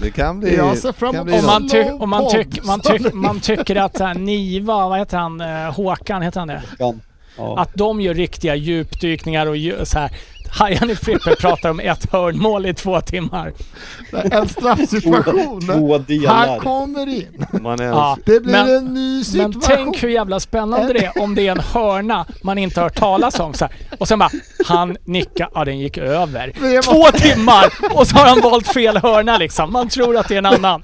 [0.00, 0.56] det kan bli...
[0.56, 3.98] Jag ser fram emot Om man, ty om man, tyck man, tyck man tycker att
[3.98, 6.62] här, Niva, vad heter han, Eh, Håkan, heter han det?
[6.78, 6.94] Ja.
[7.36, 7.58] Ja.
[7.58, 10.10] Att de gör riktiga djupdykningar och så här.
[10.58, 13.52] Hajan i Frippe pratar om ett hörnmål i två timmar.
[14.12, 15.60] En straffsituation.
[15.60, 16.58] Två Han delar.
[16.58, 17.46] kommer in.
[17.62, 18.18] Man är Ja.
[18.26, 19.52] Det blir Men- en ny situation.
[19.52, 22.84] Men tänk hur jävla spännande det är om det är en hörna man inte har
[22.84, 23.54] hört talas om.
[23.54, 23.74] Så här.
[23.98, 24.30] Och sen bara,
[24.66, 26.52] han nickar, ja den gick över.
[26.82, 29.72] Två timmar och så har han valt fel hörna liksom.
[29.72, 30.82] Man tror att det är en annan.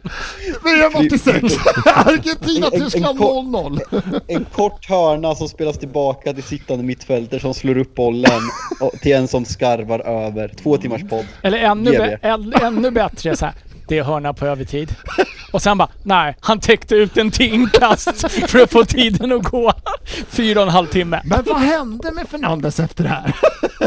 [0.65, 1.55] VM 86.
[1.95, 3.81] Argentina, En- en- Tyskland en ko- 0-0.
[4.29, 8.41] En kort hörna som spelas tillbaka till sittande mittfältare som slår upp bollen
[8.81, 10.49] och- till en som skarvar över.
[10.49, 11.27] Två timmars podd.
[11.43, 13.55] Eller ännu, bä- än, ännu bättre så här.
[13.91, 14.95] Det är hörna på övertid.
[15.53, 19.43] Och sen bara, nej, han täckte ut en till inkast för att få tiden att
[19.43, 19.73] gå.
[20.29, 21.21] Fyra och en halv timme.
[21.25, 23.35] Men vad hände med Fernandes efter det här?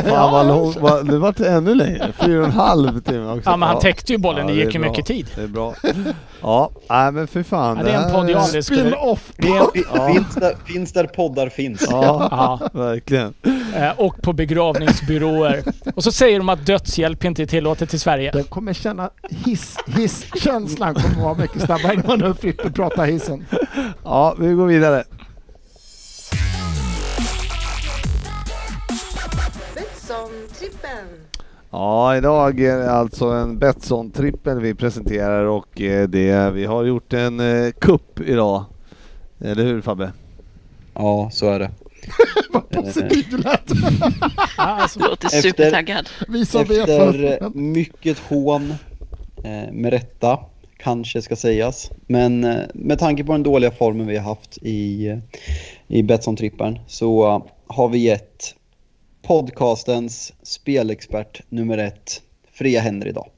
[0.09, 2.11] Fan vad lång, vad, det vart ännu längre.
[2.19, 3.49] Fyra och en halv timme också.
[3.49, 5.27] Ja men han täckte ju bollen, det är gick ju mycket tid.
[5.35, 5.73] Det är bra.
[6.41, 7.77] Ja, nej men för fan.
[7.77, 8.81] Ja, det är en podd jag aldrig skulle...
[8.81, 9.31] Spin-off.
[9.37, 9.61] Det
[10.13, 11.87] Finns, där, finns där poddar finns.
[11.91, 13.33] Ja, ja, verkligen.
[13.75, 15.63] eh, och på begravningsbyråer.
[15.95, 18.31] Och så säger de att dödshjälp inte är tillåtet i Sverige.
[18.31, 19.09] Den kommer känna
[19.45, 23.45] hiss, hiss-känslan kommer vara mycket snabbare när man hör Frippe prata hissen.
[24.03, 25.03] Ja, vi går vidare.
[29.75, 31.07] Betsson-trippen.
[31.71, 37.13] Ja, idag är det alltså en Betsson-trippel vi presenterar och eh, det, vi har gjort
[37.13, 38.65] en eh, kupp idag.
[39.41, 40.11] Eller hur Fabbe?
[40.93, 41.71] Ja, så är det.
[42.49, 43.71] Vad positivt du lät.
[44.57, 46.09] Alltså, Du låter Efter- supertaggad.
[46.27, 48.75] Visa Efter mycket hån, eh,
[49.71, 50.39] med rätta,
[50.83, 51.91] kanske ska sägas.
[52.07, 55.17] Men eh, med tanke på den dåliga formen vi har haft i, eh,
[55.87, 58.55] i Betsson-trippern så eh, har vi gett
[59.21, 62.21] podcastens spelexpert nummer ett
[62.51, 63.29] fria händer idag.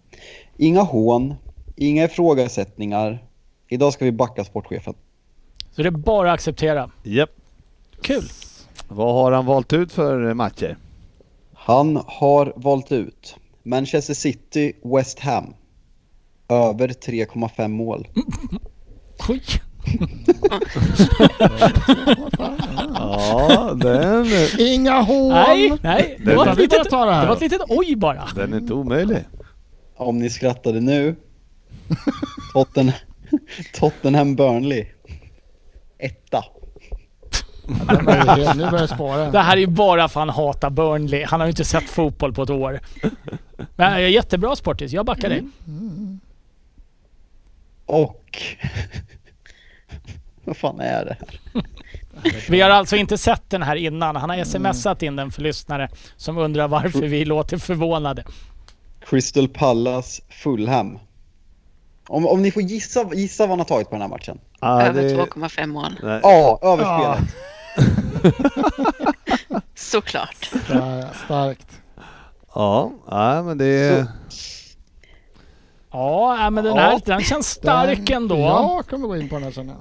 [0.57, 1.33] Inga hån,
[1.75, 3.23] inga ifrågasättningar.
[3.67, 4.93] Idag ska vi backa sportchefen.
[5.71, 6.91] så det är bara att acceptera.
[7.03, 7.29] Japp.
[8.01, 8.23] Kul.
[8.87, 10.77] Vad har han valt ut för matcher?
[11.53, 15.53] Han har valt ut Manchester City, West Ham.
[16.49, 18.07] Över 3,5 mål.
[19.29, 19.41] Oj.
[22.93, 24.25] Ja, den,
[24.59, 25.29] Inga hån!
[25.29, 26.17] Nej, nej.
[26.25, 27.21] Det var, ett vi litet, det här.
[27.21, 28.27] det var ett litet oj bara.
[28.35, 29.17] den är inte omöjlig.
[29.97, 31.15] Om ni skrattade nu.
[32.53, 32.91] Totten,
[33.73, 34.85] Tottenham Burnley.
[35.99, 36.45] Etta.
[37.89, 39.31] Är helt- Nu börjar spara.
[39.31, 41.23] Det här är ju bara för han hatar Burnley.
[41.25, 42.79] Han har ju inte sett fotboll på ett år.
[43.75, 45.43] Men jag är jättebra Sportis, jag backar dig.
[47.85, 48.41] Och...
[50.43, 51.63] Vad fan är det här?
[52.49, 54.15] Vi har alltså inte sett den här innan.
[54.15, 58.23] Han har smsat in den för lyssnare som undrar varför vi låter förvånade.
[59.09, 60.99] Crystal Palace Fulham.
[62.07, 64.39] Om, om ni får gissa, gissa vad han har tagit på den här matchen.
[64.59, 65.95] Ja, Över det, 2,5 mål.
[66.03, 66.19] nej.
[66.23, 66.73] Ja, Ja.
[66.73, 67.35] överspelet.
[69.75, 70.49] Såklart.
[70.67, 71.81] Där, starkt.
[72.55, 74.05] ja, nej, men det är...
[75.95, 78.37] Ja, äh, men den här den känns stark Den- ändå.
[78.37, 79.75] Jag kommer gå in på den här jag.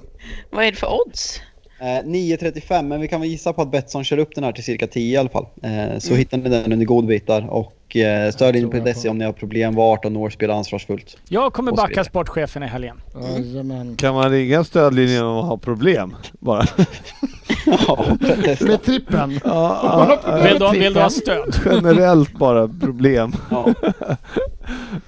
[0.49, 1.41] Vad är det för odds?
[1.81, 4.63] Eh, 9.35, men vi kan väl gissa på att Betsson kör upp den här till
[4.63, 5.45] cirka 10 i alla fall.
[5.63, 9.03] Eh, så hittar ni den under godbitar och eh, stöd in tror på jag DSE
[9.07, 9.11] på.
[9.11, 11.17] om ni har problem, var 18 år, spela ansvarsfullt.
[11.29, 13.01] Jag kommer Och backa sportchefen i helgen.
[13.37, 13.95] Jajamän.
[13.95, 16.15] Kan man ringa stödlinjen om man har problem?
[16.39, 16.65] Bara.
[17.65, 18.05] ja.
[18.61, 19.39] Med trippen.
[19.45, 21.55] Ja, ja, Vill du, vill du ha stöd?
[21.65, 23.33] generellt bara problem.
[23.51, 23.73] Ja.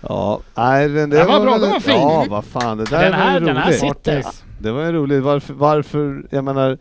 [0.02, 1.94] Ja, nej men det Den var bra, väl- den var fin.
[1.94, 4.24] Ja, vad fan, det där Den var här, ju den här sitter.
[4.60, 5.24] Det var ju roligt.
[5.24, 6.78] Varför, varför, jag menar,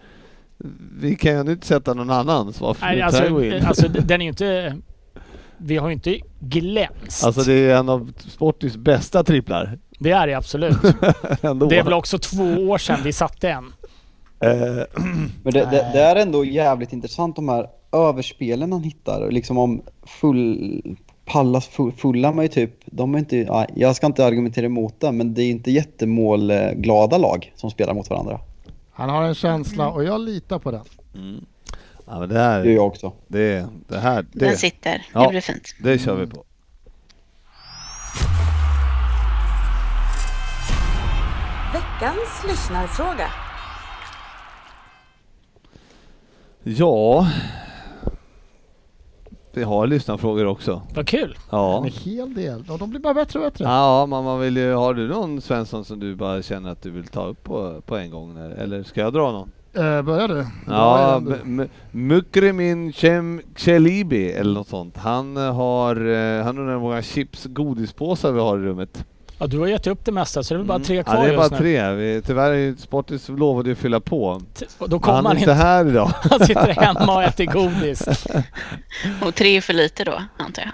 [1.00, 2.52] vi kan ju inte sätta någon annan.
[2.52, 3.22] Så varför Nej, alltså,
[3.66, 4.76] alltså den är ju inte...
[5.58, 7.24] Vi har ju inte glänst.
[7.24, 9.78] Alltså det är en av Sportis bästa tripplar.
[9.98, 10.82] Det är det absolut.
[11.42, 13.72] Det är väl också två år sedan vi satte en.
[14.40, 14.50] Eh,
[15.42, 19.30] Men det, det, det är ändå jävligt intressant de här överspelen han hittar.
[19.30, 20.96] Liksom om full...
[21.28, 25.00] Pallas full, fulla är ju typ, de är inte, ja, jag ska inte argumentera emot
[25.00, 28.40] det, men det är inte jättemålglada lag som spelar mot varandra.
[28.92, 30.84] Han har en känsla och jag litar på den.
[32.06, 33.12] Ja, men det Det gör här, jag också.
[33.28, 35.06] det, det här, Den det, sitter.
[35.14, 35.22] Ja.
[35.22, 35.68] Det blir fint.
[35.82, 36.44] det kör vi på.
[41.72, 43.28] Veckans lyssnarfråga.
[46.62, 47.26] Ja,
[49.54, 50.82] vi har lyssnarfrågor också.
[50.94, 51.38] Vad kul.
[51.50, 51.76] Ja.
[51.84, 52.64] En hel del.
[52.68, 53.64] Och de blir bara bättre och bättre.
[53.64, 56.90] Ja, man, man vill ju, har du någon Svensson som du bara känner att du
[56.90, 58.38] vill ta upp på, på en gång?
[58.58, 59.50] Eller ska jag dra någon?
[59.76, 60.46] Eh, börjar du?
[60.66, 61.34] Ja, Bra igen du.
[61.34, 64.96] M- M- Mukremin Cem Chelibi eller något sånt.
[64.96, 69.04] Han eh, har, eh, han undrar hur många chips godispåsar vi har i rummet.
[69.38, 71.14] Ja, du har gett upp det mesta så det är väl bara tre ja, kvar
[71.14, 71.56] det är just bara nu.
[71.58, 71.92] tre.
[71.92, 74.42] Vi, tyvärr Sportis lovade ju fylla på.
[74.54, 75.52] T- Då Han kommer han inte inte.
[75.52, 76.10] här idag.
[76.30, 78.26] Han sitter hemma och äter godis.
[79.26, 80.72] Och tre är för lite då, antar jag.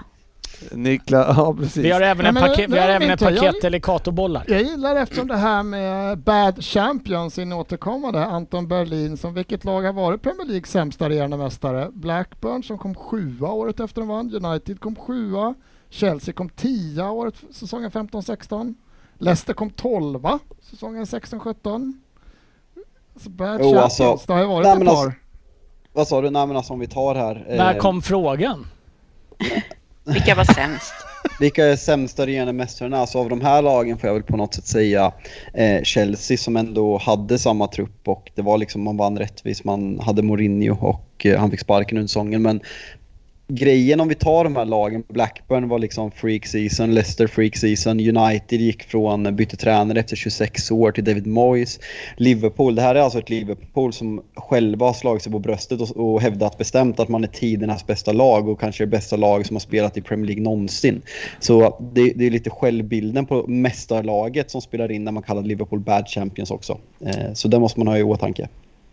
[0.71, 1.83] Niklas, ja precis.
[1.85, 4.43] Vi har även en paket, vi det har är även jag- paket delicatobollar.
[4.47, 9.81] Jag gillar eftersom det här med Bad Champions, sin återkommande Anton Berlin, som vilket lag
[9.81, 11.89] har varit Premier Leagues sämsta regerande mästare?
[11.93, 15.53] Blackburn som kom sjua året efter de vann, United kom sjua,
[15.89, 18.73] Chelsea kom tia året säsongen 15-16,
[19.17, 21.93] Leicester kom tolva säsongen 16-17.
[23.15, 25.05] Så Bad Jo, Champions, alltså- det har ju varit Nej, ett par.
[25.05, 25.11] alltså-
[25.93, 26.29] Vad sa du?
[26.29, 27.45] Nej men alltså om vi tar här.
[27.49, 28.67] eh, När kom frågan?
[30.05, 30.93] Vilka var sämst?
[31.39, 32.97] Vilka är sämsta regerande mästarna?
[32.97, 35.11] Alltså av de här lagen får jag väl på något sätt säga
[35.53, 39.63] eh, Chelsea som ändå hade samma trupp och det var liksom man vann rättvist.
[39.63, 42.41] Man hade Mourinho och eh, han fick sparken under säsongen.
[42.41, 42.61] Men
[43.47, 47.99] grejen om vi tar de här lagen, Blackburn var liksom freak season, Leicester freak season,
[47.99, 51.79] United gick från bytte tränare efter 26 år till David Moyes.
[52.17, 55.97] Liverpool, det här är alltså ett Liverpool som själva har slagit sig på bröstet och,
[55.97, 59.55] och hävdat bestämt att man är tidernas bästa lag och kanske det bästa lag som
[59.55, 61.01] har spelat i Premier League någonsin.
[61.39, 65.79] Så det, det är lite självbilden på mästarlaget som spelar in när man kallar Liverpool
[65.79, 66.77] bad champions också.
[67.05, 68.47] Eh, så det måste man ha i åtanke.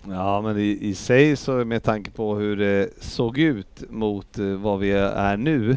[0.08, 4.44] Ja men i, i sig så med tanke på hur det såg ut mot eh,
[4.46, 5.76] vad vi är nu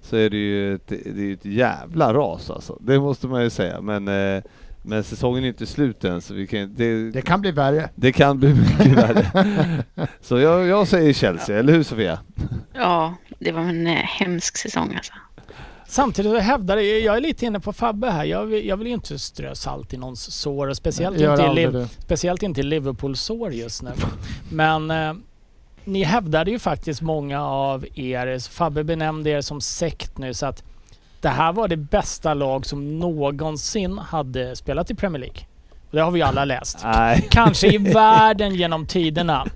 [0.00, 2.78] så är det ju ett, det är ett jävla ras alltså.
[2.80, 3.80] Det måste man ju säga.
[3.80, 4.42] Men eh,
[4.86, 7.88] Men säsongen är inte slut än så vi kan, det, Det kan bli värre.
[7.94, 9.84] det kan bli mycket värre.
[10.20, 12.18] Så jag, jag säger Chelsea, eller hur Sofia?
[12.74, 15.12] Ja, det var en eh, hemsk säsong alltså.
[15.94, 18.24] Samtidigt så hävdar jag, jag är lite inne på Fabbe här.
[18.24, 21.66] Jag vill, jag vill ju inte strö salt i någons sår speciellt, Gör inte i,
[21.66, 21.88] det.
[21.98, 23.90] speciellt inte i Liverpool-sår just nu.
[24.52, 25.12] Men eh,
[25.84, 30.64] ni hävdade ju faktiskt många av er, Fabbe benämnde er som sekt nu så att
[31.20, 35.40] det här var det bästa lag som någonsin hade spelat i Premier League.
[35.94, 36.78] Det har vi alla läst.
[36.84, 39.46] Nej, Kanske i världen genom tiderna.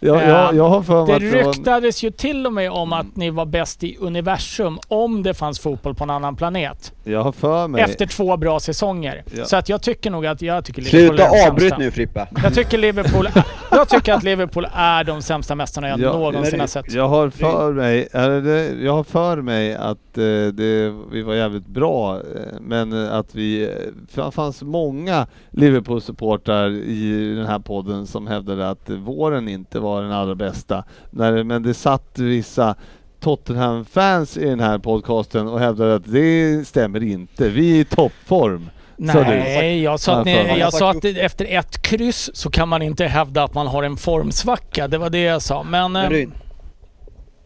[0.00, 3.30] jag, jag, jag har för mig Det ryktades ju till och med om att ni
[3.30, 6.92] var bäst i universum om det fanns fotboll på en annan planet.
[7.04, 7.82] Jag har för mig...
[7.82, 9.24] Efter två bra säsonger.
[9.36, 9.44] Ja.
[9.44, 11.78] Så att jag tycker nog att jag tycker Liverpool är Sluta avbryt sämsta.
[11.78, 12.26] nu Frippe.
[12.42, 13.28] Jag tycker, Liverpool,
[13.70, 16.92] jag tycker att Liverpool är de sämsta mästarna jag Ja, någonsin har sett.
[16.92, 21.34] Jag har för mig, är det, jag har för mig att eh, det, vi var
[21.34, 22.22] jävligt bra, eh,
[22.60, 23.68] men eh, att vi, eh,
[24.14, 25.26] det fanns många
[25.60, 30.84] Liverpool-supportrar i den här podden som hävdade att våren inte var den allra bästa.
[31.10, 32.74] När, men det satt vissa
[33.20, 37.48] Tottenham-fans i den här podcasten och hävdade att det stämmer inte.
[37.48, 38.70] Vi är i toppform.
[38.96, 43.04] Nej, jag sa, att ni, jag sa att efter ett kryss så kan man inte
[43.04, 44.88] hävda att man har en formsvacka.
[44.88, 45.62] Det var det jag sa.
[45.62, 45.92] Men...
[45.92, 46.32] Men eh, Ryn,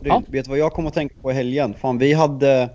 [0.01, 0.23] Ryn Ja.
[0.29, 1.75] vet du vad jag kom att tänka på i helgen?
[1.81, 2.69] Fan, vi hade...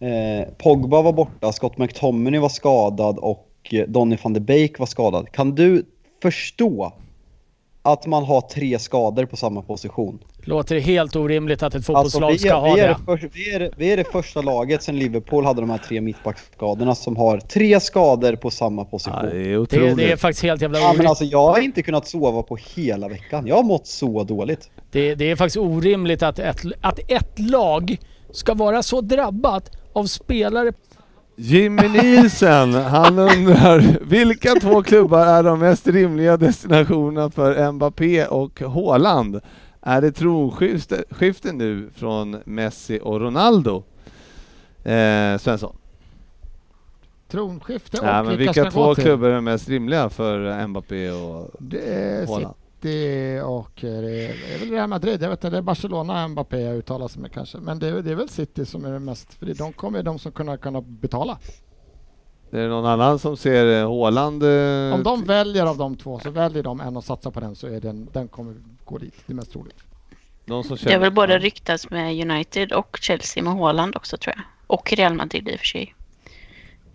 [0.00, 3.46] Eh, Pogba var borta, Scott McTominay var skadad och
[3.88, 5.32] Donny van de Beek var skadad.
[5.32, 5.84] Kan du
[6.22, 6.92] förstå
[7.82, 10.18] att man har tre skador på samma position?
[10.46, 12.96] låter det helt orimligt att ett Alltså, fotbollslag vi, ska är, ha vi, är det.
[13.04, 16.00] för, vi, är, det- vi är det första laget sedan Liverpool hade de här tre
[16.00, 19.28] mittbacksskadorna som har tre skador på samma Ja, position.
[19.30, 19.96] det är Det, otroligt.
[19.96, 21.08] det är faktiskt helt jävla Ja, men orimligt.
[21.08, 23.46] alltså jag har inte kunnat sova på hela veckan.
[23.46, 24.70] Jag har mått så dåligt.
[24.92, 27.96] Det, det är faktiskt orimligt att ett, att ett lag
[28.30, 30.72] ska vara så drabbat av spelare
[31.36, 38.60] Jimmy Nielsen, han undrar vilka två klubbar är de mest rimliga destinationerna för Mbappé och
[38.60, 39.40] Haaland?
[39.80, 43.82] Är det tronskifte skifte nu från Messi och Ronaldo?
[44.84, 45.76] Eh, Svensson?
[47.28, 52.28] Tronskifte och Ja, men vilka vilka två klubbar är mest rimliga för Mbappé och Det
[52.28, 52.54] Haaland?
[52.84, 55.22] City och eh, det är väl Real Madrid.
[55.22, 57.58] Jag vet inte, det är Barcelona Mbappé jag uttalar sig med kanske.
[57.58, 60.18] Men det är, det är väl City som är det mest, för de kommer de
[60.18, 61.38] som kunna, kunna betala.
[62.50, 64.42] Är det någon annan som ser eh, Haaland?
[64.42, 67.56] eh, Om de väljer av de två så väljer de en och satsar på den
[67.56, 68.54] så är den, den kommer
[68.84, 69.14] gå dit.
[69.26, 69.78] Det är mest troligt.
[70.44, 74.34] någon som Det har väl både ryktats med United och Chelsea med Haaland också tror
[74.36, 74.44] jag.
[74.66, 75.94] Och Real Madrid i och för sig.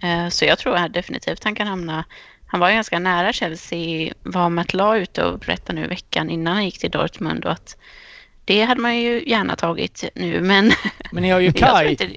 [0.04, 2.06] Eh, Så jag tror att definitivt han kan hamna...
[2.52, 6.54] Han var ju ganska nära Chelsea, var Matt Law ute och berättade nu veckan innan
[6.54, 7.78] han gick till Dortmund och att
[8.46, 10.72] det hade man ju gärna tagit nu men...
[11.12, 11.90] Men ni har ju Kai.
[11.90, 12.10] inte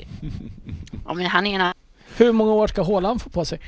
[1.07, 1.73] Ja men han är en
[2.17, 3.61] Hur många år ska Haaland få på sig?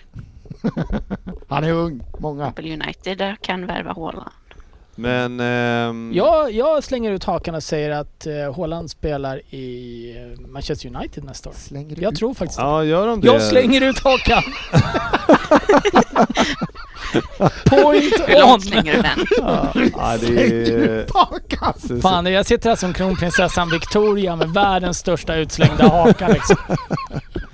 [1.49, 2.47] Han är ung, många.
[2.47, 4.31] Apple United där kan värva Haaland.
[4.97, 5.41] Men...
[5.41, 10.97] ehm, Jag, jag slänger ut hakan och säger att uh, Haaland spelar i eh, Manchester
[10.97, 11.55] United nästa år.
[11.59, 12.19] Slänger Jag ut.
[12.19, 12.65] tror faktiskt det.
[12.65, 13.27] Ja, gör de det?
[13.27, 14.43] Jag slänger ut hakan!
[17.65, 19.27] Point Hur långt slänger du den?
[19.39, 20.43] Ja, ja, det
[21.97, 22.01] är...
[22.01, 26.57] Fan, jag sitter här som kronprinsessan Victoria med världens största utslängda haka liksom.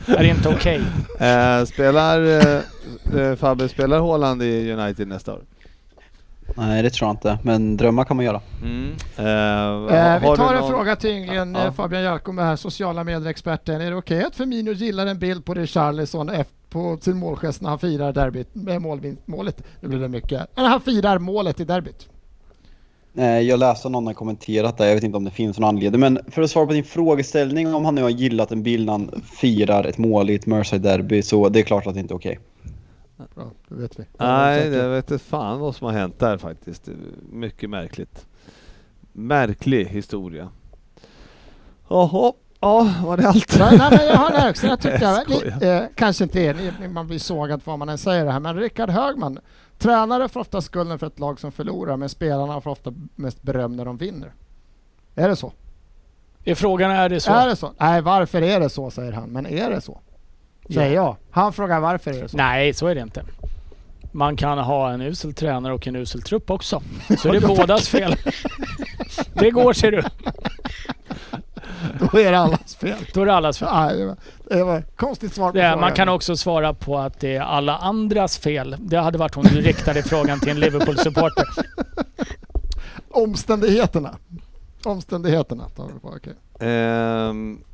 [0.06, 0.80] Är inte okej.
[1.18, 5.40] Eh, spelar eh, eh, Fabbe, spelar Haaland i United nästa år?
[6.56, 7.38] Nej, det tror jag inte.
[7.42, 8.40] Men drömmar kan man göra.
[9.18, 11.64] Eh, Eh, vi tar en någon- fråga till Ynglingen, Ja.
[11.66, 13.80] eh, Fabian Jalkom är här, sociala medier-experten.
[13.80, 16.30] Är det okej att Firmino gillar en bild på Richarlison
[16.70, 18.82] på sin målgest när han firar derbyt, med
[19.26, 19.62] målet?
[19.80, 20.56] Nu blir det mycket.
[20.56, 22.08] När han firar målet i derbyt.
[23.16, 26.00] Eh, Jag läste någon har kommenterat det, jag vet inte om det finns någon anledning.
[26.00, 28.92] Men för att svara på din frågeställning om han nu har gillat en bild när
[28.92, 32.16] han firar ett mål i ett Merseyside-derby så det är klart att det inte är
[32.16, 32.38] okej.
[33.34, 34.04] Bra, då vet vi.
[34.18, 36.84] Nej, jag vet inte fan vad som har hänt där faktiskt.
[36.84, 36.92] Det
[37.32, 38.26] Mycket märkligt.
[39.12, 40.48] Märklig historia.
[41.88, 43.58] Jaha, ja, var det allt?
[43.58, 44.66] Nej, nej, men jag har det också.
[44.66, 45.62] Jag tycker Jag skojar.
[45.82, 48.56] eh, kanske inte är, ni- man blir sågad vad man än säger det här, men
[48.56, 49.38] Rickard Högman,
[49.78, 53.76] tränare får ofta skulden för ett lag som förlorar, men spelarna får ofta mest beröm
[53.76, 54.32] när de vinner.
[55.14, 55.52] Är det så?
[56.44, 57.32] Är frågan är det så?
[57.32, 57.72] Är det så?
[57.78, 59.28] Nej, varför är det så, säger han.
[59.30, 60.00] Men är det så?
[60.74, 61.16] Säger jag.
[61.30, 62.36] Han frågar varför är det så?
[62.36, 63.22] Nej, så är det inte.
[64.12, 66.82] Man kan ha en usel tränare och en usel trupp också.
[67.18, 68.16] Så är det bådas fel.
[69.34, 70.02] Det går ser du.
[72.12, 72.96] Då är det allas fel.
[73.14, 73.68] Då är det allas fel.
[73.72, 75.80] Nej, det var, det var ett konstigt svar på Det, frågan.
[75.80, 78.76] man kan också svara på att det är alla andras fel.
[78.78, 81.44] Det hade varit om du riktade frågan till en Liverpool-supporter.
[83.10, 84.16] Omständigheterna.
[84.84, 86.32] Omständigheterna tar vi på, okej.
[86.60, 87.69] Ehm, Eh,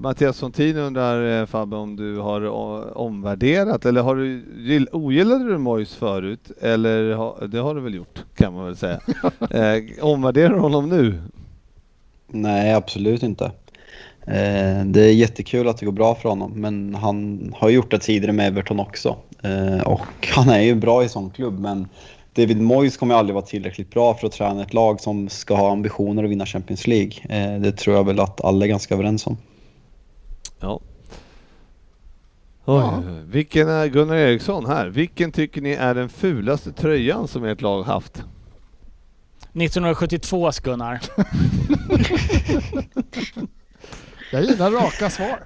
[0.00, 5.44] Mattias Sontin undrar eh, Fabbe om du har o- omvärderat eller har du, gill- ogillade
[5.44, 6.50] du Mois förut?
[6.60, 9.00] Eller ha, det har du väl gjort kan man väl säga.
[9.50, 11.20] eh, omvärderar du honom nu?
[12.26, 13.44] Nej, absolut inte.
[14.26, 17.98] Eh, det är jättekul att det går bra för honom, men han har gjort det
[17.98, 19.16] tidigare med Everton också.
[19.42, 21.88] Eh, och han är ju bra i sån klubb, men
[22.34, 25.72] David Moyes kommer aldrig vara tillräckligt bra för att träna ett lag som ska ha
[25.72, 27.12] ambitioner att vinna Champions League.
[27.28, 29.36] Eh, det tror jag väl att alla är ganska överens om.
[30.60, 30.80] Ja.
[32.64, 33.02] Oj, Ja.
[33.24, 34.88] Vilken är Gunnar Eriksson här?
[34.88, 38.22] Vilken tycker ni är den fulaste tröjan som ert lag haft?
[39.52, 41.00] 1972 Gunnar.
[44.32, 45.38] Jag gillar raka svar.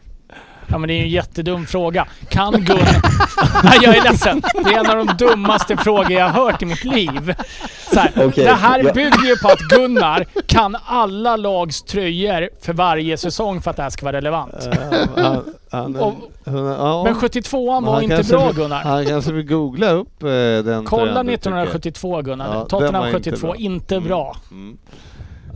[0.72, 2.06] Ja men det är ju en jättedum fråga.
[2.28, 3.02] Kan Gunnar...
[3.64, 4.42] Nej jag är ledsen.
[4.64, 7.34] Det är en av de dummaste frågor jag har hört i mitt liv.
[7.92, 12.72] Så här, Okej, det här bygger ju på att Gunnar kan alla lags tröjor för
[12.72, 14.68] varje säsong för att det här ska vara relevant.
[14.72, 17.04] Eh, han, han, Och- han, ja.
[17.04, 18.82] Men 72an Men var inte bra Gunnar.
[18.82, 21.34] Han kanske vill googla upp eh, den Kolla tröjan du tycker.
[21.34, 22.54] 1972 Gunnar.
[22.54, 23.56] Ja, Tottenham var inte 72, bra.
[23.56, 24.08] inte Mm.
[24.08, 24.36] bra.
[24.50, 24.78] Mm.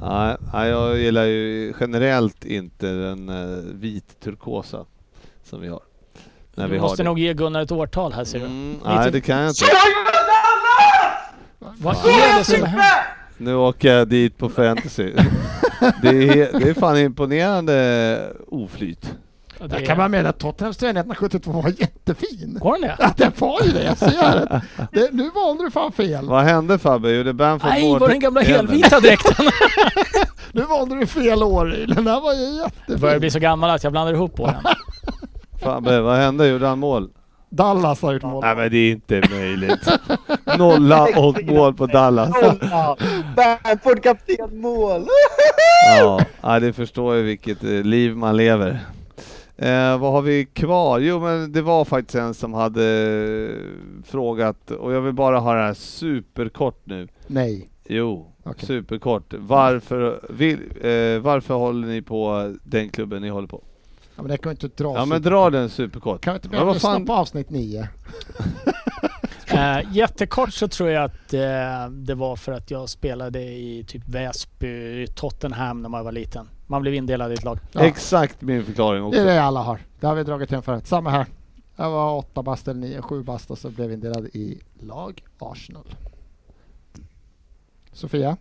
[0.02, 4.84] Nej, nej, jag gillar ju generellt inte den uh, vit turkosa
[5.46, 5.80] som vi har.
[6.54, 7.08] När vi Du har måste det.
[7.08, 8.44] nog ge Gunnar ett årtal här ser du.
[8.44, 9.64] Mm, nej, det kan jag inte.
[11.58, 12.86] Vad är det som händer?
[13.38, 15.12] Nu åker jag dit på fantasy.
[16.02, 19.14] det, är, det är fan imponerande oflyt.
[19.60, 20.08] Ja, det Jag kan bara är...
[20.08, 22.58] meddela att Tottenhams tröja 1972 var jättefin.
[22.60, 22.96] Går den det?
[22.98, 24.62] Ja, den var ju det, jag ser det.
[24.92, 25.08] det.
[25.12, 26.26] Nu valde du fan fel.
[26.28, 27.10] Vad hände Fabbe?
[27.10, 29.46] Gjorde Bamford Nej, var den gamla helvita dräkten?
[30.52, 31.66] Nu valde du fel år.
[31.94, 33.20] Den där var ju Jag börjar jättefin.
[33.20, 34.54] bli så gammal att jag blandar ihop åren.
[35.60, 36.48] Fabbe, vad hände?
[36.48, 37.10] Gjorde han mål?
[37.50, 38.44] Dallas har gjort mål.
[38.44, 39.88] Nej men det är inte möjligt.
[40.58, 42.30] Nolla och mål på Dallas.
[43.36, 45.06] Bamford kapten mål!
[46.42, 48.78] Ja, det förstår jag vilket eh, liv man lever.
[49.56, 50.98] Eh, vad har vi kvar?
[50.98, 55.54] Jo men det var faktiskt en som hade eh, frågat, och jag vill bara ha
[55.54, 57.08] det här superkort nu.
[57.26, 57.68] Nej.
[57.88, 58.66] Jo, Okej.
[58.66, 59.34] superkort.
[59.38, 63.62] Varför, vill, eh, varför håller ni på den klubben ni håller på?
[64.16, 64.94] Ja, men det kan vi inte dra.
[64.94, 66.20] Ja men dra den superkort.
[66.20, 67.88] Kan vi inte börja lyssna fan- på avsnitt 9?
[69.48, 74.02] Eh, jättekort så tror jag att eh, det var för att jag spelade i typ
[74.08, 76.48] Väsby, Tottenham när man var liten.
[76.66, 77.58] Man blev indelad i ett lag.
[77.72, 77.80] Ja.
[77.80, 79.24] Exakt min förklaring Det är också.
[79.24, 79.78] det alla har.
[80.00, 80.86] Det har vi dragit in förut.
[80.86, 81.26] Samma här.
[81.76, 85.22] Jag var åtta bast eller nio, sju bast och så blev vi indelad i lag
[85.38, 85.86] Arsenal.
[87.92, 88.36] Sofia?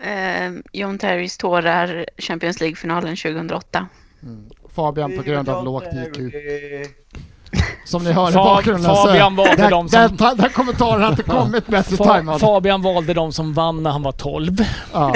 [0.00, 3.86] Eh, John Terrys tårar, Champions League-finalen 2008.
[4.22, 4.44] Mm.
[4.74, 6.34] Fabian på grund av lågt IQ.
[7.84, 9.42] Som ni hör i bakgrunden Fabian så...
[9.42, 12.40] valde de som- den, ta- den kommentaren har inte kommit bättre Fa- tajmad.
[12.40, 14.56] Fabian valde de som vann när han var 12.
[14.92, 15.14] Ja.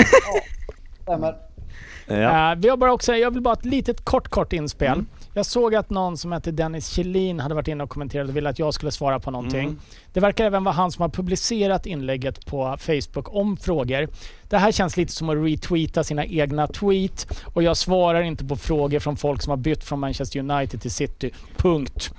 [2.06, 2.52] Ja.
[2.52, 4.92] Eh, vi har bara också, jag vill bara ett litet kort, kort inspel.
[4.92, 5.06] Mm.
[5.34, 8.48] Jag såg att någon som hette Dennis Kjellin hade varit inne och kommenterat och ville
[8.48, 9.60] att jag skulle svara på någonting.
[9.64, 9.78] Mm.
[10.12, 14.08] Det verkar även vara han som har publicerat inlägget på Facebook om frågor.
[14.48, 18.56] Det här känns lite som att retweeta sina egna tweet och jag svarar inte på
[18.56, 21.30] frågor från folk som har bytt från Manchester United till City.
[21.56, 22.10] Punkt.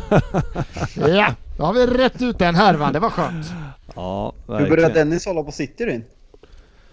[0.96, 2.92] ja, då har vi rätt ut den härvan.
[2.92, 3.46] Det var skönt.
[3.94, 4.92] ja, Hur började verkligen.
[5.08, 6.04] Dennis hålla på City din?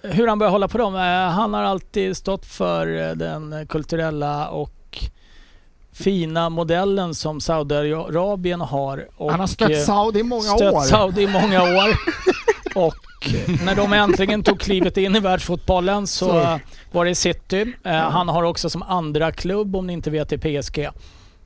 [0.02, 0.96] Hur han börjar hålla på dem?
[0.96, 4.72] Eh, Han har alltid stått för eh, den kulturella och
[5.94, 9.08] fina modellen som Saudiarabien har.
[9.16, 10.82] Och Han har stött eh, Saudi i många stött år.
[10.82, 11.98] Saudi i många år.
[12.76, 12.96] och
[13.66, 16.40] när de äntligen tog klivet in i världsfotbollen så, Så.
[16.40, 16.58] eh,
[16.92, 17.74] var det City.
[17.84, 20.90] Eh, Han har också som andra klubb, om ni inte vet, det är PSG.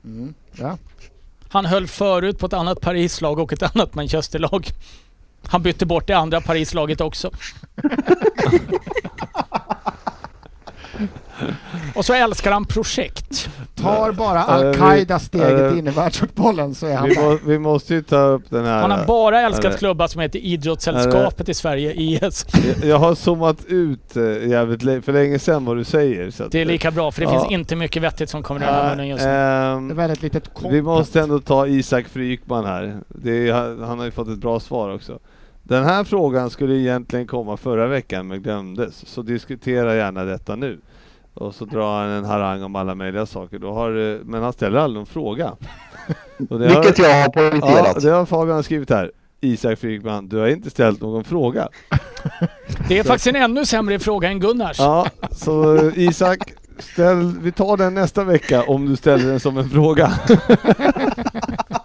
[0.04, 0.34] Mm.
[0.52, 0.78] Ja.
[1.48, 4.66] Han höll förut på ett annat Parislag och ett annat Manchesterlag.
[5.46, 7.30] Han bytte bort det andra Parislaget också.
[11.94, 13.48] och så älskar han projekt.
[13.74, 18.02] Tar bara Al-Qaida steget in i världsfotbollen så är han Vi, må, vi måste ju
[18.02, 18.80] ta upp den här...
[18.80, 22.46] Han har bara älskat klubbar som heter Idrottssällskapet i Sverige, IS.
[22.80, 26.30] Jag- Jag har zoomat ut eh, jävligt för länge sedan vad du säger.
[26.30, 27.40] Så att, Det är lika bra för det Ja.
[27.40, 29.30] finns inte mycket vettigt som kommer ur munnen just nu.
[29.30, 32.96] Ehm, Det är väldigt litet Vi måste ändå ta Isak Frykman här.
[33.08, 35.18] Det är, han har ju fått ett bra svar också.
[35.62, 39.06] Den här frågan skulle egentligen komma förra veckan men glömdes.
[39.08, 40.78] Så diskutera gärna detta nu.
[41.40, 43.58] Och så drar han en harang om alla möjliga saker.
[43.58, 45.50] Då har, men han ställer aldrig någon fråga.
[46.50, 48.02] Och det har- Vilket jag har Ja, poängterat.
[48.02, 49.10] det har Fabian skrivit här.
[49.40, 51.68] Isak Frykman, du har inte ställt någon fråga.
[52.88, 54.78] Det är faktiskt en ännu sämre fråga än Gunnars.
[54.78, 56.38] Ja, så Isak,
[56.78, 60.12] ställ, vi tar den nästa vecka om du ställer den som en fråga.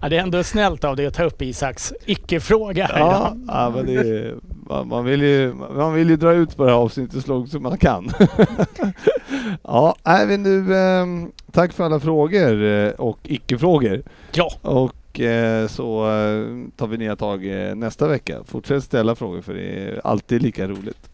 [0.00, 3.86] Ja, det är ändå snällt av dig att ta upp Isaks icke-fråga Ja, ja men
[3.86, 4.34] det är,
[4.68, 7.50] man, man, vill ju, man vill ju dra ut på det här avsnittet så långt
[7.50, 8.10] som man kan.
[9.62, 11.06] ja, men nu, eh,
[11.52, 14.02] tack för alla frågor eh, och icke-frågor.
[14.32, 14.50] Ja.
[14.62, 16.46] Och eh, så eh,
[16.76, 17.44] tar vi nya tag
[17.76, 18.38] nästa vecka.
[18.44, 21.10] Fortsätt ställa frågor för det är alltid lika roligt.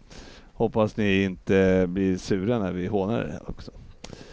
[0.52, 3.70] Hoppas ni inte blir sura när vi hånar det också.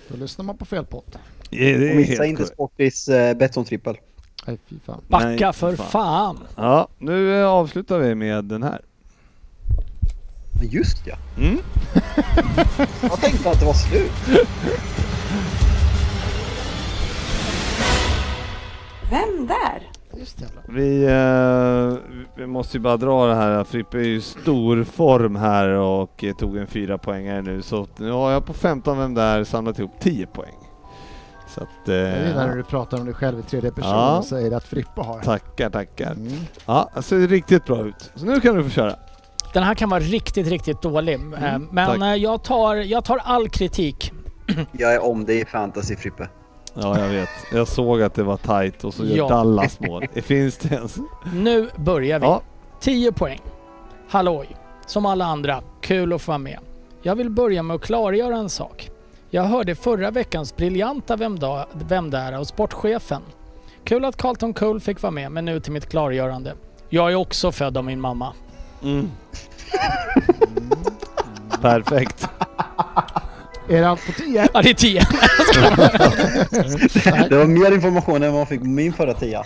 [0.07, 1.17] Då lyssnar man på fel podd.
[1.49, 2.45] Ja, Och missa inte.
[2.45, 3.97] Sportis eh, Betsson trippel.
[4.47, 5.01] Nej, fy fan.
[5.07, 5.87] Backa Nej, för fan.
[5.87, 6.39] fan.
[6.55, 8.81] Ja, nu eh, avslutar vi med den här.
[10.61, 11.15] Just ja.
[11.37, 11.57] Mm.
[13.01, 14.11] Jag tänkte att det var slut.
[19.09, 19.91] Vem där?
[20.67, 23.63] Vi, eh, vi måste ju bara dra det här.
[23.63, 27.61] Frippe är ju i stor form här och eh, tog en fyra poängare nu.
[27.61, 30.55] Så nu har jag på 15 vem där samlat ihop 10 poäng.
[31.55, 31.69] Så att...
[31.85, 31.97] Jag
[32.27, 34.17] gillar när Eh, du pratar om dig själv i tredje person Ja.
[34.17, 35.19] och säger att Frippe har.
[35.21, 36.11] tackar, tackar.
[36.11, 36.33] Mm.
[36.65, 38.11] Ja, det ser riktigt bra ut.
[38.15, 38.95] Så nu kan du få köra.
[39.53, 41.13] Den här kan vara riktigt, riktigt dålig.
[41.15, 42.01] Eh, Men tack.
[42.01, 44.11] eh, jag tar, jag tar all kritik.
[44.71, 46.29] Jag är om dig i fantasy Frippe.
[46.73, 47.29] Ja, jag vet.
[47.53, 49.27] Jag såg att det var tight och så gör Ja.
[49.29, 50.05] Dallas mål.
[50.13, 50.97] Det finns det ens?
[51.35, 52.25] Nu börjar vi.
[52.25, 52.41] Ja,
[52.79, 53.41] 10 poäng.
[54.09, 54.55] Halloj!
[54.85, 56.59] Som alla andra, kul att få vara med.
[57.01, 58.89] Jag vill börja med att klargöra en sak.
[59.33, 63.21] Jag hörde förra veckans briljanta Vem, da, vem där och sportchefen.
[63.83, 66.53] Kul att Carlton Cole fick vara med, men nu till mitt klargörande.
[66.89, 68.33] Jag är också född av min mamma.
[68.83, 69.11] mm.
[71.61, 72.27] Perfekt.
[73.69, 74.47] Är det allt på 10?
[74.53, 75.01] Ja, det är 10.
[77.29, 79.43] Det var mer information än vad man fick på min förra tia.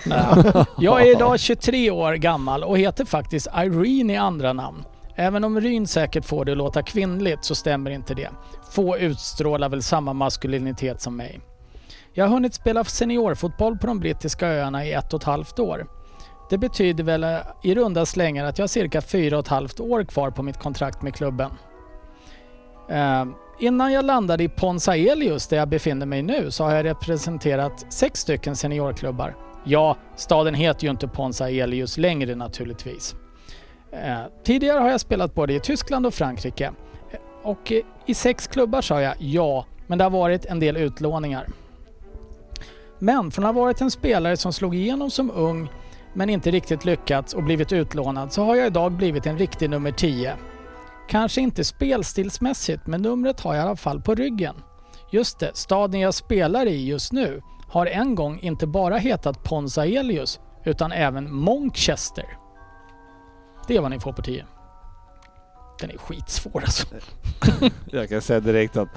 [0.79, 4.83] Jag är idag 23 år gammal och heter faktiskt Irene i andra namn.
[5.15, 8.29] Även om Ryn säkert får det att låta kvinnligt så stämmer inte det.
[8.71, 11.39] Få utstrålar väl samma maskulinitet som mig.
[12.13, 15.87] Jag har hunnit spela seniorfotboll på de brittiska öarna i ett och ett halvt år.
[16.49, 19.79] Det betyder väl eh, i runda slängar att jag har cirka fyra och ett halvt
[19.79, 21.51] år kvar på mitt kontrakt med klubben.
[22.89, 23.25] Eh,
[23.59, 27.93] innan jag landade i Ponsa Elius där jag befinner mig nu så har jag representerat
[27.93, 29.35] sex stycken seniorklubbar.
[29.63, 33.15] Ja, staden heter ju inte Ponsa Elius längre naturligtvis.
[34.03, 36.71] Eh, tidigare har jag spelat både i Tyskland och Frankrike.
[37.11, 40.77] Eh, och eh, i sex klubbar sa jag ja, men det har varit en del
[40.77, 41.47] utlåningar.
[42.99, 45.69] Men från att ha varit en spelare som slog igenom som ung
[46.13, 49.91] men inte riktigt lyckats och blivit utlånad så har jag idag blivit en riktig nummer
[49.91, 50.33] 10.
[51.09, 54.55] Kanske inte spelstilsmässigt men numret har jag i alla fall på ryggen.
[55.11, 60.39] Just det, staden jag spelar i just nu har en gång inte bara hetat Ponsaelius,
[60.63, 62.37] utan även Monchester.
[63.67, 64.45] Det är vad ni får på 10.
[65.79, 66.87] Den är skitsvår alltså.
[67.91, 68.89] Jag kan säga direkt att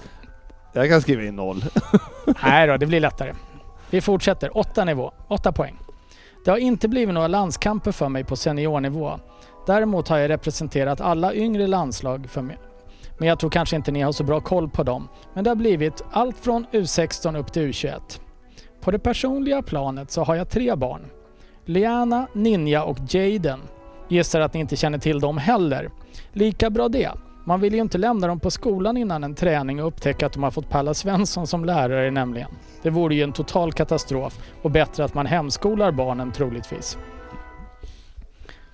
[0.73, 1.65] jag kan skriva in noll.
[2.43, 3.35] Nej då, det blir lättare.
[3.91, 4.57] Vi fortsätter.
[4.57, 5.13] Åtta nivå.
[5.29, 5.79] Åtta poäng.
[6.45, 9.19] Det har inte blivit några landskamper för mig på seniornivå.
[9.67, 12.59] Däremot har jag representerat alla yngre landslag för mig.
[13.19, 15.09] Men jag tror kanske inte ni har så bra koll på dem.
[15.35, 18.21] Men det har blivit allt från U16 upp till U21.
[18.81, 21.11] På det personliga planet så har jag tre barn.
[21.65, 23.61] Liana, Ninja och Jaden.
[24.09, 25.91] Gissar att ni inte känner till dem heller.
[26.33, 27.11] Lika bra det.
[27.45, 30.43] Man vill ju inte lämna dem på skolan innan en träning och upptäcka att de
[30.43, 32.51] har fått Palla Svensson som lärare nämligen.
[32.83, 36.99] Det vore ju en total katastrof och bättre att man hemskolar barnen troligtvis.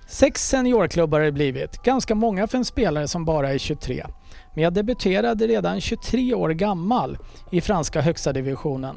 [0.07, 4.05] Sex seniorklubbar har det blivit, ganska många för en spelare som bara är 23.
[4.53, 7.17] Men jag debuterade redan 23 år gammal
[7.51, 8.95] i franska högsta divisionen.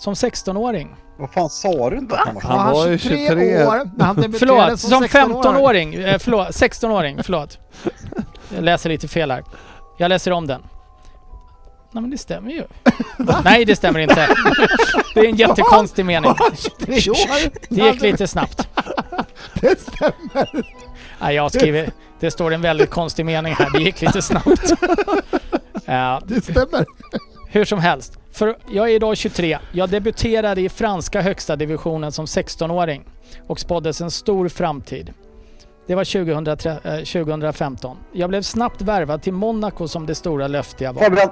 [0.00, 0.94] Som 16-åring.
[1.18, 3.66] Vad fan sa du inte att han var Han var ju 23.
[3.66, 5.42] år när han debuterade Förlåt, som 16-åring.
[5.42, 5.94] 15-åring.
[5.94, 7.22] Eh, förlåt, 16-åring.
[7.22, 7.58] Förlåt.
[8.54, 9.44] Jag läser lite fel här.
[9.98, 10.62] Jag läser om den.
[11.92, 12.64] Nej men det stämmer ju.
[13.44, 14.28] Nej det stämmer inte.
[15.14, 16.34] Det är en jättekonstig mening.
[16.78, 17.50] 23 år!
[17.74, 18.68] Det gick lite snabbt.
[19.60, 20.66] Det stämmer!
[21.20, 21.90] Nej, jag skriver...
[22.20, 23.70] Det står en väldigt konstig mening här.
[23.78, 24.72] Det gick lite snabbt.
[25.84, 26.84] Ja, Det stämmer!
[27.48, 28.19] hur som helst.
[28.40, 29.58] För jag är idag 23.
[29.72, 33.04] Jag debuterade i franska högsta divisionen som 16-åring
[33.46, 35.12] och spåddes en stor framtid.
[35.86, 37.96] Det var 2003, eh, 2015.
[38.12, 41.02] Jag blev snabbt värvad till Monaco som det stora löfte jag var.
[41.02, 41.28] Fabian!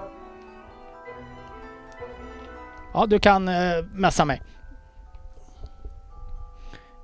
[2.94, 3.54] Ja, du kan eh,
[3.92, 4.42] messa mig.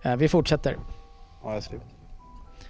[0.03, 0.77] Eh, vi fortsätter.
[1.43, 1.83] Ja, jag är slut.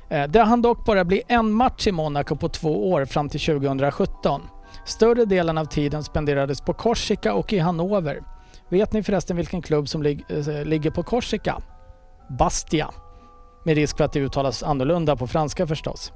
[0.08, 3.40] Eh, Det hann dock bara bli en match i Monaco på två år fram till
[3.40, 4.42] 2017.
[4.84, 8.22] Större delen av tiden spenderades på Korsika och i Hannover.
[8.68, 11.62] Vet ni förresten vilken klubb som lig eh, ligger på Korsika?
[12.38, 12.90] Bastia.
[13.64, 16.12] Med risk för att det uttalas annorlunda på franska förstås.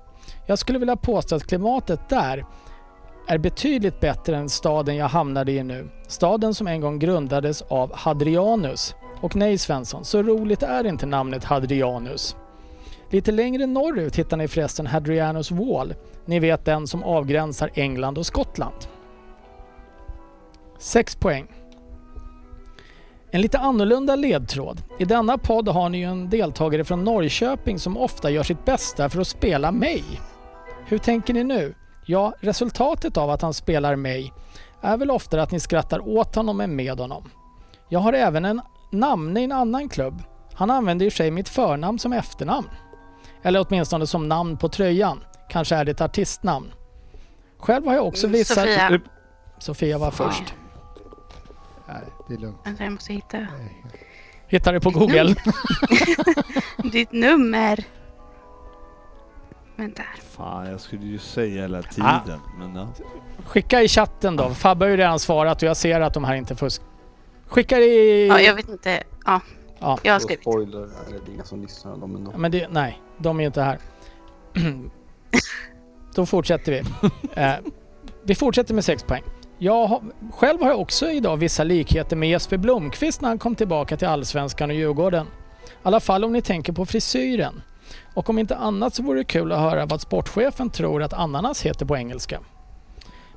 [0.47, 2.45] Jag skulle vilja påstå att klimatet där
[3.29, 5.89] är betydligt bättre än staden jag hamnade i nu.
[6.09, 8.95] Staden som en gång grundades av Hadrianus.
[9.21, 12.37] Och nej Svensson, så roligt är inte namnet Hadrianus.
[13.11, 15.95] Lite längre norrut hittar ni förresten Hadrianus Wall.
[16.25, 18.75] Ni vet den som avgränsar England och Skottland.
[20.79, 21.47] 6 poäng.
[23.31, 24.83] En lite annorlunda ledtråd.
[24.99, 29.09] I denna podd har ni ju en deltagare från Norrköping som ofta gör sitt bästa
[29.09, 30.05] för att spela mig.
[30.87, 31.75] Hur tänker ni nu?
[32.07, 34.33] Ja, resultatet av att han spelar mig
[34.81, 37.31] är väl oftare att ni skrattar åt honom än med honom.
[37.89, 38.61] Jag har även en
[38.93, 40.23] namne i en annan klubb.
[40.55, 42.69] Han använder i sig mitt förnamn som efternamn.
[43.43, 45.25] Eller åtminstone som namn på tröjan.
[45.49, 46.73] Kanske är det ett artistnamn.
[47.59, 48.55] Själv har jag också vissa...
[48.55, 49.01] Sofia.
[49.59, 50.55] Sofia var först.
[51.89, 52.57] Nej, det är lugnt.
[52.65, 53.47] Vänta, jag måste hitta
[54.49, 55.35] Hittar det på Google.
[56.93, 57.85] ditt nummer.
[59.77, 60.03] Vänta.
[60.31, 62.41] Fan, jag skulle ju säga hela tiden.
[62.59, 62.89] Men ja.
[63.45, 64.51] Skicka i chatten då.
[64.51, 66.83] Fabbe har ju redan svarat och jag ser att de här inte fusk...
[67.47, 68.27] Skicka i...
[68.29, 69.03] Ja, jag vet inte.
[69.27, 69.41] Ja,
[69.81, 69.99] Ja.
[70.03, 70.43] jag har Så skrivit.
[70.43, 72.33] spoiler, eller det är inga som lyssnar om ändå.
[72.37, 73.79] Men det, nej, de är ju inte här.
[76.15, 76.83] Då fortsätter vi.
[77.43, 77.55] Eh,
[78.23, 79.23] vi fortsätter med 6 poäng.
[79.59, 80.03] Jag har,
[80.33, 84.09] själv har jag också idag vissa likheter med Jesper Blomqvist när han kom tillbaka till
[84.09, 85.27] Allsvenskan och Djurgården.
[85.27, 87.63] I alla fall om ni tänker på frisyren.
[88.15, 91.63] Och om inte annat så vore det kul att höra vad sportchefen tror att ananas
[91.63, 92.41] heter på engelska.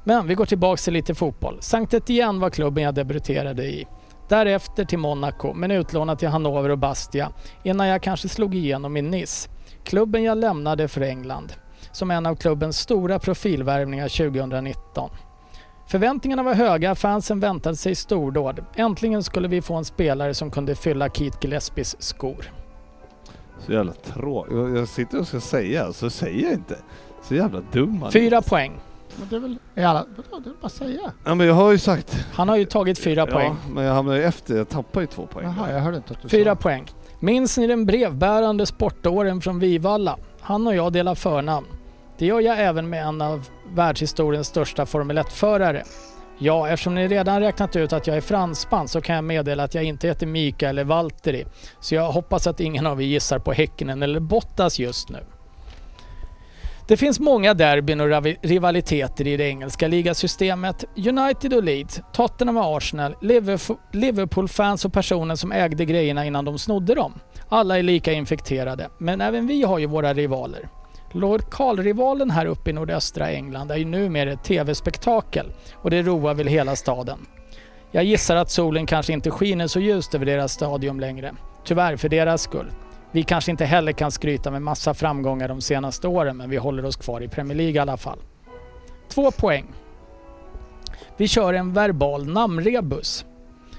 [0.04, 1.58] Men vi går tillbaks till lite fotboll.
[1.62, 3.88] Sankt Etienne var klubben jag debuterade i.
[4.32, 7.32] Därefter till Monaco, men utlånad till Hannover och Bastia
[7.64, 9.50] innan jag kanske slog igenom i Nice.
[9.84, 11.54] Klubben jag lämnade för England
[11.92, 15.10] som en av klubbens stora profilvärvningar 2019.
[15.88, 18.66] Förväntningarna var höga, fansen väntade sig stordåd.
[18.76, 22.52] Äntligen skulle vi få en spelare som kunde fylla Keith Gillespies skor.
[23.60, 24.54] Så jävla tråkigt.
[24.76, 26.78] Jag sitter och ska säga, så säger jag inte.
[27.24, 28.12] Så jävla dum man.
[28.12, 28.80] Fyra poäng.
[29.20, 29.58] Men det är väl...
[29.76, 31.12] Är alla, det är bara att säga.
[31.24, 32.26] Ja men jag har ju sagt.
[32.34, 33.56] Han har ju tagit fyra poäng.
[33.64, 34.56] Ja, men jag hamnar ju efter.
[34.58, 35.54] Jag tappar ju två poäng.
[35.58, 36.62] Jaha, jag hörde inte att du Fyra sa.
[36.62, 36.86] poäng.
[37.20, 40.18] Minns ni den brevbärande sportåren från Vivalla?
[40.42, 41.68] Han och jag delar förnamn.
[42.18, 45.84] Det gör jag även med en av världshistoriens största Formel 1-förare.
[46.38, 49.76] Ja, eftersom ni redan räknat ut att jag är fransman så kan jag meddela att
[49.76, 51.46] jag inte heter Mika eller Valtteri.
[51.80, 55.20] Så jag hoppas att ingen av er gissar på Häckenen eller Bottas just nu.
[56.88, 60.86] Det finns många derbyn och rivaliteter i det engelska ligasystemet.
[60.96, 63.16] United och Leeds, Tottenham och Arsenal,
[63.92, 67.14] Liverpool-fans och personer som ägde grejerna innan de snodde dem.
[67.50, 70.70] Alla är lika infekterade, men även vi har ju våra rivaler.
[71.12, 76.48] Lokalrivalen här uppe i nordöstra England är ju numera ett TV-spektakel och det roar väl
[76.48, 77.20] hela staden.
[77.92, 81.34] Jag gissar att solen kanske inte skiner så ljust över deras stadion längre.
[81.64, 82.72] Tyvärr för deras skull.
[83.12, 86.86] Vi kanske inte heller kan skryta med massa framgångar de senaste åren men vi håller
[86.86, 88.20] oss kvar i Premier League i alla fall.
[89.10, 89.66] Två poäng.
[91.18, 93.26] Vi kör en verbal namnrebus.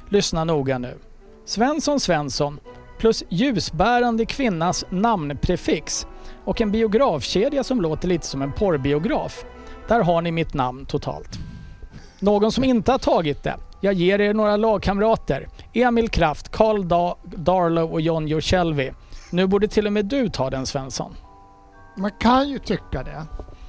[0.09, 0.99] Lyssna noga nu.
[1.45, 2.61] Svensson Svensson
[2.99, 6.07] plus ljusbärande kvinnas namnprefix
[6.45, 9.45] och en biografkedja som låter lite som en porrbiograf.
[9.89, 11.39] Där har ni mitt namn totalt.
[12.21, 13.57] Någon som inte har tagit det?
[13.81, 15.49] Jag ger er några lagkamrater.
[15.73, 18.93] Emil Kraft, Carl da- Darlow och John Joselvi.
[19.33, 21.15] Nu borde till och med du ta den Svensson.
[21.97, 23.27] Man kan ju tycka det.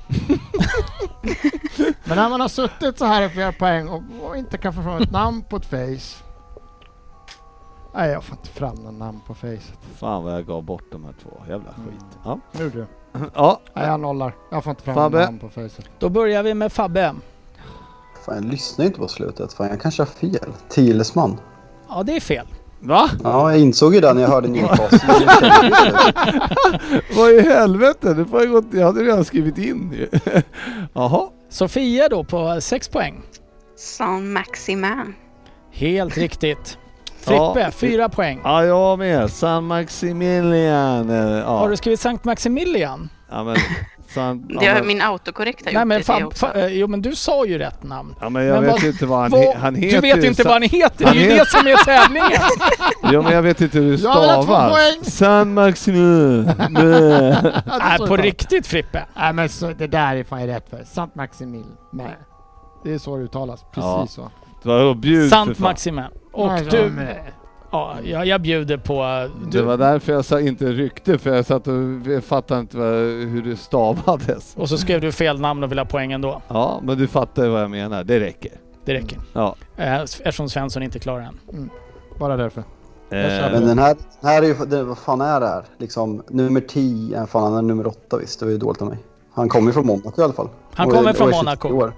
[2.04, 4.82] Men när man har suttit så här i flera poäng och, och inte kan få
[4.82, 6.24] fram ett namn på ett face.
[7.96, 9.80] Nej, jag får inte fram någon namn på facet.
[9.96, 11.30] Fan vad jag gav bort de här två.
[11.50, 12.18] Jävla skit.
[12.24, 12.40] Ja.
[12.52, 12.86] Nu du.
[13.34, 13.60] ja.
[13.74, 14.36] Nej, jag nollar.
[14.52, 15.18] Jag får inte fram Fabbe.
[15.18, 15.86] någon namn på facet.
[16.00, 17.16] Då börjar vi med Fabbe.
[18.26, 19.54] Fan, jag lyssnar inte på slutet.
[19.54, 20.54] Fan, jag kanske har fel.
[20.70, 21.40] Tilesman.
[21.90, 22.48] Ja, det är fel.
[22.86, 23.10] Va?
[23.24, 25.00] Ja, jag insåg ju det när jag hörde Newcastle.
[27.16, 28.14] Vad i helvete?
[28.14, 30.08] Det får jag, gått, jag hade redan skrivit in ju.
[30.94, 31.28] Jaha.
[31.50, 33.22] Sofia då på 6 poäng.
[33.78, 35.16] Saint Maximin.
[35.72, 36.78] Helt riktigt.
[37.20, 37.72] Frippe, Ja.
[37.72, 38.40] 4 poäng.
[38.44, 39.32] Ja, jag med.
[39.32, 41.10] San Maximilian.
[41.10, 43.10] eh, Ja, Har du skrivit Sankt Maximilian?
[43.32, 43.56] ja men...
[44.14, 46.46] San, ja, Det har min autokorrekt har Nej gjort men det fan, också.
[46.46, 48.16] fa, eh, jo men du sa ju rätt namn.
[48.22, 49.96] ja, men jag Men vet vad- inte vad han, Vad- han heter.
[49.96, 52.32] du vet ju inte vad han heter, det är han ju det som är tävlingen.
[53.14, 54.46] Ja, men jag vet inte hur stavas.
[54.46, 55.04] poäng.
[55.04, 56.56] San Maximilian.
[56.70, 57.36] Nej.
[58.08, 59.06] På riktigt Frippe.
[59.16, 60.84] Nej men så, det där är fan rätt för.
[60.84, 61.64] Sant Maximil.
[61.92, 62.18] Nej.
[62.84, 63.64] Det är så det uttalas.
[63.74, 64.30] Precis Ja.
[64.64, 64.94] så.
[64.94, 65.60] Bjud Sant.
[65.60, 66.04] Maximin.
[66.34, 66.92] Och Nej, du,
[67.74, 68.94] ja, jag, jag bjuder på...
[68.94, 71.74] eh, Det Du, var därför jag sa inte rykte, för jag satt och
[72.24, 72.88] fattade inte vad,
[73.30, 74.56] hur det stavades.
[74.58, 76.42] och så skrev du fel namn och vill ha poäng ändå.
[76.48, 78.04] Ja, men du fattar vad jag menar.
[78.04, 78.52] Det räcker.
[78.86, 79.20] Det räcker.
[79.34, 79.56] Ja.
[79.78, 81.70] Eh, Eftersom Svensson inte klarar den.
[82.20, 82.60] Bara därför.
[82.60, 83.18] Eh,
[83.52, 85.64] Men den här, den här är ju, det, vad fan är det här?
[85.78, 88.88] Liksom, nummer 10, äh, fan han är nummer 8 visst, det var ju dåligt av
[88.88, 88.98] mig.
[89.34, 90.50] Han kommer ju från Monaco i alla fall.
[90.74, 91.38] Han kommer från är 23
[91.72, 91.92] Monaco.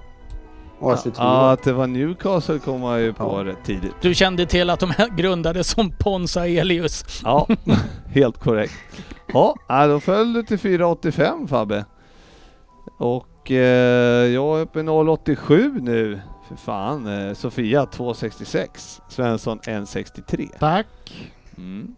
[0.80, 0.86] År.
[0.86, 3.94] Och Ashley Ja, att det var Newcastle kom man ju på rätt tidigt.
[4.00, 7.04] Du kände till att de grundades som Ponsa Elius.
[7.24, 7.48] Ja,
[8.06, 8.74] helt korrekt.
[9.32, 11.84] Ja, äh, då föll du till 4,85 Fabbe.
[12.98, 16.20] Och eh, jag är uppe i 0,87 nu.
[16.48, 19.00] För fan, eh, Sofia 2,66.
[19.08, 20.48] Svensson 1,63.
[20.58, 20.86] Tack.
[21.56, 21.96] Mm.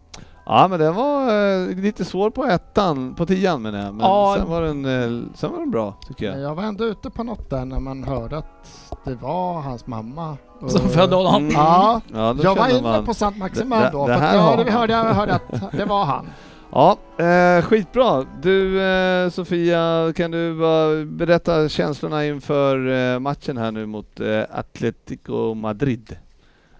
[0.50, 3.94] Ja men den var eh, lite svår på ettan, på tian menar jag.
[3.94, 4.34] Men Ja.
[4.38, 6.40] sen, var den, eh, sen var den bra tycker jag.
[6.40, 8.72] Jag var ändå ute på något där när man hörde att
[9.04, 10.36] det var hans mamma.
[10.60, 11.34] Och- Som födde honom.
[11.34, 11.52] Mm.
[11.54, 14.06] Ja, Ja, då jag var kände inne man- på Sant Maximin Det- då.
[14.06, 14.80] det För här att har jag, vi han.
[14.80, 16.26] hörde, jag hörde att det var han.
[16.72, 18.24] Ja, eh, skitbra.
[18.42, 24.42] Du eh, Sofia, kan du bara berätta känslorna inför eh, matchen här nu mot eh,
[24.52, 26.16] Atletico Madrid?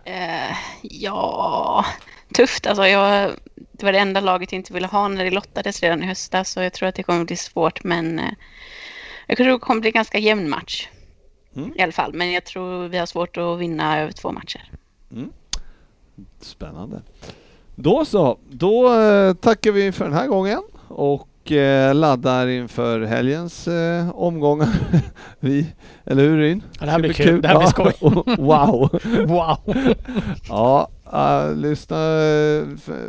[0.05, 1.85] Eh, ja,
[2.39, 2.87] tufft alltså.
[2.87, 6.07] Jag, det var det enda laget jag inte ville ha när det lottades redan i
[6.07, 6.51] höstas.
[6.51, 7.85] Så jag tror att det kommer bli svårt.
[7.85, 8.33] Men eh,
[9.27, 10.89] jag tror det kommer bli en ganska jämn match.
[11.57, 11.73] Mm.
[11.77, 12.13] I alla fall.
[12.15, 14.71] Men jag tror vi har svårt att vinna över två matcher.
[16.41, 17.03] Spännande.
[17.75, 23.69] Då så, då eh, tackar vi för den här gången och eh, laddar inför helgens
[23.69, 24.69] eh, omgångar.
[25.41, 25.67] vi,
[26.05, 26.63] eller hur Ryn?
[26.81, 27.43] Ja, det här blir kul.
[27.43, 27.93] Det här blir skoj.
[28.39, 29.01] wow!
[29.27, 29.75] Wow.
[30.49, 31.97] Ja, äh, lyssna.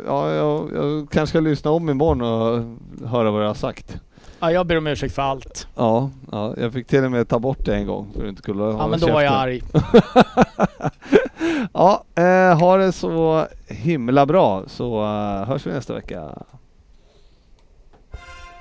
[0.06, 4.00] Ja, jag, jag kanske ska lyssna om imorgon och höra vad jag har sagt.
[4.40, 5.68] Ja, jag ber om ursäkt för allt.
[5.76, 8.42] Ja, ja, jag fick till och med ta bort det en gång för att inte
[8.42, 9.62] skulle Ja, men då var jag arg.
[11.72, 16.42] ja, eh, ha det så himla bra så eh, hörs vi nästa vecka.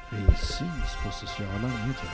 [0.09, 2.09] Vi syns på sociala medier.